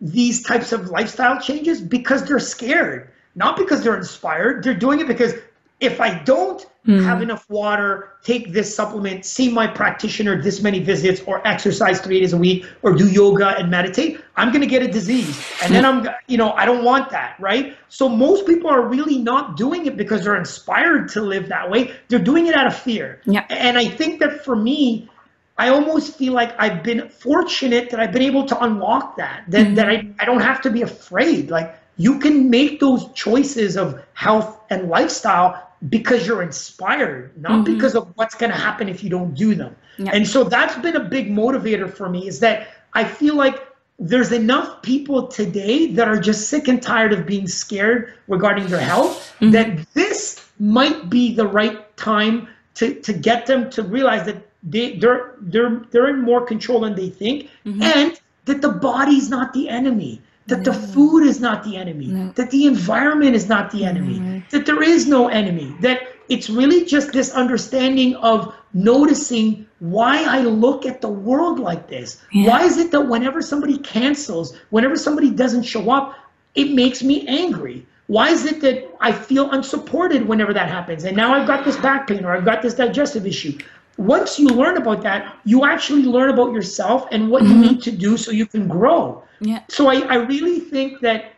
these 0.00 0.42
types 0.42 0.72
of 0.72 0.88
lifestyle 0.90 1.40
changes 1.40 1.80
because 1.80 2.24
they're 2.24 2.38
scared 2.38 3.10
not 3.34 3.56
because 3.56 3.82
they're 3.82 3.96
inspired. 3.96 4.62
They're 4.62 4.74
doing 4.74 5.00
it 5.00 5.08
because 5.08 5.34
if 5.80 6.00
I 6.00 6.22
don't 6.22 6.64
mm. 6.86 7.02
have 7.02 7.20
enough 7.20 7.48
water, 7.50 8.12
take 8.22 8.52
this 8.52 8.74
supplement, 8.74 9.24
see 9.24 9.50
my 9.50 9.66
practitioner 9.66 10.40
this 10.40 10.62
many 10.62 10.78
visits, 10.78 11.20
or 11.26 11.46
exercise 11.46 12.00
three 12.00 12.20
days 12.20 12.32
a 12.32 12.36
week, 12.36 12.64
or 12.82 12.92
do 12.92 13.08
yoga 13.08 13.48
and 13.58 13.70
meditate, 13.70 14.20
I'm 14.36 14.50
going 14.50 14.60
to 14.60 14.66
get 14.66 14.82
a 14.82 14.88
disease. 14.88 15.44
And 15.62 15.74
then 15.74 15.84
I'm, 15.84 16.08
you 16.26 16.38
know, 16.38 16.52
I 16.52 16.64
don't 16.64 16.84
want 16.84 17.10
that, 17.10 17.36
right? 17.40 17.76
So 17.88 18.08
most 18.08 18.46
people 18.46 18.70
are 18.70 18.82
really 18.82 19.18
not 19.18 19.56
doing 19.56 19.86
it 19.86 19.96
because 19.96 20.24
they're 20.24 20.36
inspired 20.36 21.08
to 21.10 21.20
live 21.20 21.48
that 21.48 21.70
way. 21.70 21.92
They're 22.08 22.18
doing 22.18 22.46
it 22.46 22.54
out 22.54 22.66
of 22.66 22.76
fear. 22.76 23.20
Yeah. 23.24 23.44
And 23.50 23.76
I 23.76 23.86
think 23.86 24.20
that 24.20 24.44
for 24.44 24.56
me, 24.56 25.10
I 25.56 25.68
almost 25.68 26.16
feel 26.16 26.32
like 26.32 26.54
I've 26.58 26.82
been 26.82 27.08
fortunate 27.08 27.90
that 27.90 28.00
I've 28.00 28.12
been 28.12 28.22
able 28.22 28.44
to 28.46 28.64
unlock 28.64 29.16
that, 29.18 29.44
that, 29.48 29.66
mm-hmm. 29.66 29.74
that 29.76 29.88
I, 29.88 30.08
I 30.18 30.24
don't 30.24 30.40
have 30.40 30.60
to 30.62 30.70
be 30.70 30.82
afraid. 30.82 31.50
Like, 31.50 31.78
you 31.96 32.18
can 32.18 32.50
make 32.50 32.80
those 32.80 33.10
choices 33.12 33.76
of 33.76 34.02
health 34.14 34.60
and 34.70 34.88
lifestyle 34.88 35.70
because 35.88 36.26
you're 36.26 36.42
inspired, 36.42 37.36
not 37.40 37.64
mm-hmm. 37.64 37.74
because 37.74 37.94
of 37.94 38.10
what's 38.16 38.34
going 38.34 38.50
to 38.50 38.58
happen 38.58 38.88
if 38.88 39.04
you 39.04 39.10
don't 39.10 39.34
do 39.34 39.54
them. 39.54 39.76
Yeah. 39.98 40.10
And 40.12 40.26
so 40.26 40.44
that's 40.44 40.76
been 40.78 40.96
a 40.96 41.04
big 41.04 41.30
motivator 41.30 41.92
for 41.92 42.08
me 42.08 42.26
is 42.26 42.40
that 42.40 42.68
I 42.94 43.04
feel 43.04 43.36
like 43.36 43.62
there's 43.98 44.32
enough 44.32 44.82
people 44.82 45.28
today 45.28 45.92
that 45.92 46.08
are 46.08 46.18
just 46.18 46.48
sick 46.48 46.66
and 46.68 46.82
tired 46.82 47.12
of 47.12 47.26
being 47.26 47.46
scared 47.46 48.14
regarding 48.26 48.66
their 48.66 48.80
health 48.80 49.34
mm-hmm. 49.40 49.52
that 49.52 49.92
this 49.94 50.48
might 50.58 51.10
be 51.10 51.34
the 51.34 51.46
right 51.46 51.96
time 51.96 52.48
to, 52.74 52.94
to 53.02 53.12
get 53.12 53.46
them 53.46 53.70
to 53.70 53.82
realize 53.82 54.26
that 54.26 54.48
they, 54.64 54.96
they're, 54.96 55.34
they're, 55.40 55.82
they're 55.90 56.08
in 56.08 56.22
more 56.22 56.44
control 56.44 56.80
than 56.80 56.94
they 56.96 57.08
think 57.08 57.50
mm-hmm. 57.64 57.82
and 57.82 58.20
that 58.46 58.62
the 58.62 58.70
body's 58.70 59.30
not 59.30 59.52
the 59.52 59.68
enemy 59.68 60.20
that 60.46 60.58
no. 60.58 60.64
the 60.64 60.72
food 60.72 61.26
is 61.26 61.40
not 61.40 61.64
the 61.64 61.76
enemy, 61.76 62.06
no. 62.06 62.32
that 62.32 62.50
the 62.50 62.66
environment 62.66 63.34
is 63.34 63.48
not 63.48 63.70
the 63.70 63.84
enemy, 63.84 64.18
mm-hmm. 64.18 64.38
that 64.50 64.66
there 64.66 64.82
is 64.82 65.06
no 65.06 65.28
enemy, 65.28 65.74
that 65.80 66.02
it's 66.28 66.48
really 66.48 66.84
just 66.84 67.12
this 67.12 67.30
understanding 67.32 68.14
of 68.16 68.54
noticing 68.72 69.66
why 69.78 70.24
I 70.24 70.40
look 70.40 70.86
at 70.86 71.00
the 71.00 71.08
world 71.08 71.58
like 71.58 71.88
this. 71.88 72.20
Yeah. 72.32 72.48
Why 72.48 72.64
is 72.64 72.78
it 72.78 72.90
that 72.92 73.02
whenever 73.02 73.42
somebody 73.42 73.78
cancels, 73.78 74.56
whenever 74.70 74.96
somebody 74.96 75.30
doesn't 75.30 75.62
show 75.64 75.90
up, 75.90 76.16
it 76.54 76.72
makes 76.72 77.02
me 77.02 77.26
angry? 77.26 77.86
Why 78.06 78.28
is 78.28 78.44
it 78.44 78.60
that 78.60 78.86
I 79.00 79.12
feel 79.12 79.50
unsupported 79.50 80.26
whenever 80.26 80.52
that 80.52 80.68
happens? 80.68 81.04
And 81.04 81.16
now 81.16 81.34
I've 81.34 81.46
got 81.46 81.64
this 81.64 81.76
back 81.76 82.06
pain 82.06 82.24
or 82.24 82.36
I've 82.36 82.44
got 82.44 82.62
this 82.62 82.74
digestive 82.74 83.26
issue. 83.26 83.58
Once 83.96 84.38
you 84.38 84.48
learn 84.48 84.76
about 84.76 85.02
that, 85.02 85.38
you 85.44 85.64
actually 85.64 86.02
learn 86.02 86.30
about 86.30 86.52
yourself 86.52 87.06
and 87.12 87.30
what 87.30 87.42
mm-hmm. 87.42 87.62
you 87.62 87.70
need 87.70 87.82
to 87.82 87.92
do 87.92 88.16
so 88.16 88.30
you 88.30 88.46
can 88.46 88.68
grow. 88.68 89.23
Yeah. 89.44 89.62
So 89.68 89.88
I, 89.88 90.00
I 90.08 90.16
really 90.16 90.60
think 90.60 91.00
that 91.00 91.32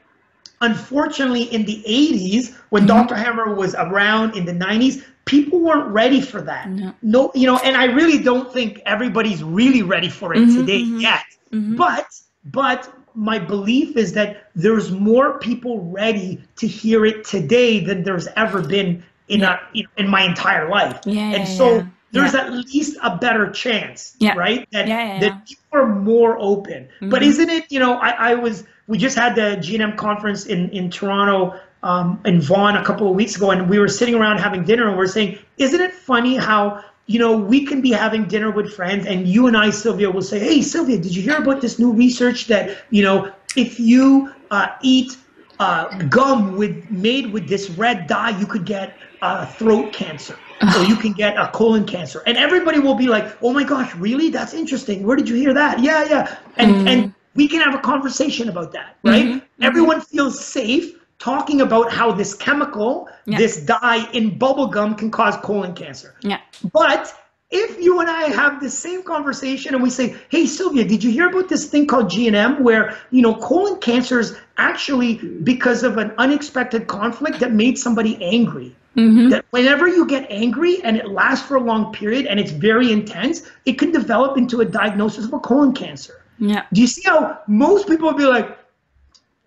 unfortunately 0.61 1.44
in 1.44 1.64
the 1.64 1.82
80s 1.86 2.54
when 2.70 2.86
Mm-hmm. 2.86 3.09
Dr. 3.09 3.14
Hamer 3.16 3.54
was 3.54 3.74
around 3.74 4.36
in 4.36 4.44
the 4.46 4.52
90s, 4.52 5.04
people 5.26 5.61
weren't 5.61 5.88
ready 5.88 6.20
for 6.20 6.40
that. 6.42 6.70
No. 6.70 6.94
No, 7.02 7.30
you 7.34 7.46
know, 7.46 7.59
and 7.64 7.76
I 7.76 7.86
really 7.86 8.22
don't 8.22 8.52
think 8.52 8.80
everybody's 8.86 9.42
really 9.42 9.82
ready 9.82 10.09
for 10.09 10.34
it 10.34 10.46
Mm-hmm, 10.46 10.54
today 10.54 10.78
yet. 10.78 11.24
But 11.52 12.07
but 12.44 12.92
my 13.14 13.38
belief 13.38 13.96
is 13.96 14.12
that 14.14 14.50
there's 14.54 14.90
more 14.92 15.38
people 15.38 15.80
ready 15.90 16.42
to 16.57 16.66
hear 16.66 17.04
it 17.07 17.24
today 17.24 17.80
than 17.84 18.02
there's 18.04 18.28
ever 18.36 18.62
been 18.62 19.02
in 19.28 19.42
a 19.42 19.61
you 19.72 19.84
know, 19.84 19.90
in 19.96 20.09
my 20.09 20.22
entire 20.22 20.68
life. 20.68 21.00
Yeah, 21.04 21.32
and 21.34 21.44
yeah, 21.44 21.44
so 21.44 21.66
yeah. 21.76 21.86
There's 22.16 22.34
Yeah. 22.34 22.46
at 22.46 22.52
least 22.52 22.96
a 23.02 23.16
better 23.16 23.50
chance, 23.50 24.14
Yeah. 24.18 24.34
right? 24.36 24.66
That 24.72 24.88
Yeah, 24.88 25.14
yeah, 25.14 25.20
that. 25.20 25.32
Mm-hmm. 25.32 25.44
people 25.44 25.78
are 25.80 25.86
more 25.94 26.36
open. 26.38 26.88
But 27.00 27.22
isn't 27.22 27.50
it, 27.50 27.64
you 27.70 27.78
know, 27.80 27.94
I, 27.94 28.30
I 28.30 28.34
was 28.34 28.64
we 28.88 28.98
just 28.98 29.16
had 29.18 29.34
the 29.34 29.56
GNM 29.60 29.96
conference 29.96 30.46
in 30.46 30.70
in 30.70 30.90
Toronto 30.90 31.54
um, 31.82 32.20
in 32.24 32.40
Vaughan 32.40 32.76
a 32.76 32.84
couple 32.84 33.08
of 33.08 33.14
weeks 33.14 33.36
ago, 33.36 33.50
and 33.50 33.68
we 33.68 33.78
were 33.78 33.88
sitting 33.88 34.14
around 34.14 34.38
having 34.38 34.64
dinner, 34.64 34.88
and 34.88 34.96
we're 34.96 35.06
saying, 35.18 35.38
isn't 35.58 35.80
it 35.80 35.92
funny 35.92 36.36
how 36.36 36.82
you 37.06 37.18
know 37.18 37.36
we 37.36 37.64
can 37.66 37.80
be 37.80 37.92
having 37.92 38.26
dinner 38.26 38.50
with 38.50 38.72
friends, 38.74 39.06
and 39.06 39.28
you 39.28 39.46
and 39.46 39.56
I, 39.56 39.70
Sylvia, 39.70 40.10
will 40.10 40.22
say, 40.32 40.38
hey, 40.40 40.62
Sylvia, 40.62 40.98
did 40.98 41.14
you 41.14 41.22
hear 41.22 41.36
about 41.36 41.60
this 41.60 41.78
new 41.78 41.92
research 41.92 42.46
that 42.48 42.64
you 42.90 43.02
know 43.02 43.30
if 43.56 43.78
you 43.78 44.32
uh, 44.50 44.68
eat 44.82 45.16
uh, 45.59 45.98
gum 46.09 46.57
with 46.57 46.90
made 46.90 47.32
with 47.32 47.48
this 47.48 47.70
red 47.70 48.07
dye, 48.07 48.38
you 48.38 48.46
could 48.46 48.64
get 48.64 48.96
uh, 49.22 49.46
throat 49.46 49.92
cancer. 49.92 50.36
or 50.74 50.84
you 50.84 50.96
can 50.96 51.12
get 51.12 51.36
a 51.36 51.48
colon 51.52 51.84
cancer, 51.84 52.22
and 52.26 52.38
everybody 52.38 52.78
will 52.78 52.94
be 52.94 53.09
like, 53.09 53.36
"Oh 53.42 53.52
my 53.52 53.62
gosh, 53.62 53.94
really? 53.96 54.30
That's 54.30 54.54
interesting. 54.54 55.07
Where 55.07 55.14
did 55.14 55.28
you 55.28 55.36
hear 55.36 55.52
that?" 55.52 55.80
Yeah, 55.80 56.04
yeah, 56.09 56.38
and 56.57 56.88
and 56.88 57.14
we 57.34 57.46
can 57.46 57.61
have 57.61 57.74
a 57.74 57.78
conversation 57.78 58.48
about 58.48 58.72
that, 58.72 58.96
right? 59.02 59.42
Everyone 59.61 60.00
feels 60.00 60.42
safe 60.42 60.94
talking 61.18 61.61
about 61.61 61.92
how 61.92 62.12
this 62.12 62.34
chemical, 62.34 63.09
Yeah. 63.26 63.38
this 63.38 63.59
dye 63.61 64.09
in 64.12 64.38
bubble 64.38 64.66
gum, 64.68 64.94
can 64.94 65.11
cause 65.11 65.36
colon 65.38 65.74
cancer. 65.74 66.14
Yeah. 66.22 66.40
But 66.72 67.12
if 67.51 67.80
you 67.80 68.01
and 68.01 68.11
I 68.11 68.24
have 68.24 68.61
the 68.61 68.70
same 68.70 69.03
conversation 69.03 69.74
and 69.74 69.82
we 69.82 69.90
say, 69.90 70.16
"Hey 70.28 70.47
Sylvia, 70.47 70.84
did 70.84 71.05
you 71.05 71.11
hear 71.11 71.28
about 71.28 71.49
this 71.49 71.66
thing 71.66 71.86
called 71.86 72.11
GNM 72.11 72.61
where, 72.61 72.97
you 73.11 73.22
know, 73.22 73.34
colon 73.34 73.78
cancer 73.80 74.18
is 74.18 74.36
actually 74.57 75.14
because 75.14 75.82
of 75.82 75.97
an 75.99 76.12
unexpected 76.18 76.86
conflict 76.86 77.40
that 77.40 77.53
made 77.53 77.78
somebody 77.78 78.18
angry?" 78.22 78.74
Mm-hmm. 78.97 79.28
That 79.28 79.44
whenever 79.51 79.86
you 79.86 80.07
get 80.07 80.26
angry 80.30 80.82
and 80.82 80.97
it 80.97 81.07
lasts 81.07 81.47
for 81.47 81.57
a 81.57 81.61
long 81.61 81.92
period 81.92 82.24
and 82.26 82.40
it's 82.40 82.51
very 82.51 82.90
intense, 82.90 83.42
it 83.66 83.78
can 83.78 83.92
develop 83.92 84.38
into 84.38 84.62
a 84.62 84.64
diagnosis 84.64 85.26
of 85.26 85.34
a 85.34 85.38
colon 85.38 85.74
cancer. 85.74 86.22
Yeah. 86.38 86.62
Do 86.72 86.80
you 86.80 86.86
see 86.86 87.03
how 87.05 87.40
most 87.47 87.88
people 87.88 88.09
would 88.09 88.16
be 88.16 88.24
like, 88.24 88.59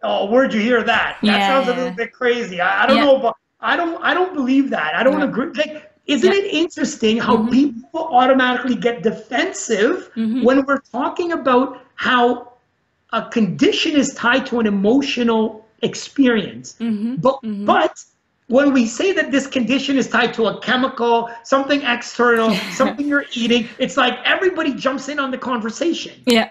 "Oh, 0.04 0.30
where'd 0.30 0.54
you 0.54 0.62
hear 0.62 0.84
that? 0.84 1.18
That 1.24 1.40
Yeah, 1.40 1.48
sounds 1.48 1.68
a 1.68 1.74
little 1.74 1.92
bit 1.96 2.14
crazy. 2.14 2.62
I, 2.62 2.84
I 2.84 2.88
don't 2.88 2.98
Yeah. 2.98 3.06
know, 3.06 3.20
but 3.20 3.34
I 3.60 3.76
don't. 3.76 4.02
I 4.04 4.14
don't 4.14 4.34
believe 4.34 4.70
that. 4.70 4.96
I 4.96 5.04
don't 5.04 5.20
Yeah. 5.20 5.26
agree. 5.26 5.52
Like, 5.54 5.89
isn't 6.10 6.34
Yeah. 6.34 6.40
Mm-hmm. 6.40 6.46
it 6.46 6.54
interesting 6.64 7.18
how 7.18 7.36
people 7.50 8.00
automatically 8.20 8.76
get 8.76 9.04
defensive 9.04 10.10
when 10.16 10.66
we're 10.66 10.84
talking 10.92 11.32
about 11.32 11.68
how 11.96 12.54
a 13.12 13.22
condition 13.30 13.96
is 13.96 14.14
tied 14.16 14.46
to 14.48 14.60
an 14.60 14.68
emotional 14.68 15.66
experience? 15.82 16.76
Mm-hmm. 16.80 17.16
But 17.26 17.40
but 17.72 17.94
when 18.48 18.74
we 18.74 18.86
say 18.88 19.12
that 19.14 19.32
this 19.32 19.46
condition 19.48 19.98
is 19.98 20.08
tied 20.10 20.34
to 20.34 20.48
a 20.48 20.60
chemical, 20.62 21.30
something 21.44 21.82
external, 21.84 22.56
something 22.82 23.08
you're 23.08 23.26
eating, 23.34 23.70
it's 23.78 23.96
like 23.96 24.16
everybody 24.26 24.74
jumps 24.74 25.08
in 25.10 25.20
on 25.20 25.30
the 25.32 25.38
conversation. 25.38 26.14
Yeah. 26.26 26.50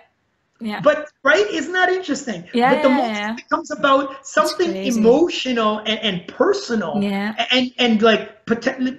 Yeah. 0.61 0.81
But 0.81 1.09
right, 1.23 1.47
isn't 1.47 1.73
that 1.73 1.89
interesting? 1.91 2.45
Yeah, 2.53 2.75
but 2.75 2.83
the 2.83 2.89
yeah, 2.89 2.97
moment 2.97 3.17
yeah. 3.17 3.31
it 3.33 3.37
becomes 3.37 3.71
about 3.71 4.27
something 4.27 4.75
emotional 4.75 5.79
and, 5.79 5.99
and 6.01 6.27
personal, 6.29 7.01
Yeah. 7.03 7.47
and 7.51 7.73
and 7.79 8.03
like 8.03 8.35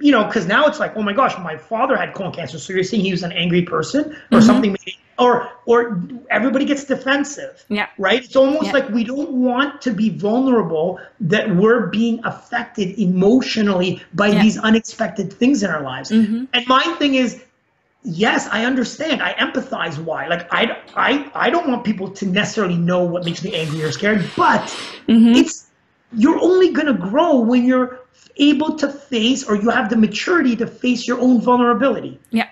you 0.00 0.12
know, 0.12 0.24
because 0.24 0.46
now 0.46 0.66
it's 0.66 0.78
like, 0.78 0.96
oh 0.96 1.02
my 1.02 1.12
gosh, 1.12 1.36
my 1.38 1.56
father 1.56 1.96
had 1.96 2.14
colon 2.14 2.32
cancer, 2.32 2.58
so 2.58 2.72
you're 2.72 2.84
saying 2.84 3.02
he 3.02 3.10
was 3.10 3.22
an 3.22 3.32
angry 3.32 3.62
person 3.62 4.12
or 4.32 4.38
Mm-hmm. 4.38 4.40
something, 4.46 4.76
or 5.18 5.48
or 5.66 6.02
everybody 6.30 6.64
gets 6.64 6.84
defensive. 6.84 7.62
Yeah. 7.68 7.88
Right. 7.98 8.24
It's 8.24 8.36
almost 8.36 8.66
Yeah. 8.66 8.72
like 8.72 8.88
we 8.88 9.04
don't 9.04 9.32
want 9.32 9.82
to 9.82 9.92
be 9.92 10.08
vulnerable 10.08 10.98
that 11.20 11.54
we're 11.54 11.88
being 11.88 12.24
affected 12.24 12.98
emotionally 12.98 14.02
by 14.14 14.30
these 14.30 14.56
unexpected 14.58 15.32
things 15.32 15.62
in 15.62 15.68
our 15.70 15.82
lives. 15.82 16.10
Mm-hmm. 16.10 16.44
And 16.54 16.66
my 16.68 16.82
thing 16.98 17.16
is, 17.16 17.42
yes, 18.02 18.48
I 18.50 18.64
understand. 18.64 19.22
I 19.22 19.34
empathize 19.34 19.98
why. 19.98 20.26
Like 20.28 20.46
I, 20.52 20.78
I, 20.96 21.30
I 21.34 21.50
don't 21.50 21.68
want 21.68 21.84
people 21.84 22.10
to 22.10 22.26
necessarily 22.26 22.76
know 22.76 23.04
what 23.04 23.24
makes 23.24 23.42
me 23.44 23.54
angry 23.54 23.82
or 23.82 23.92
scared, 23.92 24.28
but 24.36 24.62
Mm-hmm. 25.08 25.34
it's 25.34 25.66
you're 26.12 26.40
only 26.40 26.72
gonna 26.72 26.94
grow 26.94 27.38
when 27.40 27.64
you're 27.64 28.00
able 28.36 28.76
to 28.76 28.88
face 28.88 29.44
or 29.44 29.56
you 29.56 29.70
have 29.70 29.90
the 29.90 29.96
maturity 29.96 30.54
to 30.56 30.66
face 30.66 31.06
your 31.06 31.20
own 31.20 31.40
vulnerability. 31.40 32.18
Yeah. 32.30 32.48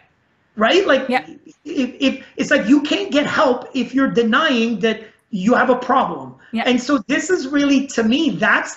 Right? 0.57 0.87
Like 0.87 1.09
Yeah. 1.09 1.25
if, 1.65 1.95
if 2.01 2.27
it's 2.37 2.51
like 2.51 2.67
you 2.69 2.83
can't 2.83 3.11
get 3.13 3.27
help 3.27 3.69
if 3.75 3.95
you're 3.95 4.11
denying 4.11 4.81
that 4.81 5.03
you 5.31 5.55
have 5.55 5.71
a 5.71 5.77
problem. 5.77 6.35
Yeah. 6.53 6.65
And 6.67 6.81
so 6.83 6.99
this 7.07 7.31
is 7.31 7.47
really 7.49 7.87
to 7.89 8.03
me 8.03 8.31
that's 8.31 8.77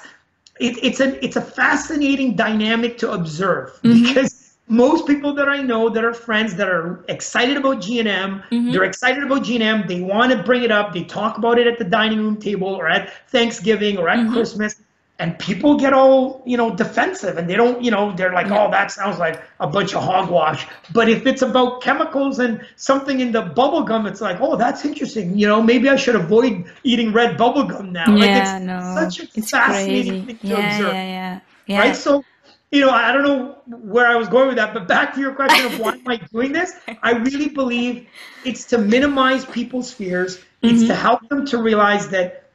it, 0.59 0.77
it's 0.83 0.99
an 0.99 1.17
it's 1.23 1.37
a 1.37 1.41
fascinating 1.41 2.35
dynamic 2.35 2.97
to 2.99 3.11
observe 3.11 3.69
Mm-hmm. 3.83 4.03
because 4.03 4.30
most 4.71 5.07
people 5.07 5.33
that 5.35 5.49
I 5.49 5.61
know 5.61 5.89
that 5.89 6.03
are 6.03 6.13
friends 6.13 6.55
that 6.55 6.69
are 6.69 7.03
excited 7.09 7.57
about 7.57 7.81
GNM, 7.81 8.43
Mm-hmm. 8.51 8.71
they're 8.71 8.83
excited 8.83 9.23
about 9.23 9.43
GNM, 9.43 9.87
they 9.87 10.01
want 10.01 10.31
to 10.31 10.43
bring 10.43 10.63
it 10.63 10.71
up, 10.71 10.93
they 10.93 11.03
talk 11.03 11.37
about 11.37 11.59
it 11.59 11.67
at 11.67 11.77
the 11.77 11.85
dining 11.85 12.19
room 12.19 12.37
table 12.37 12.69
or 12.69 12.87
at 12.89 13.11
Thanksgiving 13.29 13.97
or 13.97 14.09
at 14.09 14.19
Mm-hmm. 14.19 14.33
Christmas, 14.33 14.75
and 15.19 15.37
people 15.39 15.77
get 15.77 15.93
all, 15.93 16.41
you 16.45 16.57
know, 16.57 16.75
defensive 16.75 17.37
and 17.37 17.47
they 17.49 17.55
don't, 17.55 17.83
you 17.83 17.91
know, 17.91 18.11
they're 18.15 18.33
like, 18.33 18.49
Yeah. 18.49 18.65
oh, 18.67 18.71
that 18.71 18.91
sounds 18.91 19.19
like 19.19 19.43
a 19.59 19.67
bunch 19.67 19.93
of 19.93 20.03
hogwash. 20.03 20.65
But 20.89 21.09
if 21.09 21.27
it's 21.27 21.41
about 21.43 21.81
chemicals 21.81 22.39
and 22.39 22.65
something 22.75 23.19
in 23.19 23.31
the 23.31 23.41
bubble 23.43 23.83
gum, 23.83 24.07
it's 24.07 24.21
like, 24.21 24.37
oh, 24.41 24.55
that's 24.57 24.83
interesting. 24.85 25.37
You 25.37 25.47
know, 25.47 25.61
maybe 25.61 25.89
I 25.89 25.95
should 25.97 26.15
avoid 26.15 26.65
eating 26.83 27.13
red 27.13 27.37
bubble 27.37 27.65
gum 27.65 27.91
now. 27.91 28.17
like 28.17 28.35
Yeah, 28.35 28.35
it's 28.35 28.55
no. 28.59 28.79
such 28.79 29.19
a 29.19 29.27
it's 29.35 29.51
fascinating 29.51 30.17
crazy. 30.17 30.25
thing 30.25 30.39
to 30.47 30.57
yeah, 30.57 30.59
observe 30.59 30.93
yeah, 30.93 31.03
yeah. 31.05 31.39
Yeah. 31.67 31.79
right? 31.79 31.95
So, 31.95 32.25
you 32.71 32.81
know, 32.81 32.89
I 32.91 33.11
don't 33.11 33.23
know 33.23 33.57
where 33.67 34.07
I 34.07 34.15
was 34.15 34.29
going 34.29 34.47
with 34.47 34.57
that, 34.57 34.73
but 34.73 34.87
back 34.87 35.13
to 35.15 35.19
your 35.21 35.33
question 35.33 35.65
of 35.65 35.77
why 35.77 35.93
am 35.93 36.07
I 36.07 36.17
doing 36.33 36.53
this? 36.53 36.73
I 37.03 37.11
really 37.13 37.49
believe 37.49 38.07
it's 38.43 38.65
to 38.67 38.77
minimize 38.77 39.45
people's 39.45 39.91
fears. 39.93 40.39
It's 40.61 40.83
Mm-hmm. 40.83 40.87
to 40.87 40.95
help 40.95 41.27
them 41.29 41.45
to 41.47 41.57
realize 41.57 42.09
that 42.09 42.49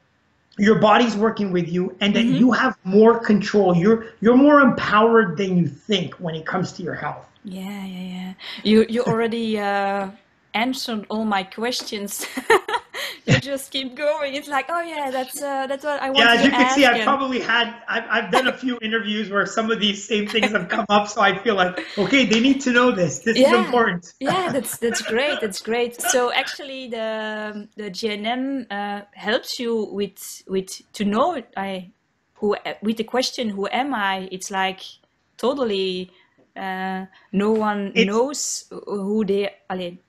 your 0.59 0.79
body's 0.79 1.17
working 1.17 1.53
with 1.53 1.69
you 1.69 1.97
and 2.01 2.15
that 2.17 2.27
Mm-hmm. 2.27 2.35
you 2.35 2.53
have 2.53 2.77
more 2.85 3.19
control. 3.21 3.77
You're 3.77 4.07
you're 4.21 4.37
more 4.37 4.61
empowered 4.61 5.37
than 5.39 5.57
you 5.59 5.69
think 5.69 6.15
when 6.15 6.35
it 6.35 6.47
comes 6.47 6.73
to 6.75 6.83
your 6.83 6.95
health. 6.95 7.27
Yeah, 7.45 7.85
yeah, 7.85 8.03
yeah. 8.15 8.35
You 8.65 8.87
you 8.89 9.03
already 9.05 9.59
uh, 9.59 10.11
answered 10.57 11.07
all 11.13 11.25
my 11.25 11.43
questions. 11.45 12.27
you 13.27 13.39
just 13.41 13.71
keep 13.71 13.95
going. 13.95 14.35
It's 14.39 14.49
like, 14.49 14.67
oh 14.69 14.81
yeah, 14.81 15.11
that's 15.11 15.39
uh, 15.43 15.67
that's 15.71 15.85
what 15.85 16.01
I 16.03 16.09
wanted 16.11 16.25
Yeah, 16.25 16.35
as 16.37 16.45
you 16.45 16.51
can 16.51 16.69
see, 16.75 16.85
I've 16.87 16.97
and- 16.97 17.05
probably 17.05 17.41
had 17.41 17.69
I've, 17.89 18.07
I've 18.17 18.29
done 18.33 18.47
a 18.49 18.57
few 18.65 18.79
interviews 18.89 19.31
where 19.31 19.47
some 19.47 19.71
of 19.71 19.79
these 19.81 19.99
same 20.13 20.27
things 20.27 20.51
have 20.57 20.69
come 20.69 20.87
up, 20.89 21.07
so 21.09 21.21
I 21.21 21.37
feel 21.45 21.57
like 21.63 21.75
okay, 22.05 22.25
they 22.33 22.41
need 22.41 22.61
to 22.67 22.71
know 22.79 22.91
this. 22.91 23.13
This 23.27 23.37
is 23.37 23.43
Yeah. 23.43 23.65
important. 23.65 24.03
yeah, 24.21 24.51
that's 24.55 24.79
that's 24.79 25.03
great. 25.03 25.37
That's 25.41 25.61
great. 25.71 26.01
So 26.01 26.33
actually, 26.33 26.83
the 26.97 27.69
the 27.77 27.89
GNM 27.99 28.67
uh, 28.71 29.03
helps 29.13 29.51
you 29.61 29.73
with 29.99 30.19
with 30.55 30.71
to 30.95 31.05
know 31.05 31.43
I 31.57 31.91
who 32.39 32.57
with 32.83 32.97
the 32.97 33.05
question 33.17 33.45
who 33.57 33.65
am 33.83 33.91
I? 33.95 34.29
It's 34.33 34.51
like 34.51 34.81
totally 35.37 36.11
uh, 36.57 37.05
no 37.33 37.51
one 37.53 37.81
It's- 37.95 38.07
knows 38.07 38.41
who 38.71 39.25
they. 39.25 39.51
Allee, 39.69 40.01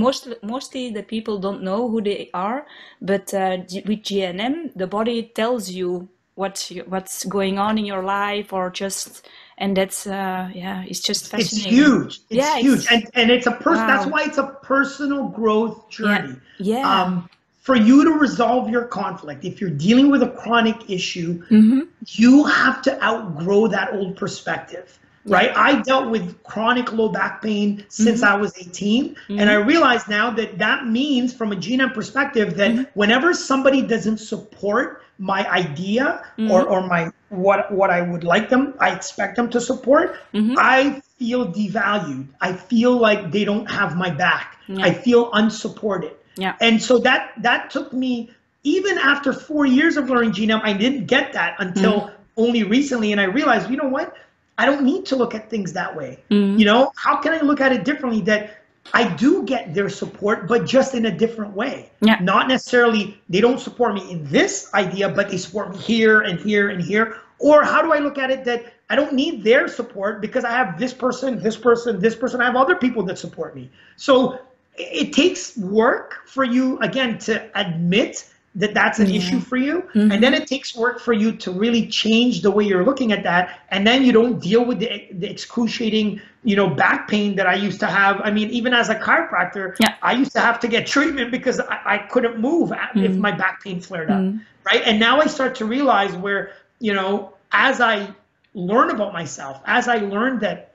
most 0.00 0.28
mostly 0.42 0.90
the 0.90 1.02
people 1.02 1.38
don't 1.38 1.62
know 1.62 1.88
who 1.90 2.00
they 2.00 2.30
are, 2.34 2.66
but 3.00 3.32
uh, 3.34 3.58
with 3.88 4.02
GNM, 4.08 4.72
the 4.74 4.86
body 4.86 5.30
tells 5.34 5.70
you 5.70 6.08
what 6.34 6.70
what's 6.86 7.24
going 7.24 7.58
on 7.58 7.78
in 7.78 7.84
your 7.84 8.02
life, 8.02 8.52
or 8.52 8.70
just 8.70 9.26
and 9.58 9.76
that's 9.76 10.06
uh, 10.06 10.48
yeah, 10.54 10.84
it's 10.88 11.00
just 11.00 11.24
It's 11.34 11.50
fascinating. 11.50 11.72
huge. 11.78 12.12
It's 12.30 12.38
Yeah, 12.42 12.56
huge, 12.58 12.80
it's- 12.84 12.92
and 12.92 13.02
and 13.14 13.30
it's 13.30 13.46
a 13.46 13.52
person. 13.66 13.86
That's 13.86 14.06
why 14.06 14.22
it's 14.24 14.38
a 14.38 14.48
personal 14.62 15.28
growth 15.28 15.88
journey. 15.90 16.36
Yeah. 16.58 16.88
Um, 16.90 17.28
for 17.60 17.76
you 17.76 18.04
to 18.04 18.12
resolve 18.12 18.70
your 18.70 18.84
conflict, 18.84 19.44
if 19.44 19.60
you're 19.60 19.76
dealing 19.88 20.10
with 20.10 20.22
a 20.22 20.30
chronic 20.42 20.78
issue, 20.90 21.42
Mm-hmm. 21.50 21.80
you 22.08 22.44
have 22.44 22.80
to 22.82 22.92
outgrow 23.04 23.66
that 23.68 23.92
old 23.92 24.16
perspective. 24.16 24.98
Right? 25.26 25.52
I 25.54 25.82
dealt 25.82 26.10
with 26.10 26.42
chronic 26.44 26.92
low 26.92 27.10
back 27.10 27.42
pain 27.42 27.84
since 27.88 28.22
Mm-hmm. 28.22 28.32
I 28.32 28.36
was 28.36 28.56
18. 28.56 29.16
And 29.28 29.50
I 29.50 29.54
realize 29.54 30.08
now 30.08 30.30
that 30.30 30.58
that 30.58 30.86
means, 30.86 31.34
from 31.34 31.52
a 31.52 31.56
GNM 31.56 31.92
perspective, 31.94 32.56
that 32.56 32.70
Mm-hmm. 32.70 32.82
whenever 32.94 33.34
somebody 33.34 33.82
doesn't 33.82 34.18
support 34.18 35.02
my 35.18 35.46
idea 35.50 36.24
Mm-hmm. 36.38 36.50
or, 36.50 36.66
or 36.66 36.86
my 36.86 37.10
what 37.28 37.70
what 37.70 37.90
I 37.90 38.00
would 38.00 38.24
like 38.24 38.48
them, 38.48 38.74
I 38.80 38.94
expect 38.94 39.36
them 39.36 39.50
to 39.50 39.60
support, 39.60 40.16
Mm-hmm. 40.32 40.54
I 40.58 41.02
feel 41.18 41.52
devalued. 41.52 42.28
I 42.40 42.54
feel 42.54 42.96
like 42.96 43.30
they 43.30 43.44
don't 43.44 43.70
have 43.70 43.96
my 43.96 44.10
back. 44.10 44.56
I 44.78 44.92
feel 44.94 45.30
unsupported. 45.32 46.12
Yeah. 46.36 46.54
And 46.60 46.80
so 46.80 46.98
that 47.00 47.32
that 47.42 47.70
took 47.70 47.92
me 47.92 48.30
even 48.62 48.98
after 48.98 49.32
four 49.32 49.66
years 49.66 49.96
of 49.96 50.08
learning 50.08 50.32
GNM, 50.32 50.60
I 50.62 50.72
didn't 50.72 51.06
get 51.06 51.32
that 51.32 51.56
until 51.58 51.92
mm. 52.02 52.12
only 52.36 52.62
recently. 52.62 53.10
And 53.12 53.20
I 53.20 53.24
realized, 53.24 53.68
you 53.70 53.76
know 53.76 53.88
what? 53.88 54.14
I 54.60 54.66
don't 54.66 54.84
need 54.84 55.06
to 55.06 55.16
look 55.16 55.34
at 55.34 55.48
things 55.48 55.72
that 55.72 55.96
way. 55.96 56.18
Mm. 56.30 56.58
You 56.58 56.66
know, 56.66 56.92
how 56.94 57.16
can 57.16 57.32
I 57.32 57.40
look 57.40 57.62
at 57.62 57.72
it 57.72 57.82
differently? 57.82 58.20
That 58.20 58.58
I 58.92 59.08
do 59.14 59.42
get 59.44 59.72
their 59.72 59.88
support, 59.88 60.46
but 60.46 60.66
just 60.66 60.94
in 60.94 61.06
a 61.06 61.10
different 61.10 61.54
way. 61.54 61.90
Yeah. 62.02 62.18
Not 62.20 62.46
necessarily 62.46 63.18
they 63.30 63.40
don't 63.40 63.58
support 63.58 63.94
me 63.94 64.10
in 64.10 64.22
this 64.26 64.70
idea, 64.74 65.08
but 65.08 65.30
they 65.30 65.38
support 65.38 65.70
me 65.70 65.78
here 65.78 66.20
and 66.20 66.38
here 66.38 66.68
and 66.68 66.82
here. 66.82 67.16
Or 67.38 67.64
how 67.64 67.80
do 67.80 67.94
I 67.94 68.00
look 68.00 68.18
at 68.18 68.30
it 68.30 68.44
that 68.44 68.74
I 68.90 68.96
don't 68.96 69.14
need 69.14 69.42
their 69.44 69.66
support 69.66 70.20
because 70.20 70.44
I 70.44 70.50
have 70.50 70.78
this 70.78 70.92
person, 70.92 71.42
this 71.42 71.56
person, 71.56 71.98
this 71.98 72.14
person. 72.14 72.42
I 72.42 72.44
have 72.44 72.56
other 72.56 72.74
people 72.74 73.02
that 73.04 73.18
support 73.18 73.54
me. 73.54 73.70
So 73.96 74.40
it 74.76 75.14
takes 75.14 75.56
work 75.56 76.18
for 76.26 76.44
you 76.44 76.78
again 76.80 77.16
to 77.20 77.48
admit 77.58 78.28
that 78.54 78.74
that's 78.74 78.98
an 78.98 79.08
yeah. 79.08 79.18
issue 79.18 79.38
for 79.38 79.56
you 79.56 79.82
mm-hmm. 79.94 80.10
and 80.10 80.22
then 80.22 80.34
it 80.34 80.46
takes 80.46 80.74
work 80.74 80.98
for 81.00 81.12
you 81.12 81.30
to 81.30 81.52
really 81.52 81.86
change 81.86 82.42
the 82.42 82.50
way 82.50 82.64
you're 82.64 82.84
looking 82.84 83.12
at 83.12 83.22
that 83.22 83.60
and 83.70 83.86
then 83.86 84.02
you 84.02 84.12
don't 84.12 84.40
deal 84.40 84.64
with 84.64 84.80
the, 84.80 85.06
the 85.12 85.30
excruciating 85.30 86.20
you 86.42 86.56
know 86.56 86.68
back 86.68 87.06
pain 87.06 87.36
that 87.36 87.46
i 87.46 87.54
used 87.54 87.78
to 87.78 87.86
have 87.86 88.20
i 88.22 88.30
mean 88.30 88.50
even 88.50 88.74
as 88.74 88.88
a 88.88 88.94
chiropractor 88.96 89.76
yeah. 89.78 89.94
i 90.02 90.12
used 90.12 90.32
to 90.32 90.40
have 90.40 90.58
to 90.58 90.66
get 90.66 90.84
treatment 90.84 91.30
because 91.30 91.60
i, 91.60 91.80
I 91.84 91.98
couldn't 91.98 92.40
move 92.40 92.70
mm-hmm. 92.70 92.98
if 93.04 93.16
my 93.16 93.30
back 93.30 93.62
pain 93.62 93.80
flared 93.80 94.10
up 94.10 94.18
mm-hmm. 94.18 94.38
right 94.64 94.82
and 94.84 94.98
now 94.98 95.20
i 95.20 95.26
start 95.26 95.54
to 95.56 95.64
realize 95.64 96.12
where 96.14 96.52
you 96.80 96.92
know 96.92 97.34
as 97.52 97.80
i 97.80 98.12
learn 98.54 98.90
about 98.90 99.12
myself 99.12 99.62
as 99.66 99.86
i 99.86 99.98
learn 99.98 100.40
that 100.40 100.72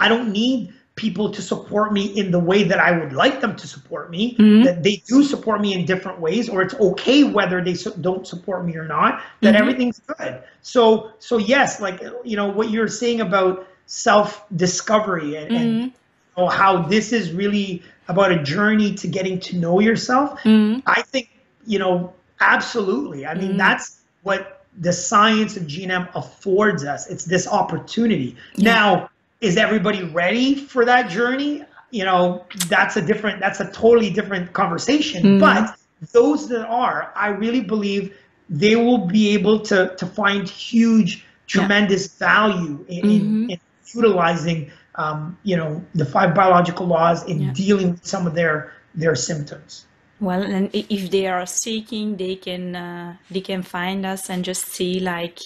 i 0.00 0.08
don't 0.08 0.32
need 0.32 0.74
people 0.96 1.30
to 1.30 1.42
support 1.42 1.92
me 1.92 2.06
in 2.06 2.30
the 2.30 2.38
way 2.38 2.62
that 2.62 2.78
I 2.78 2.96
would 2.96 3.12
like 3.12 3.40
them 3.40 3.56
to 3.56 3.66
support 3.66 4.10
me, 4.10 4.36
mm-hmm. 4.36 4.62
that 4.62 4.82
they 4.82 5.02
do 5.06 5.24
support 5.24 5.60
me 5.60 5.74
in 5.74 5.84
different 5.84 6.20
ways, 6.20 6.48
or 6.48 6.62
it's 6.62 6.74
okay 6.74 7.24
whether 7.24 7.62
they 7.62 7.74
su- 7.74 7.94
don't 8.00 8.26
support 8.26 8.64
me 8.64 8.76
or 8.76 8.86
not, 8.86 9.22
that 9.40 9.54
mm-hmm. 9.54 9.62
everything's 9.62 10.00
good. 10.00 10.42
So, 10.62 11.10
so 11.18 11.38
yes, 11.38 11.80
like, 11.80 12.00
you 12.24 12.36
know, 12.36 12.48
what 12.48 12.70
you're 12.70 12.88
saying 12.88 13.20
about 13.20 13.66
self 13.86 14.44
discovery 14.54 15.36
and, 15.36 15.50
mm-hmm. 15.50 15.56
and 15.56 15.82
you 15.82 15.92
know, 16.38 16.46
how 16.46 16.82
this 16.82 17.12
is 17.12 17.32
really 17.32 17.82
about 18.06 18.30
a 18.30 18.42
journey 18.42 18.94
to 18.94 19.08
getting 19.08 19.40
to 19.40 19.56
know 19.56 19.80
yourself. 19.80 20.38
Mm-hmm. 20.42 20.80
I 20.86 21.02
think, 21.02 21.30
you 21.66 21.80
know, 21.80 22.12
absolutely. 22.40 23.26
I 23.26 23.34
mean, 23.34 23.50
mm-hmm. 23.50 23.58
that's 23.58 24.00
what 24.22 24.64
the 24.78 24.92
science 24.92 25.56
of 25.56 25.64
GNM 25.64 26.08
affords 26.14 26.84
us. 26.84 27.08
It's 27.08 27.24
this 27.24 27.48
opportunity. 27.48 28.36
Yeah. 28.56 28.74
Now, 28.74 29.10
is 29.40 29.56
everybody 29.56 30.04
ready 30.04 30.54
for 30.54 30.84
that 30.84 31.10
journey? 31.10 31.64
You 31.90 32.04
know, 32.04 32.44
that's 32.68 32.96
a 32.96 33.02
different, 33.02 33.40
that's 33.40 33.60
a 33.60 33.70
totally 33.70 34.10
different 34.10 34.52
conversation. 34.52 35.22
Mm-hmm. 35.22 35.40
But 35.40 35.76
those 36.12 36.48
that 36.48 36.66
are, 36.66 37.12
I 37.14 37.28
really 37.28 37.60
believe 37.60 38.16
they 38.48 38.76
will 38.76 39.06
be 39.06 39.30
able 39.30 39.60
to 39.60 39.94
to 39.96 40.06
find 40.06 40.48
huge, 40.48 41.24
tremendous 41.46 42.16
yeah. 42.20 42.26
value 42.26 42.84
in, 42.88 43.04
mm-hmm. 43.04 43.50
in, 43.50 43.60
utilizing, 43.94 44.70
um, 44.96 45.38
you 45.44 45.56
know, 45.56 45.82
the 45.94 46.04
five 46.04 46.34
biological 46.34 46.86
laws 46.86 47.24
in 47.24 47.40
yeah. 47.40 47.52
dealing 47.52 47.92
with 47.92 48.04
some 48.04 48.26
of 48.26 48.34
their 48.34 48.72
their 48.94 49.14
symptoms. 49.14 49.86
Well, 50.20 50.42
and 50.42 50.70
if 50.72 51.10
they 51.10 51.26
are 51.26 51.46
seeking, 51.46 52.16
they 52.16 52.36
can 52.36 52.76
uh, 52.76 53.16
they 53.30 53.40
can 53.40 53.62
find 53.62 54.04
us 54.04 54.30
and 54.30 54.44
just 54.44 54.66
see 54.66 55.00
like 55.00 55.38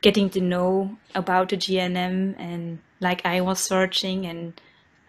getting 0.00 0.30
to 0.30 0.40
know 0.40 0.96
about 1.14 1.50
the 1.50 1.56
GNM 1.56 2.34
and 2.38 2.78
like 3.00 3.24
I 3.24 3.40
was 3.40 3.60
searching 3.60 4.26
and 4.26 4.60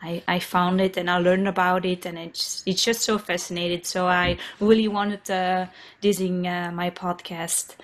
I, 0.01 0.23
I 0.27 0.39
found 0.39 0.81
it 0.81 0.97
and 0.97 1.09
I 1.09 1.17
learned 1.17 1.47
about 1.47 1.85
it 1.85 2.05
and 2.05 2.17
it's 2.17 2.63
it's 2.65 2.83
just 2.83 3.01
so 3.01 3.17
fascinating. 3.17 3.83
So 3.83 4.07
I 4.07 4.37
really 4.59 4.87
wanted 4.87 5.29
uh, 5.29 5.67
this 6.01 6.19
in 6.19 6.45
uh, 6.45 6.71
my 6.73 6.89
podcast. 6.89 7.75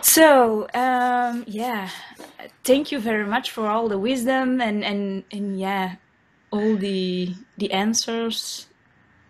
So 0.00 0.68
um, 0.74 1.44
yeah, 1.46 1.90
thank 2.62 2.92
you 2.92 3.00
very 3.00 3.26
much 3.26 3.50
for 3.50 3.66
all 3.66 3.88
the 3.88 3.98
wisdom 3.98 4.60
and 4.60 4.84
and 4.84 5.24
and 5.32 5.58
yeah, 5.58 5.96
all 6.50 6.76
the 6.76 7.34
the 7.58 7.72
answers 7.72 8.68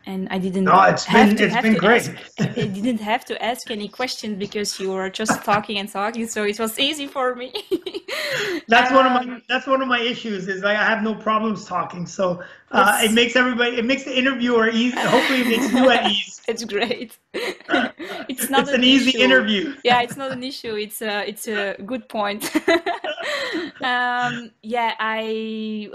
and 0.07 0.29
I 0.31 0.39
didn't. 0.39 0.65
No, 0.65 0.83
it's 0.83 1.07
been 1.11 1.37
to, 1.37 1.45
it's 1.45 1.63
been 1.63 1.75
great. 1.75 2.09
Ask, 2.09 2.41
I 2.59 2.67
didn't 2.67 3.01
have 3.01 3.25
to 3.27 3.43
ask 3.43 3.71
any 3.71 3.89
questions 3.89 4.39
because 4.39 4.79
you 4.79 4.91
were 4.93 5.09
just 5.11 5.43
talking 5.45 5.79
and 5.79 5.89
talking, 5.89 6.27
so 6.27 6.45
it 6.45 6.59
was 6.59 6.79
easy 6.79 7.07
for 7.07 7.35
me. 7.35 7.53
that's 8.69 8.91
um, 8.91 8.97
one 8.97 9.07
of 9.07 9.13
my 9.13 9.35
um, 9.35 9.43
that's 9.49 9.67
one 9.67 9.81
of 9.81 9.89
my 9.89 10.01
issues 10.01 10.49
is 10.49 10.63
like 10.63 10.77
I 10.77 10.85
have 10.85 11.03
no 11.03 11.15
problems 11.15 11.65
talking, 11.65 12.07
so 12.07 12.43
uh, 12.71 13.01
it 13.03 13.13
makes 13.13 13.37
everybody 13.37 13.79
it 13.79 13.85
makes 13.85 14.05
the 14.05 14.17
interviewer 14.17 14.69
easy. 14.69 14.99
Hopefully, 14.99 15.41
it 15.41 15.49
makes 15.49 15.73
you 15.73 15.91
at 15.91 16.11
ease. 16.11 16.43
it's 16.49 16.65
great. 16.65 17.19
it's 17.33 18.51
not 18.51 18.63
it's 18.63 18.71
an, 18.71 18.77
an 18.77 18.85
easy 18.85 19.19
interview. 19.19 19.75
yeah, 19.85 20.03
it's 20.03 20.17
not 20.17 20.33
an 20.33 20.43
issue. 20.43 20.75
It's 20.75 21.01
a 21.01 21.27
it's 21.29 21.49
a 21.49 21.77
good 21.85 22.09
point. 22.09 22.55
um, 23.81 24.51
yeah, 24.63 24.95
I 24.99 25.89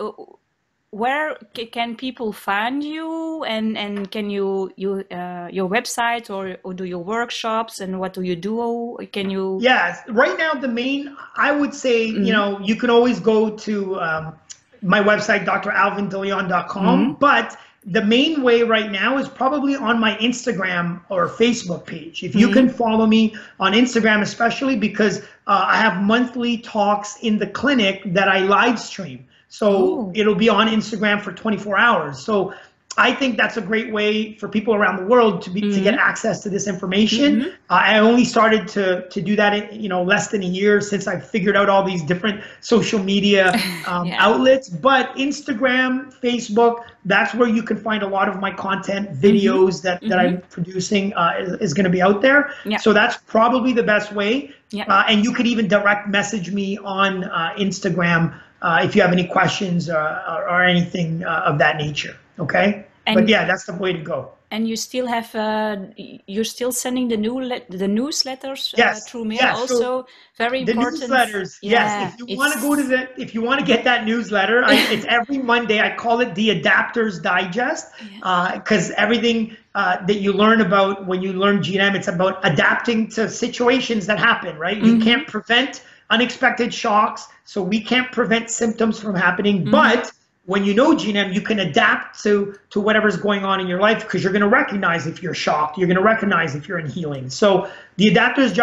where 0.92 1.38
can 1.72 1.96
people 1.96 2.34
find 2.34 2.84
you 2.84 3.44
and 3.44 3.78
and 3.78 4.10
can 4.10 4.30
you 4.30 4.72
you 4.76 5.04
uh, 5.12 5.48
your 5.52 5.70
website 5.70 6.30
or, 6.32 6.58
or 6.64 6.74
do 6.74 6.84
your 6.84 7.04
workshops 7.04 7.80
and 7.80 8.00
what 8.00 8.14
do 8.14 8.24
you 8.24 8.36
do 8.36 8.98
can 9.12 9.30
you 9.30 9.60
yes 9.62 10.02
right 10.10 10.38
now 10.40 10.54
the 10.54 10.68
main 10.68 11.16
i 11.36 11.52
would 11.52 11.74
say 11.74 12.08
mm-hmm. 12.08 12.24
you 12.24 12.34
know 12.34 12.60
you 12.60 12.76
can 12.76 12.90
always 12.90 13.20
go 13.20 13.56
to 13.56 14.00
um, 14.02 14.34
my 14.82 15.00
website 15.00 15.46
dralvindeleon.com 15.46 17.00
mm-hmm. 17.00 17.20
but 17.20 17.56
the 17.86 18.04
main 18.04 18.42
way 18.42 18.64
right 18.64 18.92
now 18.92 19.18
is 19.18 19.30
probably 19.30 19.76
on 19.76 20.00
my 20.00 20.16
Instagram 20.18 21.02
or 21.08 21.30
Facebook 21.30 21.86
page. 21.86 22.24
If 22.24 22.36
you 22.36 22.48
mm-hmm. 22.48 22.54
can 22.54 22.70
follow 22.70 23.06
me 23.06 23.34
on 23.58 23.72
Instagram, 23.72 24.22
especially 24.22 24.76
because 24.76 25.22
uh, 25.48 25.66
I 25.66 25.78
have 25.78 26.04
monthly 26.04 26.58
talks 26.58 27.18
in 27.22 27.40
the 27.40 27.48
clinic 27.48 28.02
that 28.06 28.28
I 28.28 28.40
live 28.40 28.80
stream. 28.80 29.26
So 29.50 30.10
Ooh. 30.10 30.12
it'll 30.16 30.36
be 30.36 30.50
on 30.50 30.68
Instagram 30.68 31.22
for 31.22 31.32
24 31.32 31.78
hours. 31.78 32.24
So 32.24 32.54
I 32.98 33.14
think 33.14 33.38
that's 33.38 33.56
a 33.56 33.62
great 33.62 33.94
way 33.94 34.34
for 34.36 34.50
people 34.50 34.76
around 34.76 34.98
the 34.98 35.06
world 35.06 35.42
to 35.44 35.50
be 35.50 35.62
mm-hmm. 35.62 35.72
to 35.72 35.82
get 35.82 35.94
mm-hmm. 35.94 36.10
access 36.10 36.44
to 36.44 36.50
this 36.50 36.68
information. 36.68 37.42
Mm-hmm. 37.42 37.50
Uh, 37.70 37.74
I 37.74 38.00
only 38.00 38.26
started 38.26 38.68
to 38.70 39.08
to 39.08 39.22
do 39.22 39.36
that 39.38 39.54
in 39.54 39.80
you 39.80 39.88
know 39.88 40.04
less 40.04 40.30
than 40.30 40.44
a 40.44 40.46
year 40.46 40.82
since 40.82 41.08
I 41.08 41.20
figured 41.20 41.56
out 41.56 41.70
all 41.70 41.84
these 41.84 42.04
different 42.04 42.44
social 42.60 43.00
media 43.00 43.54
um, 43.88 44.08
yeah. 44.08 44.18
outlets. 44.20 44.68
But 44.68 45.16
Instagram, 45.16 46.14
Facebook, 46.20 46.84
that's 47.06 47.34
where 47.34 47.48
you 47.48 47.64
can 47.64 47.78
find 47.78 48.04
a 48.04 48.08
lot 48.08 48.28
of 48.28 48.40
my 48.40 48.52
content, 48.52 49.12
videos 49.14 49.76
mm-hmm. 49.76 49.86
that 49.86 50.02
that 50.10 50.20
I'm 50.20 50.38
mm-hmm. 50.38 50.50
producing 50.50 51.14
uh, 51.14 51.36
is, 51.40 51.54
is 51.62 51.74
going 51.74 51.86
to 51.86 51.92
be 51.92 52.02
out 52.02 52.22
there. 52.22 52.54
Yeah. 52.66 52.78
So 52.78 52.92
that's 52.92 53.18
probably 53.18 53.72
the 53.72 53.84
best 53.84 54.12
way. 54.12 54.52
Yeah. 54.72 54.84
Uh, 54.84 55.06
and 55.08 55.24
you 55.24 55.34
could 55.34 55.48
even 55.48 55.68
direct 55.68 56.10
message 56.10 56.52
me 56.52 56.78
on 56.80 57.24
uh, 57.24 57.54
Instagram 57.58 58.40
uh, 58.62 58.82
if 58.84 58.96
you 58.96 59.02
have 59.02 59.12
any 59.12 59.28
questions 59.28 59.90
or, 59.90 59.98
or, 59.98 60.50
or 60.50 60.64
anything 60.64 61.24
uh, 61.24 61.44
of 61.46 61.58
that 61.60 61.78
nature. 61.78 62.18
Okay. 62.40 62.86
And, 63.06 63.16
but 63.16 63.28
yeah, 63.28 63.46
that's 63.46 63.66
the 63.66 63.74
way 63.74 63.94
to 63.94 64.00
go. 64.00 64.32
And 64.52 64.68
you 64.68 64.76
still 64.76 65.06
have 65.06 65.34
uh, 65.36 65.78
you're 65.96 66.44
still 66.44 66.72
sending 66.72 67.08
the 67.08 67.18
new 67.18 67.40
the 67.70 67.86
newsletters 67.86 68.74
uh, 68.74 68.78
yes. 68.78 69.08
through 69.08 69.26
mail. 69.26 69.38
Yes. 69.42 69.58
Also, 69.60 69.80
so 69.80 70.08
very 70.38 70.64
the 70.64 70.72
important. 70.72 71.04
newsletters. 71.04 71.60
Yeah, 71.62 72.02
yes, 72.02 72.16
if 72.20 72.30
you 72.30 72.38
want 72.38 72.54
to 72.56 72.60
go 72.60 72.76
to 72.76 72.84
the 72.84 73.22
if 73.22 73.36
you 73.36 73.44
want 73.44 73.60
to 73.60 73.66
get 73.66 73.84
that 73.84 74.06
newsletter, 74.06 74.64
I, 74.64 74.74
it's 74.92 75.06
every 75.06 75.38
Monday. 75.38 75.80
I 75.80 75.96
call 75.96 76.22
it 76.22 76.34
the 76.34 76.50
Adapters 76.50 77.22
Digest 77.22 77.94
because 78.00 78.90
yeah. 78.90 78.96
uh, 78.96 79.04
everything 79.04 79.56
uh, 79.76 80.04
that 80.08 80.16
you 80.16 80.34
learn 80.34 80.62
about 80.62 81.06
when 81.06 81.22
you 81.22 81.34
learn 81.34 81.60
GNM, 81.60 81.94
it's 81.94 82.08
about 82.08 82.40
adapting 82.44 83.08
to 83.10 83.30
situations 83.30 84.08
that 84.08 84.18
happen. 84.18 84.58
Right, 84.58 84.78
mm-hmm. 84.78 84.98
you 84.98 85.00
can't 85.00 85.28
prevent 85.28 85.84
unexpected 86.10 86.74
shocks, 86.74 87.28
so 87.50 87.64
we 87.64 87.82
can't 87.82 88.12
prevent 88.12 88.52
symptoms 88.52 89.00
from 89.00 89.16
happening, 89.16 89.62
mm-hmm. 89.62 89.72
but 89.72 90.12
when 90.46 90.64
you 90.66 90.76
know 90.76 90.94
GNM, 90.94 91.34
you 91.34 91.42
can 91.42 91.58
adapt 91.62 92.22
to 92.22 92.60
to 92.70 92.80
whatever's 92.80 93.18
going 93.18 93.44
on 93.44 93.60
in 93.60 93.66
your 93.66 93.80
life 93.80 94.04
because 94.04 94.22
you're 94.22 94.32
going 94.32 94.44
to 94.44 94.56
recognize 94.62 95.08
if 95.08 95.24
you're 95.24 95.34
shocked. 95.34 95.76
You're 95.76 95.88
going 95.88 95.98
to 95.98 96.04
recognize 96.04 96.54
if 96.54 96.68
you're 96.68 96.78
in 96.78 96.88
healing. 96.88 97.28
So 97.28 97.68
the 97.96 98.06
adapters 98.06 98.54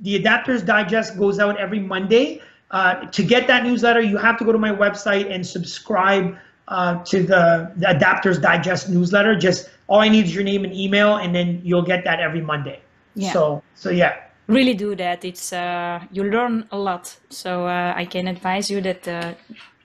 the 0.00 0.18
adapters 0.18 0.64
digest 0.64 1.18
goes 1.18 1.38
out 1.38 1.60
every 1.60 1.80
Monday. 1.80 2.40
Uh, 2.70 3.04
to 3.16 3.22
get 3.22 3.46
that 3.48 3.62
newsletter, 3.62 4.00
you 4.00 4.16
have 4.16 4.38
to 4.38 4.44
go 4.46 4.52
to 4.52 4.58
my 4.58 4.72
website 4.72 5.30
and 5.30 5.46
subscribe 5.46 6.34
uh, 6.68 7.04
to 7.04 7.22
the, 7.22 7.70
the 7.76 7.88
adapters 7.88 8.40
digest 8.40 8.88
newsletter. 8.88 9.36
Just 9.36 9.68
all 9.86 10.00
I 10.00 10.08
need 10.08 10.24
is 10.24 10.34
your 10.34 10.44
name 10.44 10.64
and 10.64 10.72
email, 10.72 11.16
and 11.16 11.34
then 11.34 11.60
you'll 11.62 11.88
get 11.92 12.04
that 12.04 12.20
every 12.20 12.40
Monday. 12.40 12.80
Yeah. 13.14 13.34
So 13.34 13.62
so 13.74 13.90
yeah 13.90 14.29
really 14.50 14.74
do 14.74 14.94
that. 14.96 15.24
It's 15.24 15.52
uh, 15.52 16.00
you 16.12 16.24
learn 16.24 16.66
a 16.70 16.78
lot. 16.78 17.16
So 17.30 17.66
uh, 17.66 17.94
i 17.96 18.04
can 18.04 18.28
advise 18.28 18.70
you 18.70 18.80
that 18.82 19.06
uh, 19.08 19.34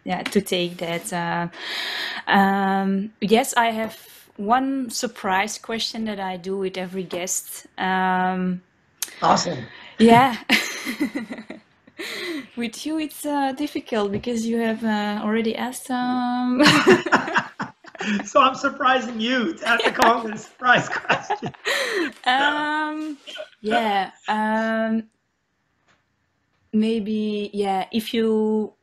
yeah 0.04 0.24
to 0.24 0.42
take 0.42 0.78
that 0.78 1.14
uh, 1.14 1.48
um, 2.28 3.12
yes 3.22 3.54
i 3.58 3.68
have 3.72 3.98
one 4.38 4.90
surprise 4.90 5.58
question 5.58 6.06
that 6.06 6.20
i 6.20 6.38
do 6.38 6.58
with 6.58 6.78
every 6.78 7.04
guest. 7.04 7.68
Um, 7.78 8.62
awesome. 9.22 9.66
Yeah. 9.98 10.36
With 12.58 12.86
you 12.86 13.00
it's 13.00 13.26
uh, 13.26 13.54
difficult 13.54 14.12
because 14.12 14.46
you 14.46 14.58
have 14.60 14.84
uh, 14.84 15.22
already 15.24 15.56
asked 15.56 15.90
um 15.90 16.62
so 18.26 18.42
I'm 18.42 18.56
surprising 18.56 19.20
you 19.20 19.54
to 19.54 19.68
have 19.68 19.84
to 19.84 19.92
come 19.92 20.06
up 20.06 20.24
with 20.24 20.36
a 20.36 20.38
surprise 20.38 20.90
question. 20.90 21.54
um, 22.26 23.18
yeah. 23.62 24.12
Um, 24.28 25.10
maybe 26.74 27.50
yeah. 27.54 27.86
If 27.92 28.14
you 28.14 28.74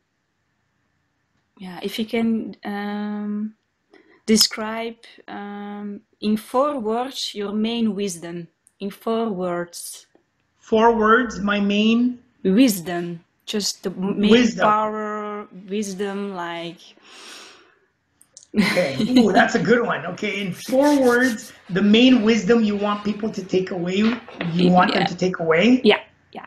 yeah, 1.57 1.79
if 1.81 1.99
you 1.99 2.05
can 2.05 2.55
um, 2.65 3.55
describe 4.25 4.97
um, 5.27 6.01
in 6.21 6.37
four 6.37 6.79
words 6.79 7.35
your 7.35 7.51
main 7.51 7.95
wisdom. 7.95 8.47
In 8.79 8.89
four 8.89 9.29
words. 9.29 10.07
Four 10.59 10.95
words. 10.95 11.39
My 11.39 11.59
main 11.59 12.19
wisdom. 12.43 13.23
Just 13.45 13.83
the 13.83 13.91
main 13.91 14.31
wisdom. 14.31 14.63
power, 14.63 15.47
wisdom, 15.67 16.33
like 16.33 16.79
Okay. 18.59 18.97
Ooh, 19.19 19.31
that's 19.31 19.55
a 19.55 19.59
good 19.59 19.81
one. 19.85 20.05
Okay. 20.05 20.41
In 20.41 20.53
four 20.53 20.99
words, 21.01 21.53
the 21.69 21.81
main 21.81 22.23
wisdom 22.23 22.63
you 22.63 22.75
want 22.75 23.03
people 23.03 23.29
to 23.31 23.43
take 23.43 23.71
away, 23.71 23.95
you 24.51 24.69
want 24.69 24.91
yeah. 24.91 24.99
them 24.99 25.07
to 25.07 25.15
take 25.15 25.39
away? 25.39 25.81
Yeah. 25.83 26.01
Yeah. 26.31 26.45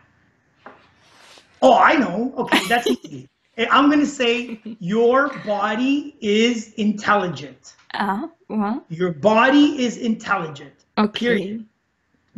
Oh, 1.62 1.76
I 1.76 1.96
know. 1.96 2.32
Okay. 2.36 2.61
That's 2.68 2.86
easy. 3.04 3.28
I'm 3.70 3.86
going 3.86 4.00
to 4.00 4.07
say 4.07 4.61
your 4.80 5.30
body 5.44 6.14
is 6.20 6.74
intelligent. 6.74 7.74
Uh, 7.94 8.28
well. 8.48 8.84
Your 8.90 9.12
body 9.12 9.82
is 9.82 9.96
intelligent. 9.96 10.84
Okay. 10.98 11.18
Period. 11.18 11.66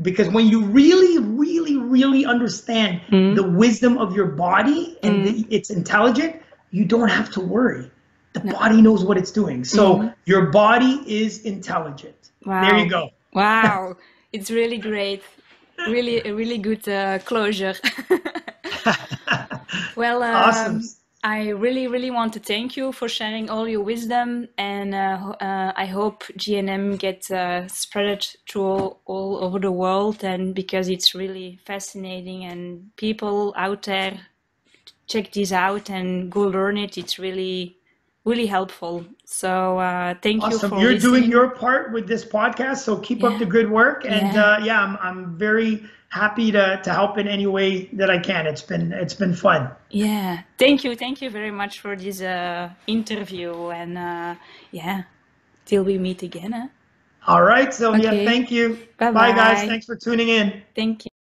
Because 0.00 0.28
when 0.28 0.46
you 0.46 0.62
really, 0.62 1.18
really, 1.18 1.76
really 1.76 2.24
understand 2.24 3.00
mm. 3.08 3.34
the 3.34 3.42
wisdom 3.42 3.98
of 3.98 4.14
your 4.14 4.26
body 4.26 4.96
and 5.02 5.26
mm. 5.26 5.48
the, 5.48 5.54
it's 5.54 5.70
intelligent, 5.70 6.40
you 6.70 6.84
don't 6.84 7.08
have 7.08 7.32
to 7.32 7.40
worry 7.40 7.90
the 8.38 8.52
no. 8.52 8.52
body 8.52 8.82
knows 8.82 9.04
what 9.04 9.16
it's 9.18 9.30
doing. 9.30 9.64
So 9.64 9.96
mm-hmm. 9.96 10.08
your 10.24 10.46
body 10.46 11.02
is 11.06 11.42
intelligent. 11.42 12.30
Wow. 12.44 12.68
There 12.68 12.78
you 12.78 12.88
go. 12.90 13.10
Wow. 13.32 13.96
it's 14.32 14.50
really 14.50 14.78
great. 14.78 15.22
Really, 15.86 16.20
a 16.26 16.34
really 16.34 16.58
good 16.58 16.88
uh, 16.88 17.20
closure. 17.20 17.74
well, 19.96 20.22
um, 20.22 20.34
awesome. 20.34 20.82
I 21.22 21.50
really, 21.50 21.88
really 21.88 22.10
want 22.10 22.32
to 22.34 22.40
thank 22.40 22.76
you 22.76 22.92
for 22.92 23.08
sharing 23.08 23.50
all 23.50 23.68
your 23.68 23.82
wisdom, 23.82 24.48
and 24.56 24.94
uh, 24.94 25.34
uh, 25.40 25.72
I 25.74 25.86
hope 25.86 26.24
GNM 26.36 26.98
gets 26.98 27.30
uh, 27.30 27.66
spread 27.68 28.26
through 28.48 28.62
all, 28.62 29.00
all, 29.04 29.44
over 29.44 29.58
the 29.58 29.72
world, 29.72 30.22
and 30.22 30.54
because 30.54 30.88
it's 30.88 31.14
really 31.14 31.58
fascinating, 31.64 32.44
and 32.44 32.90
people 32.96 33.52
out 33.56 33.82
there 33.82 34.20
check 35.08 35.32
this 35.32 35.50
out 35.50 35.90
and 35.90 36.30
go 36.30 36.42
learn 36.42 36.76
it. 36.76 36.96
It's 36.96 37.18
really 37.18 37.77
really 38.28 38.46
helpful. 38.46 39.04
So 39.24 39.78
uh, 39.78 40.14
thank 40.22 40.42
awesome. 40.42 40.52
you 40.52 40.76
for 40.76 40.82
You're 40.82 40.94
listening. 40.94 41.20
doing 41.20 41.30
your 41.30 41.50
part 41.50 41.92
with 41.92 42.06
this 42.06 42.24
podcast, 42.24 42.78
so 42.78 42.98
keep 42.98 43.20
yeah. 43.20 43.28
up 43.28 43.38
the 43.38 43.46
good 43.46 43.68
work. 43.70 44.04
And 44.04 44.34
yeah, 44.34 44.44
uh, 44.44 44.58
yeah 44.64 44.84
I'm, 44.84 44.96
I'm 45.06 45.36
very 45.36 45.72
happy 46.10 46.50
to, 46.52 46.80
to 46.82 46.90
help 46.92 47.18
in 47.18 47.28
any 47.28 47.46
way 47.46 47.86
that 48.00 48.10
I 48.10 48.18
can. 48.18 48.46
It's 48.46 48.62
been 48.62 48.92
it's 48.92 49.14
been 49.14 49.34
fun. 49.34 49.70
Yeah, 49.90 50.42
thank 50.58 50.84
you, 50.84 50.96
thank 50.96 51.20
you 51.22 51.30
very 51.30 51.50
much 51.50 51.80
for 51.80 51.96
this 51.96 52.20
uh, 52.20 52.70
interview. 52.86 53.52
And 53.70 53.98
uh, 53.98 54.34
yeah, 54.70 55.02
till 55.64 55.84
we 55.84 55.98
meet 55.98 56.22
again. 56.22 56.52
Huh? 56.52 56.68
All 57.26 57.42
right, 57.42 57.74
Sylvia. 57.74 58.08
Okay. 58.08 58.24
Thank 58.24 58.50
you. 58.50 58.78
Bye-bye. 58.98 59.12
Bye, 59.12 59.36
guys. 59.36 59.68
Thanks 59.68 59.86
for 59.86 59.96
tuning 59.96 60.28
in. 60.28 60.62
Thank 60.74 61.04
you. 61.04 61.17